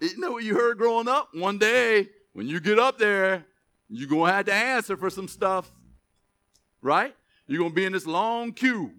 You 0.00 0.18
know 0.18 0.32
what 0.32 0.44
you 0.44 0.54
heard 0.54 0.78
growing 0.78 1.08
up? 1.08 1.28
One 1.34 1.58
day, 1.58 2.08
when 2.32 2.46
you 2.46 2.60
get 2.60 2.78
up 2.78 2.98
there, 2.98 3.46
you're 3.88 4.08
going 4.08 4.28
to 4.28 4.34
have 4.34 4.46
to 4.46 4.52
answer 4.52 4.96
for 4.96 5.10
some 5.10 5.28
stuff. 5.28 5.70
Right? 6.82 7.14
You're 7.46 7.58
going 7.58 7.70
to 7.70 7.74
be 7.74 7.84
in 7.84 7.92
this 7.92 8.06
long 8.06 8.52
queue. 8.52 8.92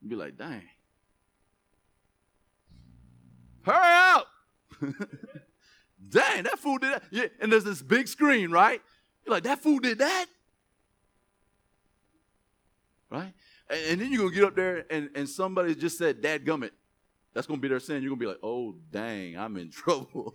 You'll 0.00 0.10
be 0.10 0.16
like, 0.16 0.36
dang. 0.36 0.62
Hurry 3.62 4.14
up! 4.16 4.26
dang, 6.08 6.44
that 6.44 6.58
fool 6.58 6.78
did 6.78 6.94
that. 6.94 7.02
Yeah, 7.10 7.26
and 7.40 7.52
there's 7.52 7.64
this 7.64 7.82
big 7.82 8.08
screen, 8.08 8.50
right? 8.50 8.80
You're 9.26 9.34
like, 9.34 9.42
that 9.42 9.62
fool 9.62 9.78
did 9.78 9.98
that? 9.98 10.26
Right? 13.10 13.34
And, 13.70 13.80
and 13.90 14.00
then 14.00 14.12
you're 14.12 14.20
going 14.20 14.30
to 14.30 14.34
get 14.34 14.44
up 14.44 14.56
there 14.56 14.84
and, 14.90 15.10
and 15.14 15.28
somebody 15.28 15.74
just 15.74 15.98
said, 15.98 16.20
Dad 16.20 16.44
gummit. 16.44 16.70
That's 17.34 17.46
going 17.46 17.60
to 17.60 17.62
be 17.62 17.68
their 17.68 17.80
sin. 17.80 18.02
You're 18.02 18.10
going 18.10 18.20
to 18.20 18.24
be 18.24 18.28
like, 18.28 18.40
oh, 18.42 18.74
dang, 18.90 19.38
I'm 19.38 19.56
in 19.56 19.70
trouble. 19.70 20.34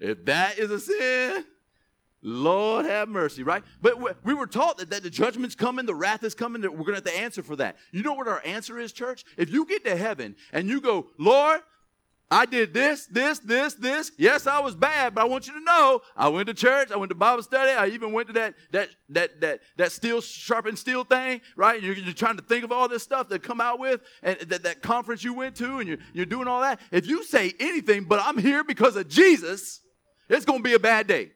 if 0.00 0.24
that 0.24 0.58
is 0.58 0.70
a 0.70 0.80
sin, 0.80 1.44
Lord 2.22 2.86
have 2.86 3.08
mercy, 3.08 3.42
right? 3.42 3.62
But 3.82 4.24
we 4.24 4.32
were 4.32 4.46
taught 4.46 4.78
that, 4.78 4.90
that 4.90 5.02
the 5.02 5.10
judgment's 5.10 5.54
coming, 5.54 5.84
the 5.84 5.94
wrath 5.94 6.24
is 6.24 6.34
coming, 6.34 6.62
that 6.62 6.70
we're 6.70 6.86
going 6.86 7.00
to 7.00 7.04
have 7.04 7.04
to 7.04 7.18
answer 7.18 7.42
for 7.42 7.56
that. 7.56 7.76
You 7.92 8.02
know 8.02 8.14
what 8.14 8.28
our 8.28 8.40
answer 8.46 8.78
is, 8.78 8.92
church? 8.92 9.24
If 9.36 9.50
you 9.50 9.66
get 9.66 9.84
to 9.84 9.94
heaven 9.94 10.36
and 10.52 10.68
you 10.68 10.80
go, 10.80 11.08
Lord, 11.18 11.60
I 12.30 12.46
did 12.46 12.72
this, 12.72 13.06
this, 13.06 13.38
this, 13.38 13.74
this. 13.74 14.10
Yes, 14.16 14.46
I 14.46 14.58
was 14.60 14.74
bad, 14.74 15.14
but 15.14 15.20
I 15.20 15.24
want 15.24 15.46
you 15.46 15.52
to 15.54 15.60
know 15.60 16.00
I 16.16 16.28
went 16.28 16.46
to 16.48 16.54
church, 16.54 16.90
I 16.90 16.96
went 16.96 17.10
to 17.10 17.14
Bible 17.14 17.42
study, 17.42 17.72
I 17.72 17.88
even 17.88 18.12
went 18.12 18.28
to 18.28 18.32
that 18.34 18.54
that 18.72 18.88
that 19.10 19.40
that 19.40 19.60
that 19.76 19.92
steel 19.92 20.20
sharpened 20.20 20.78
steel 20.78 21.04
thing, 21.04 21.42
right? 21.56 21.82
You're, 21.82 21.94
you're 21.94 22.14
trying 22.14 22.36
to 22.36 22.42
think 22.42 22.64
of 22.64 22.72
all 22.72 22.88
this 22.88 23.02
stuff 23.02 23.28
that 23.28 23.42
come 23.42 23.60
out 23.60 23.78
with, 23.78 24.00
and 24.22 24.38
that, 24.40 24.62
that 24.62 24.82
conference 24.82 25.22
you 25.22 25.34
went 25.34 25.54
to, 25.56 25.78
and 25.78 25.88
you're 25.88 25.98
you're 26.12 26.26
doing 26.26 26.48
all 26.48 26.62
that. 26.62 26.80
If 26.90 27.06
you 27.06 27.24
say 27.24 27.52
anything, 27.60 28.04
but 28.04 28.20
I'm 28.20 28.38
here 28.38 28.64
because 28.64 28.96
of 28.96 29.08
Jesus, 29.08 29.80
it's 30.28 30.44
gonna 30.44 30.62
be 30.62 30.74
a 30.74 30.80
bad 30.80 31.06
day. 31.06 31.32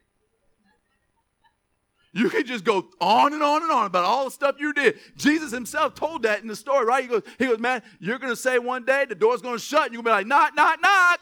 You 2.19 2.29
can 2.29 2.45
just 2.45 2.65
go 2.65 2.89
on 2.99 3.31
and 3.31 3.41
on 3.41 3.63
and 3.63 3.71
on 3.71 3.85
about 3.85 4.03
all 4.03 4.25
the 4.25 4.31
stuff 4.31 4.57
you 4.59 4.73
did. 4.73 4.99
Jesus 5.15 5.53
himself 5.53 5.95
told 5.95 6.23
that 6.23 6.41
in 6.41 6.47
the 6.47 6.55
story, 6.55 6.85
right? 6.85 7.03
He 7.03 7.07
goes, 7.07 7.23
he 7.37 7.45
goes, 7.45 7.59
man, 7.59 7.81
you're 8.01 8.19
going 8.19 8.31
to 8.31 8.35
say 8.35 8.59
one 8.59 8.83
day 8.83 9.05
the 9.07 9.15
door's 9.15 9.41
going 9.41 9.55
to 9.55 9.63
shut, 9.63 9.85
and 9.85 9.93
you're 9.93 10.03
going 10.03 10.17
to 10.17 10.25
be 10.25 10.27
like, 10.29 10.53
knock, 10.53 10.53
knock, 10.53 10.81
knock. 10.81 11.21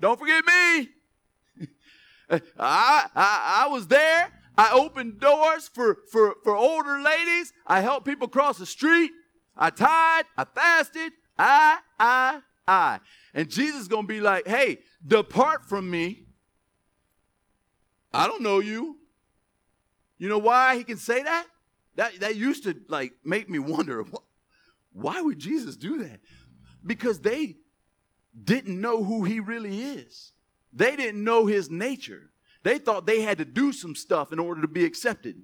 Don't 0.00 0.18
forget 0.18 0.42
me. 0.46 0.88
I, 2.58 3.06
I, 3.14 3.64
I 3.66 3.68
was 3.70 3.88
there. 3.88 4.32
I 4.56 4.70
opened 4.72 5.20
doors 5.20 5.68
for, 5.68 5.98
for, 6.10 6.36
for 6.42 6.56
older 6.56 6.98
ladies. 7.02 7.52
I 7.66 7.82
helped 7.82 8.06
people 8.06 8.26
cross 8.26 8.56
the 8.56 8.64
street. 8.64 9.10
I 9.54 9.68
tied. 9.68 10.22
I 10.38 10.44
fasted. 10.44 11.12
I, 11.38 11.76
I, 12.00 12.40
I. 12.66 13.00
And 13.34 13.50
Jesus 13.50 13.82
is 13.82 13.88
going 13.88 14.04
to 14.04 14.08
be 14.08 14.22
like, 14.22 14.48
hey, 14.48 14.78
depart 15.06 15.66
from 15.66 15.90
me. 15.90 16.22
I 18.14 18.26
don't 18.26 18.40
know 18.40 18.60
you. 18.60 18.96
You 20.18 20.28
know 20.28 20.38
why 20.38 20.76
he 20.76 20.84
can 20.84 20.96
say 20.96 21.22
that? 21.22 21.46
That, 21.96 22.20
that 22.20 22.36
used 22.36 22.64
to 22.64 22.74
like 22.88 23.12
make 23.24 23.48
me 23.48 23.58
wonder 23.58 24.04
why 24.92 25.20
would 25.20 25.38
Jesus 25.38 25.76
do 25.76 25.98
that? 26.04 26.20
Because 26.84 27.20
they 27.20 27.56
didn't 28.44 28.80
know 28.80 29.04
who 29.04 29.24
he 29.24 29.40
really 29.40 29.80
is. 29.80 30.32
They 30.72 30.96
didn't 30.96 31.22
know 31.22 31.46
his 31.46 31.70
nature. 31.70 32.30
They 32.62 32.78
thought 32.78 33.06
they 33.06 33.22
had 33.22 33.38
to 33.38 33.44
do 33.44 33.72
some 33.72 33.94
stuff 33.94 34.32
in 34.32 34.38
order 34.38 34.60
to 34.62 34.68
be 34.68 34.84
accepted. 34.84 35.36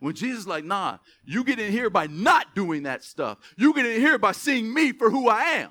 When 0.00 0.14
Jesus 0.14 0.46
like, 0.46 0.64
nah, 0.64 0.98
you 1.24 1.44
get 1.44 1.58
in 1.58 1.72
here 1.72 1.90
by 1.90 2.06
not 2.06 2.54
doing 2.54 2.84
that 2.84 3.04
stuff. 3.04 3.38
You 3.56 3.74
get 3.74 3.86
in 3.86 4.00
here 4.00 4.18
by 4.18 4.32
seeing 4.32 4.72
me 4.72 4.92
for 4.92 5.10
who 5.10 5.28
I 5.28 5.42
am. 5.42 5.70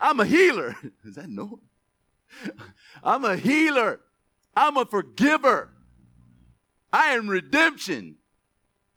I'm 0.00 0.20
a 0.20 0.24
healer. 0.24 0.76
Is 1.04 1.16
that 1.16 1.28
no? 1.28 1.60
I'm 3.02 3.24
a 3.24 3.36
healer. 3.36 4.00
I'm 4.56 4.76
a 4.76 4.86
forgiver. 4.86 5.70
I 6.92 7.14
am 7.14 7.28
redemption. 7.28 8.16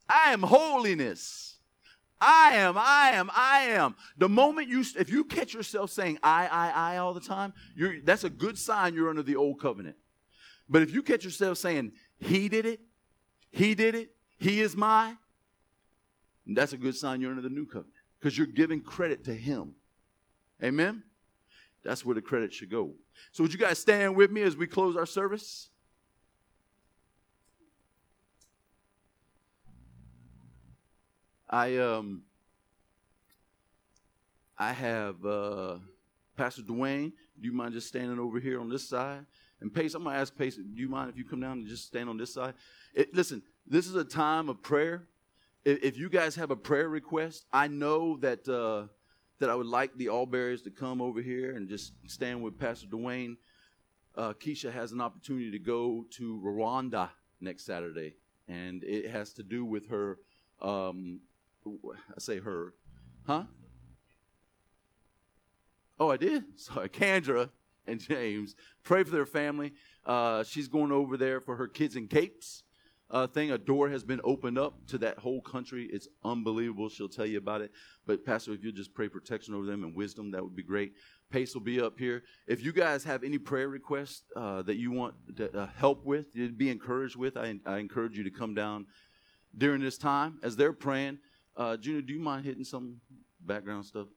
I 0.07 0.33
am 0.33 0.43
holiness. 0.43 1.57
I 2.23 2.51
am, 2.53 2.75
I 2.77 3.11
am, 3.15 3.31
I 3.33 3.61
am. 3.69 3.95
The 4.15 4.29
moment 4.29 4.69
you, 4.69 4.83
if 4.99 5.09
you 5.09 5.23
catch 5.23 5.55
yourself 5.55 5.89
saying 5.89 6.19
I, 6.21 6.47
I, 6.47 6.93
I 6.93 6.97
all 6.97 7.15
the 7.15 7.19
time, 7.19 7.51
that's 8.03 8.23
a 8.23 8.29
good 8.29 8.59
sign 8.59 8.93
you're 8.93 9.09
under 9.09 9.23
the 9.23 9.35
old 9.35 9.59
covenant. 9.59 9.95
But 10.69 10.83
if 10.83 10.93
you 10.93 11.01
catch 11.01 11.23
yourself 11.23 11.57
saying 11.57 11.93
he 12.19 12.47
did 12.47 12.67
it, 12.67 12.79
he 13.49 13.73
did 13.73 13.95
it, 13.95 14.11
he 14.37 14.61
is 14.61 14.77
my, 14.77 15.15
that's 16.45 16.73
a 16.73 16.77
good 16.77 16.95
sign 16.95 17.21
you're 17.21 17.31
under 17.31 17.41
the 17.41 17.49
new 17.49 17.65
covenant 17.65 17.95
because 18.19 18.37
you're 18.37 18.47
giving 18.47 18.81
credit 18.81 19.23
to 19.25 19.33
him. 19.33 19.73
Amen? 20.63 21.01
That's 21.83 22.05
where 22.05 22.13
the 22.13 22.21
credit 22.21 22.53
should 22.53 22.69
go. 22.69 22.93
So 23.31 23.43
would 23.43 23.51
you 23.51 23.59
guys 23.59 23.79
stand 23.79 24.15
with 24.15 24.29
me 24.29 24.43
as 24.43 24.55
we 24.55 24.67
close 24.67 24.95
our 24.95 25.07
service? 25.07 25.70
I 31.51 31.77
um 31.77 32.23
I 34.57 34.71
have 34.71 35.25
uh, 35.25 35.77
Pastor 36.37 36.61
Dwayne. 36.61 37.11
Do 37.39 37.47
you 37.47 37.51
mind 37.51 37.73
just 37.73 37.87
standing 37.87 38.19
over 38.19 38.39
here 38.39 38.61
on 38.61 38.69
this 38.69 38.87
side? 38.87 39.25
And 39.59 39.73
Pace, 39.73 39.95
I'm 39.95 40.03
gonna 40.03 40.17
ask 40.17 40.35
Pace, 40.35 40.55
do 40.55 40.63
you 40.75 40.87
mind 40.87 41.09
if 41.09 41.17
you 41.17 41.25
come 41.25 41.41
down 41.41 41.59
and 41.59 41.67
just 41.67 41.87
stand 41.87 42.09
on 42.09 42.17
this 42.17 42.33
side? 42.33 42.53
It, 42.93 43.13
listen, 43.13 43.41
this 43.67 43.87
is 43.87 43.95
a 43.95 44.03
time 44.03 44.49
of 44.49 44.61
prayer. 44.61 45.07
If, 45.65 45.83
if, 45.83 45.97
you 45.97 46.09
guys 46.09 46.35
have 46.35 46.51
a 46.51 46.55
prayer 46.55 46.89
request, 46.89 47.45
I 47.51 47.67
know 47.67 48.17
that 48.17 48.47
uh, 48.47 48.87
that 49.39 49.49
I 49.49 49.55
would 49.55 49.67
like 49.67 49.95
the 49.97 50.07
Allberries 50.07 50.63
to 50.63 50.71
come 50.71 51.01
over 51.01 51.21
here 51.21 51.55
and 51.55 51.67
just 51.67 51.93
stand 52.07 52.41
with 52.41 52.59
Pastor 52.59 52.87
Dwayne. 52.87 53.37
Uh, 54.15 54.33
Keisha 54.33 54.71
has 54.71 54.91
an 54.91 55.01
opportunity 55.01 55.51
to 55.51 55.59
go 55.59 56.05
to 56.11 56.41
Rwanda 56.45 57.09
next 57.39 57.65
Saturday, 57.65 58.15
and 58.47 58.83
it 58.83 59.09
has 59.09 59.33
to 59.33 59.43
do 59.43 59.65
with 59.65 59.89
her 59.89 60.19
um, 60.61 61.19
I 61.65 62.19
say 62.19 62.39
her, 62.39 62.73
huh? 63.25 63.43
Oh, 65.99 66.09
I 66.09 66.17
did. 66.17 66.43
Sorry, 66.55 66.89
Kendra 66.89 67.49
and 67.85 67.99
James. 67.99 68.55
Pray 68.83 69.03
for 69.03 69.11
their 69.11 69.25
family. 69.25 69.73
Uh, 70.05 70.43
she's 70.43 70.67
going 70.67 70.91
over 70.91 71.17
there 71.17 71.39
for 71.39 71.55
her 71.55 71.67
kids 71.67 71.95
in 71.95 72.07
capes 72.07 72.63
uh, 73.11 73.27
thing. 73.27 73.51
A 73.51 73.57
door 73.57 73.89
has 73.89 74.03
been 74.03 74.21
opened 74.23 74.57
up 74.57 74.73
to 74.87 74.97
that 74.99 75.19
whole 75.19 75.41
country. 75.41 75.87
It's 75.91 76.07
unbelievable. 76.23 76.89
She'll 76.89 77.09
tell 77.09 77.25
you 77.25 77.37
about 77.37 77.61
it. 77.61 77.71
But 78.07 78.25
Pastor, 78.25 78.53
if 78.53 78.63
you'll 78.63 78.73
just 78.73 78.93
pray 78.93 79.09
protection 79.09 79.53
over 79.53 79.65
them 79.65 79.83
and 79.83 79.95
wisdom, 79.95 80.31
that 80.31 80.43
would 80.43 80.55
be 80.55 80.63
great. 80.63 80.93
Pace 81.29 81.53
will 81.53 81.61
be 81.61 81.79
up 81.79 81.99
here. 81.99 82.23
If 82.47 82.63
you 82.63 82.73
guys 82.73 83.03
have 83.03 83.23
any 83.23 83.37
prayer 83.37 83.69
requests 83.69 84.23
uh, 84.35 84.63
that 84.63 84.77
you 84.77 84.91
want 84.91 85.13
to, 85.37 85.55
uh, 85.57 85.67
help 85.77 86.05
with, 86.05 86.35
you'd 86.35 86.57
be 86.57 86.69
encouraged 86.69 87.15
with, 87.15 87.37
I, 87.37 87.55
I 87.65 87.77
encourage 87.77 88.17
you 88.17 88.23
to 88.23 88.31
come 88.31 88.53
down 88.53 88.87
during 89.57 89.81
this 89.81 89.97
time 89.97 90.39
as 90.43 90.55
they're 90.55 90.73
praying. 90.73 91.19
Uh, 91.55 91.77
Junior, 91.77 92.01
do 92.01 92.13
you 92.13 92.19
mind 92.19 92.45
hitting 92.45 92.63
some 92.63 93.01
background 93.41 93.85
stuff? 93.85 94.07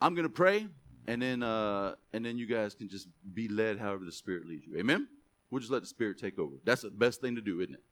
I'm 0.00 0.14
gonna 0.14 0.28
pray, 0.28 0.66
and 1.06 1.20
then 1.20 1.42
uh, 1.42 1.94
and 2.12 2.24
then 2.24 2.38
you 2.38 2.46
guys 2.46 2.74
can 2.74 2.88
just 2.88 3.08
be 3.34 3.48
led 3.48 3.78
however 3.78 4.04
the 4.04 4.12
Spirit 4.12 4.46
leads 4.46 4.66
you. 4.66 4.76
Amen. 4.78 5.08
We'll 5.50 5.60
just 5.60 5.72
let 5.72 5.82
the 5.82 5.88
Spirit 5.88 6.18
take 6.18 6.38
over. 6.38 6.56
That's 6.64 6.82
the 6.82 6.90
best 6.90 7.20
thing 7.20 7.34
to 7.34 7.40
do, 7.40 7.60
isn't 7.60 7.74
it? 7.74 7.82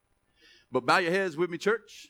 But 0.71 0.85
bow 0.85 0.97
your 0.99 1.11
heads 1.11 1.35
with 1.35 1.49
me, 1.49 1.57
church. 1.57 2.09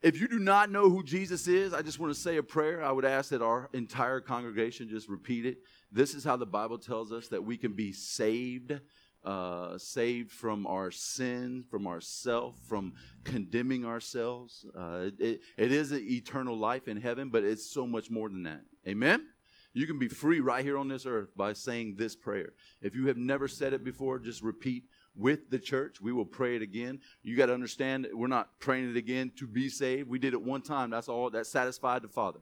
If 0.00 0.20
you 0.20 0.28
do 0.28 0.38
not 0.38 0.70
know 0.70 0.88
who 0.88 1.02
Jesus 1.02 1.48
is, 1.48 1.74
I 1.74 1.82
just 1.82 1.98
want 1.98 2.14
to 2.14 2.18
say 2.18 2.36
a 2.36 2.42
prayer. 2.42 2.84
I 2.84 2.92
would 2.92 3.04
ask 3.04 3.30
that 3.30 3.42
our 3.42 3.68
entire 3.72 4.20
congregation 4.20 4.88
just 4.88 5.08
repeat 5.08 5.44
it. 5.44 5.58
This 5.90 6.14
is 6.14 6.22
how 6.22 6.36
the 6.36 6.46
Bible 6.46 6.78
tells 6.78 7.10
us 7.10 7.28
that 7.28 7.42
we 7.42 7.56
can 7.56 7.72
be 7.72 7.92
saved 7.92 8.78
uh, 9.24 9.76
saved 9.78 10.30
from 10.30 10.66
our 10.66 10.90
sin, 10.90 11.64
from 11.70 11.86
ourself, 11.86 12.54
from 12.66 12.94
condemning 13.24 13.84
ourselves. 13.84 14.64
Uh, 14.76 15.10
it, 15.18 15.40
it 15.56 15.72
is 15.72 15.92
an 15.92 16.04
eternal 16.08 16.56
life 16.56 16.88
in 16.88 16.96
heaven, 16.96 17.28
but 17.28 17.44
it's 17.44 17.70
so 17.70 17.86
much 17.86 18.10
more 18.10 18.28
than 18.28 18.44
that. 18.44 18.62
Amen? 18.86 19.26
You 19.74 19.86
can 19.86 19.98
be 19.98 20.08
free 20.08 20.40
right 20.40 20.64
here 20.64 20.78
on 20.78 20.88
this 20.88 21.06
earth 21.06 21.28
by 21.36 21.52
saying 21.52 21.96
this 21.96 22.16
prayer. 22.16 22.52
If 22.80 22.94
you 22.94 23.06
have 23.08 23.16
never 23.16 23.46
said 23.46 23.72
it 23.72 23.84
before, 23.84 24.18
just 24.18 24.42
repeat 24.42 24.84
with 25.14 25.50
the 25.50 25.58
church. 25.58 26.00
We 26.00 26.12
will 26.12 26.24
pray 26.24 26.56
it 26.56 26.62
again. 26.62 27.00
You 27.22 27.36
got 27.36 27.46
to 27.46 27.54
understand 27.54 28.08
we're 28.12 28.28
not 28.28 28.58
praying 28.60 28.90
it 28.90 28.96
again 28.96 29.32
to 29.36 29.46
be 29.46 29.68
saved. 29.68 30.08
We 30.08 30.18
did 30.18 30.32
it 30.32 30.42
one 30.42 30.62
time. 30.62 30.90
That's 30.90 31.08
all 31.08 31.30
that 31.30 31.46
satisfied 31.46 32.02
the 32.02 32.08
Father. 32.08 32.40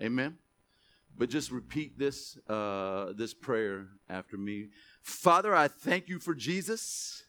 Amen. 0.00 0.38
But 1.18 1.28
just 1.30 1.50
repeat 1.50 1.98
this 1.98 2.38
uh, 2.48 3.12
this 3.14 3.34
prayer 3.34 3.88
after 4.08 4.38
me. 4.38 4.68
Father, 5.02 5.54
I 5.54 5.68
thank 5.68 6.08
you 6.08 6.18
for 6.18 6.34
Jesus. 6.34 7.24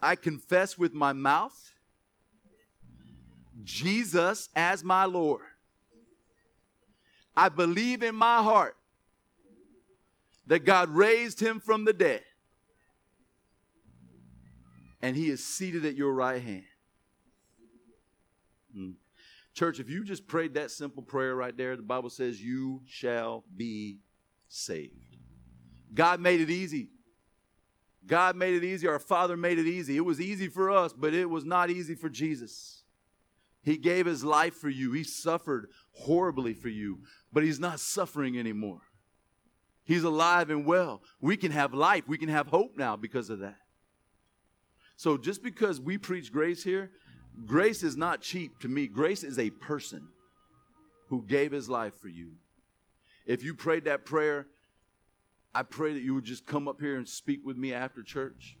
I 0.00 0.16
confess 0.16 0.78
with 0.78 0.94
my 0.94 1.12
mouth 1.12 1.72
Jesus 3.64 4.48
as 4.54 4.84
my 4.84 5.04
Lord. 5.04 5.42
I 7.36 7.48
believe 7.48 8.02
in 8.02 8.14
my 8.14 8.42
heart 8.42 8.76
that 10.46 10.64
God 10.64 10.88
raised 10.88 11.40
him 11.40 11.60
from 11.60 11.84
the 11.84 11.92
dead 11.92 12.22
and 15.02 15.16
he 15.16 15.28
is 15.28 15.44
seated 15.44 15.84
at 15.84 15.94
your 15.94 16.12
right 16.12 16.42
hand. 16.42 16.64
Hmm. 18.74 18.90
Church, 19.54 19.80
if 19.80 19.88
you 19.88 20.04
just 20.04 20.26
prayed 20.26 20.54
that 20.54 20.70
simple 20.70 21.02
prayer 21.02 21.34
right 21.34 21.56
there, 21.56 21.76
the 21.76 21.82
Bible 21.82 22.10
says 22.10 22.42
you 22.42 22.80
shall 22.86 23.44
be 23.56 23.98
saved. 24.48 25.07
God 25.94 26.20
made 26.20 26.40
it 26.40 26.50
easy. 26.50 26.88
God 28.06 28.36
made 28.36 28.54
it 28.54 28.64
easy. 28.64 28.86
Our 28.86 28.98
Father 28.98 29.36
made 29.36 29.58
it 29.58 29.66
easy. 29.66 29.96
It 29.96 30.04
was 30.04 30.20
easy 30.20 30.48
for 30.48 30.70
us, 30.70 30.92
but 30.92 31.14
it 31.14 31.28
was 31.28 31.44
not 31.44 31.70
easy 31.70 31.94
for 31.94 32.08
Jesus. 32.08 32.82
He 33.62 33.76
gave 33.76 34.06
his 34.06 34.24
life 34.24 34.54
for 34.54 34.68
you. 34.68 34.92
He 34.92 35.04
suffered 35.04 35.68
horribly 35.92 36.54
for 36.54 36.68
you, 36.68 37.00
but 37.32 37.42
he's 37.42 37.60
not 37.60 37.80
suffering 37.80 38.38
anymore. 38.38 38.80
He's 39.84 40.04
alive 40.04 40.50
and 40.50 40.64
well. 40.64 41.02
We 41.20 41.36
can 41.36 41.50
have 41.50 41.74
life. 41.74 42.04
We 42.06 42.18
can 42.18 42.28
have 42.28 42.48
hope 42.48 42.76
now 42.76 42.96
because 42.96 43.30
of 43.30 43.40
that. 43.40 43.56
So 44.96 45.16
just 45.16 45.42
because 45.42 45.80
we 45.80 45.96
preach 45.98 46.32
grace 46.32 46.62
here, 46.62 46.90
grace 47.46 47.82
is 47.82 47.96
not 47.96 48.20
cheap 48.20 48.58
to 48.60 48.68
me. 48.68 48.86
Grace 48.86 49.22
is 49.22 49.38
a 49.38 49.50
person 49.50 50.08
who 51.08 51.24
gave 51.24 51.52
his 51.52 51.68
life 51.68 51.94
for 52.00 52.08
you. 52.08 52.32
If 53.26 53.42
you 53.42 53.54
prayed 53.54 53.84
that 53.84 54.04
prayer, 54.04 54.46
I 55.54 55.62
pray 55.62 55.92
that 55.94 56.02
you 56.02 56.14
would 56.14 56.24
just 56.24 56.46
come 56.46 56.68
up 56.68 56.80
here 56.80 56.96
and 56.96 57.08
speak 57.08 57.40
with 57.44 57.56
me 57.56 57.72
after 57.72 58.02
church. 58.02 58.56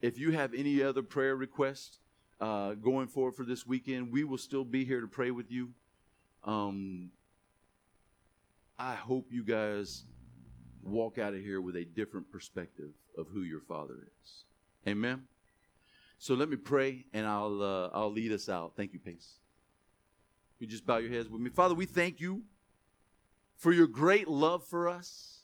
If 0.00 0.18
you 0.18 0.32
have 0.32 0.54
any 0.54 0.82
other 0.82 1.02
prayer 1.02 1.36
requests 1.36 1.98
uh, 2.40 2.74
going 2.74 3.08
forward 3.08 3.34
for 3.34 3.44
this 3.44 3.66
weekend, 3.66 4.12
we 4.12 4.24
will 4.24 4.38
still 4.38 4.64
be 4.64 4.84
here 4.84 5.00
to 5.00 5.06
pray 5.06 5.30
with 5.30 5.50
you. 5.50 5.70
Um, 6.44 7.10
I 8.78 8.94
hope 8.94 9.26
you 9.30 9.42
guys 9.42 10.04
walk 10.82 11.18
out 11.18 11.34
of 11.34 11.40
here 11.40 11.60
with 11.60 11.76
a 11.76 11.84
different 11.84 12.30
perspective 12.30 12.90
of 13.16 13.26
who 13.28 13.42
your 13.42 13.60
Father 13.60 13.94
is. 14.22 14.44
Amen. 14.86 15.24
So 16.18 16.34
let 16.34 16.48
me 16.48 16.56
pray, 16.56 17.04
and 17.12 17.26
I'll 17.26 17.62
uh, 17.62 17.90
I'll 17.92 18.12
lead 18.12 18.32
us 18.32 18.48
out. 18.48 18.72
Thank 18.76 18.92
you, 18.92 18.98
Pace. 18.98 19.34
You 20.58 20.66
just 20.66 20.86
bow 20.86 20.96
your 20.98 21.10
heads 21.10 21.28
with 21.28 21.40
me, 21.40 21.50
Father. 21.50 21.74
We 21.74 21.86
thank 21.86 22.20
you 22.20 22.42
for 23.56 23.72
your 23.72 23.86
great 23.86 24.28
love 24.28 24.64
for 24.64 24.88
us. 24.88 25.35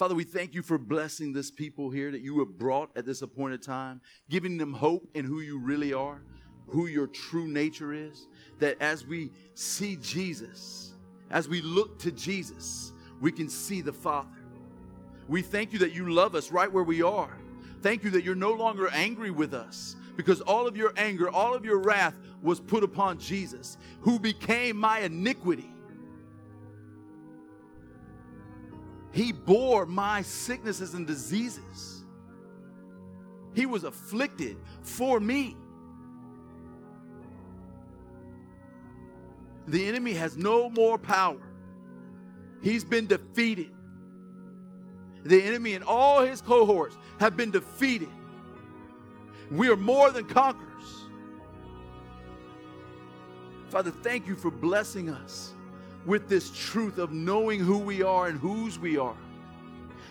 Father, 0.00 0.14
we 0.14 0.24
thank 0.24 0.54
you 0.54 0.62
for 0.62 0.78
blessing 0.78 1.34
this 1.34 1.50
people 1.50 1.90
here 1.90 2.10
that 2.10 2.22
you 2.22 2.38
have 2.38 2.56
brought 2.56 2.88
at 2.96 3.04
this 3.04 3.20
appointed 3.20 3.62
time, 3.62 4.00
giving 4.30 4.56
them 4.56 4.72
hope 4.72 5.06
in 5.12 5.26
who 5.26 5.40
you 5.40 5.58
really 5.58 5.92
are, 5.92 6.22
who 6.68 6.86
your 6.86 7.06
true 7.06 7.46
nature 7.46 7.92
is. 7.92 8.26
That 8.60 8.80
as 8.80 9.06
we 9.06 9.30
see 9.52 9.98
Jesus, 10.00 10.94
as 11.30 11.50
we 11.50 11.60
look 11.60 11.98
to 11.98 12.12
Jesus, 12.12 12.94
we 13.20 13.30
can 13.30 13.50
see 13.50 13.82
the 13.82 13.92
Father. 13.92 14.42
We 15.28 15.42
thank 15.42 15.70
you 15.74 15.78
that 15.80 15.92
you 15.92 16.10
love 16.10 16.34
us 16.34 16.50
right 16.50 16.72
where 16.72 16.82
we 16.82 17.02
are. 17.02 17.36
Thank 17.82 18.02
you 18.02 18.08
that 18.12 18.24
you're 18.24 18.34
no 18.34 18.52
longer 18.52 18.88
angry 18.94 19.30
with 19.30 19.52
us 19.52 19.96
because 20.16 20.40
all 20.40 20.66
of 20.66 20.78
your 20.78 20.94
anger, 20.96 21.28
all 21.28 21.54
of 21.54 21.62
your 21.62 21.78
wrath 21.78 22.14
was 22.42 22.58
put 22.58 22.82
upon 22.82 23.18
Jesus, 23.18 23.76
who 24.00 24.18
became 24.18 24.78
my 24.78 25.00
iniquity 25.00 25.69
He 29.12 29.32
bore 29.32 29.86
my 29.86 30.22
sicknesses 30.22 30.94
and 30.94 31.06
diseases. 31.06 32.04
He 33.54 33.66
was 33.66 33.84
afflicted 33.84 34.56
for 34.82 35.18
me. 35.18 35.56
The 39.66 39.86
enemy 39.86 40.14
has 40.14 40.36
no 40.36 40.70
more 40.70 40.98
power. 40.98 41.40
He's 42.62 42.84
been 42.84 43.06
defeated. 43.06 43.70
The 45.24 45.42
enemy 45.42 45.74
and 45.74 45.84
all 45.84 46.22
his 46.22 46.40
cohorts 46.40 46.96
have 47.18 47.36
been 47.36 47.50
defeated. 47.50 48.08
We 49.50 49.68
are 49.68 49.76
more 49.76 50.10
than 50.10 50.24
conquerors. 50.26 50.68
Father, 53.68 53.90
thank 53.90 54.26
you 54.26 54.34
for 54.34 54.50
blessing 54.50 55.10
us 55.10 55.54
with 56.10 56.28
this 56.28 56.50
truth 56.50 56.98
of 56.98 57.12
knowing 57.12 57.60
who 57.60 57.78
we 57.78 58.02
are 58.02 58.26
and 58.26 58.36
whose 58.40 58.80
we 58.80 58.98
are. 58.98 59.16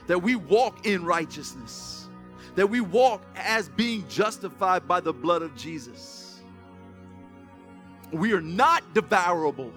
That 0.07 0.23
we 0.23 0.37
walk 0.37 0.85
in 0.85 1.03
righteousness. 1.03 2.07
That 2.55 2.67
we 2.67 2.79
walk 2.79 3.21
as 3.35 3.67
being 3.67 4.07
justified 4.07 4.87
by 4.87 5.01
the 5.01 5.11
blood 5.11 5.41
of 5.41 5.53
Jesus. 5.57 6.39
We 8.13 8.31
are 8.31 8.39
not 8.39 8.93
devourable 8.93 9.73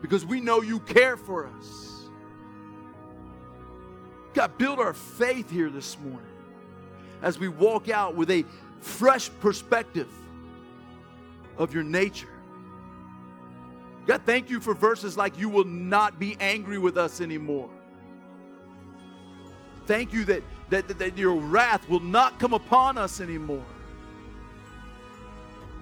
because 0.00 0.24
we 0.24 0.40
know 0.40 0.62
you 0.62 0.80
care 0.80 1.18
for 1.18 1.46
us. 1.46 2.08
God, 4.32 4.56
build 4.56 4.80
our 4.80 4.94
faith 4.94 5.50
here 5.50 5.68
this 5.68 5.98
morning 5.98 6.22
as 7.20 7.38
we 7.38 7.48
walk 7.48 7.90
out 7.90 8.14
with 8.14 8.30
a 8.30 8.46
fresh 8.80 9.28
perspective 9.40 10.08
of 11.58 11.74
your 11.74 11.84
nature 11.84 12.35
God, 14.06 14.22
thank 14.24 14.50
you 14.50 14.60
for 14.60 14.72
verses 14.74 15.16
like, 15.16 15.38
You 15.38 15.48
will 15.48 15.64
not 15.64 16.18
be 16.18 16.36
angry 16.40 16.78
with 16.78 16.96
us 16.96 17.20
anymore. 17.20 17.68
Thank 19.86 20.12
you 20.12 20.24
that, 20.24 20.42
that, 20.70 20.88
that, 20.88 20.98
that 20.98 21.18
your 21.18 21.36
wrath 21.36 21.88
will 21.88 22.00
not 22.00 22.38
come 22.38 22.54
upon 22.54 22.98
us 22.98 23.20
anymore. 23.20 23.64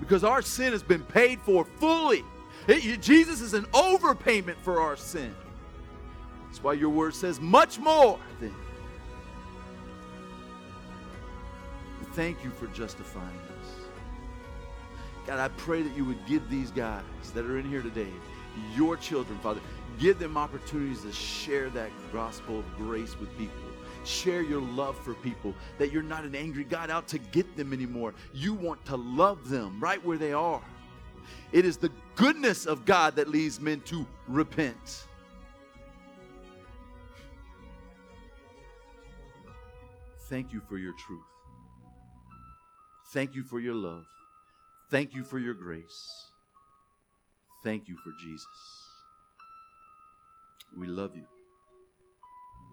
Because 0.00 0.24
our 0.24 0.42
sin 0.42 0.72
has 0.72 0.82
been 0.82 1.02
paid 1.02 1.40
for 1.40 1.64
fully. 1.64 2.24
It, 2.66 3.00
Jesus 3.00 3.40
is 3.40 3.54
an 3.54 3.64
overpayment 3.66 4.56
for 4.56 4.80
our 4.80 4.96
sin. 4.96 5.34
That's 6.46 6.62
why 6.62 6.74
your 6.74 6.90
word 6.90 7.14
says 7.14 7.40
much 7.40 7.78
more 7.78 8.18
than. 8.40 8.54
Thank 12.12 12.44
you 12.44 12.50
for 12.50 12.68
justifying 12.68 13.26
us. 13.26 13.83
God, 15.26 15.38
I 15.38 15.48
pray 15.56 15.82
that 15.82 15.96
you 15.96 16.04
would 16.04 16.24
give 16.26 16.48
these 16.50 16.70
guys 16.70 17.02
that 17.34 17.44
are 17.46 17.58
in 17.58 17.68
here 17.68 17.82
today, 17.82 18.12
your 18.76 18.96
children, 18.96 19.38
Father, 19.38 19.60
give 19.98 20.18
them 20.18 20.36
opportunities 20.36 21.02
to 21.02 21.12
share 21.12 21.70
that 21.70 21.90
gospel 22.12 22.58
of 22.58 22.76
grace 22.76 23.18
with 23.18 23.36
people. 23.38 23.56
Share 24.04 24.42
your 24.42 24.60
love 24.60 24.98
for 24.98 25.14
people, 25.14 25.54
that 25.78 25.90
you're 25.90 26.02
not 26.02 26.24
an 26.24 26.34
angry 26.34 26.64
God 26.64 26.90
out 26.90 27.08
to 27.08 27.18
get 27.18 27.56
them 27.56 27.72
anymore. 27.72 28.12
You 28.34 28.52
want 28.52 28.84
to 28.86 28.96
love 28.96 29.48
them 29.48 29.80
right 29.80 30.04
where 30.04 30.18
they 30.18 30.34
are. 30.34 30.60
It 31.52 31.64
is 31.64 31.78
the 31.78 31.90
goodness 32.16 32.66
of 32.66 32.84
God 32.84 33.16
that 33.16 33.28
leads 33.28 33.60
men 33.60 33.80
to 33.82 34.06
repent. 34.28 35.06
Thank 40.28 40.52
you 40.52 40.60
for 40.68 40.76
your 40.76 40.92
truth. 40.92 41.20
Thank 43.08 43.34
you 43.34 43.42
for 43.42 43.60
your 43.60 43.74
love. 43.74 44.04
Thank 44.90 45.14
you 45.14 45.24
for 45.24 45.38
your 45.38 45.54
grace. 45.54 46.26
Thank 47.62 47.88
you 47.88 47.96
for 47.96 48.12
Jesus. 48.20 48.46
We 50.76 50.86
love 50.86 51.16
you. 51.16 51.24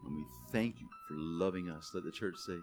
And 0.05 0.15
we 0.15 0.25
thank 0.51 0.79
you 0.81 0.87
for 1.07 1.15
loving 1.15 1.69
us. 1.69 1.91
Let 1.93 2.03
the 2.03 2.11
church 2.11 2.35
say, 2.37 2.57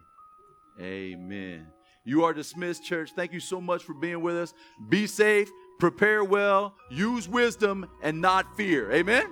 Amen. 0.80 1.66
You 2.04 2.24
are 2.24 2.32
dismissed, 2.32 2.84
church. 2.84 3.10
Thank 3.14 3.32
you 3.32 3.40
so 3.40 3.60
much 3.60 3.84
for 3.84 3.94
being 3.94 4.22
with 4.22 4.36
us. 4.36 4.54
Be 4.88 5.06
safe, 5.06 5.50
prepare 5.78 6.24
well, 6.24 6.74
use 6.90 7.28
wisdom, 7.28 7.88
and 8.02 8.20
not 8.20 8.56
fear. 8.56 8.90
Amen. 8.92 9.30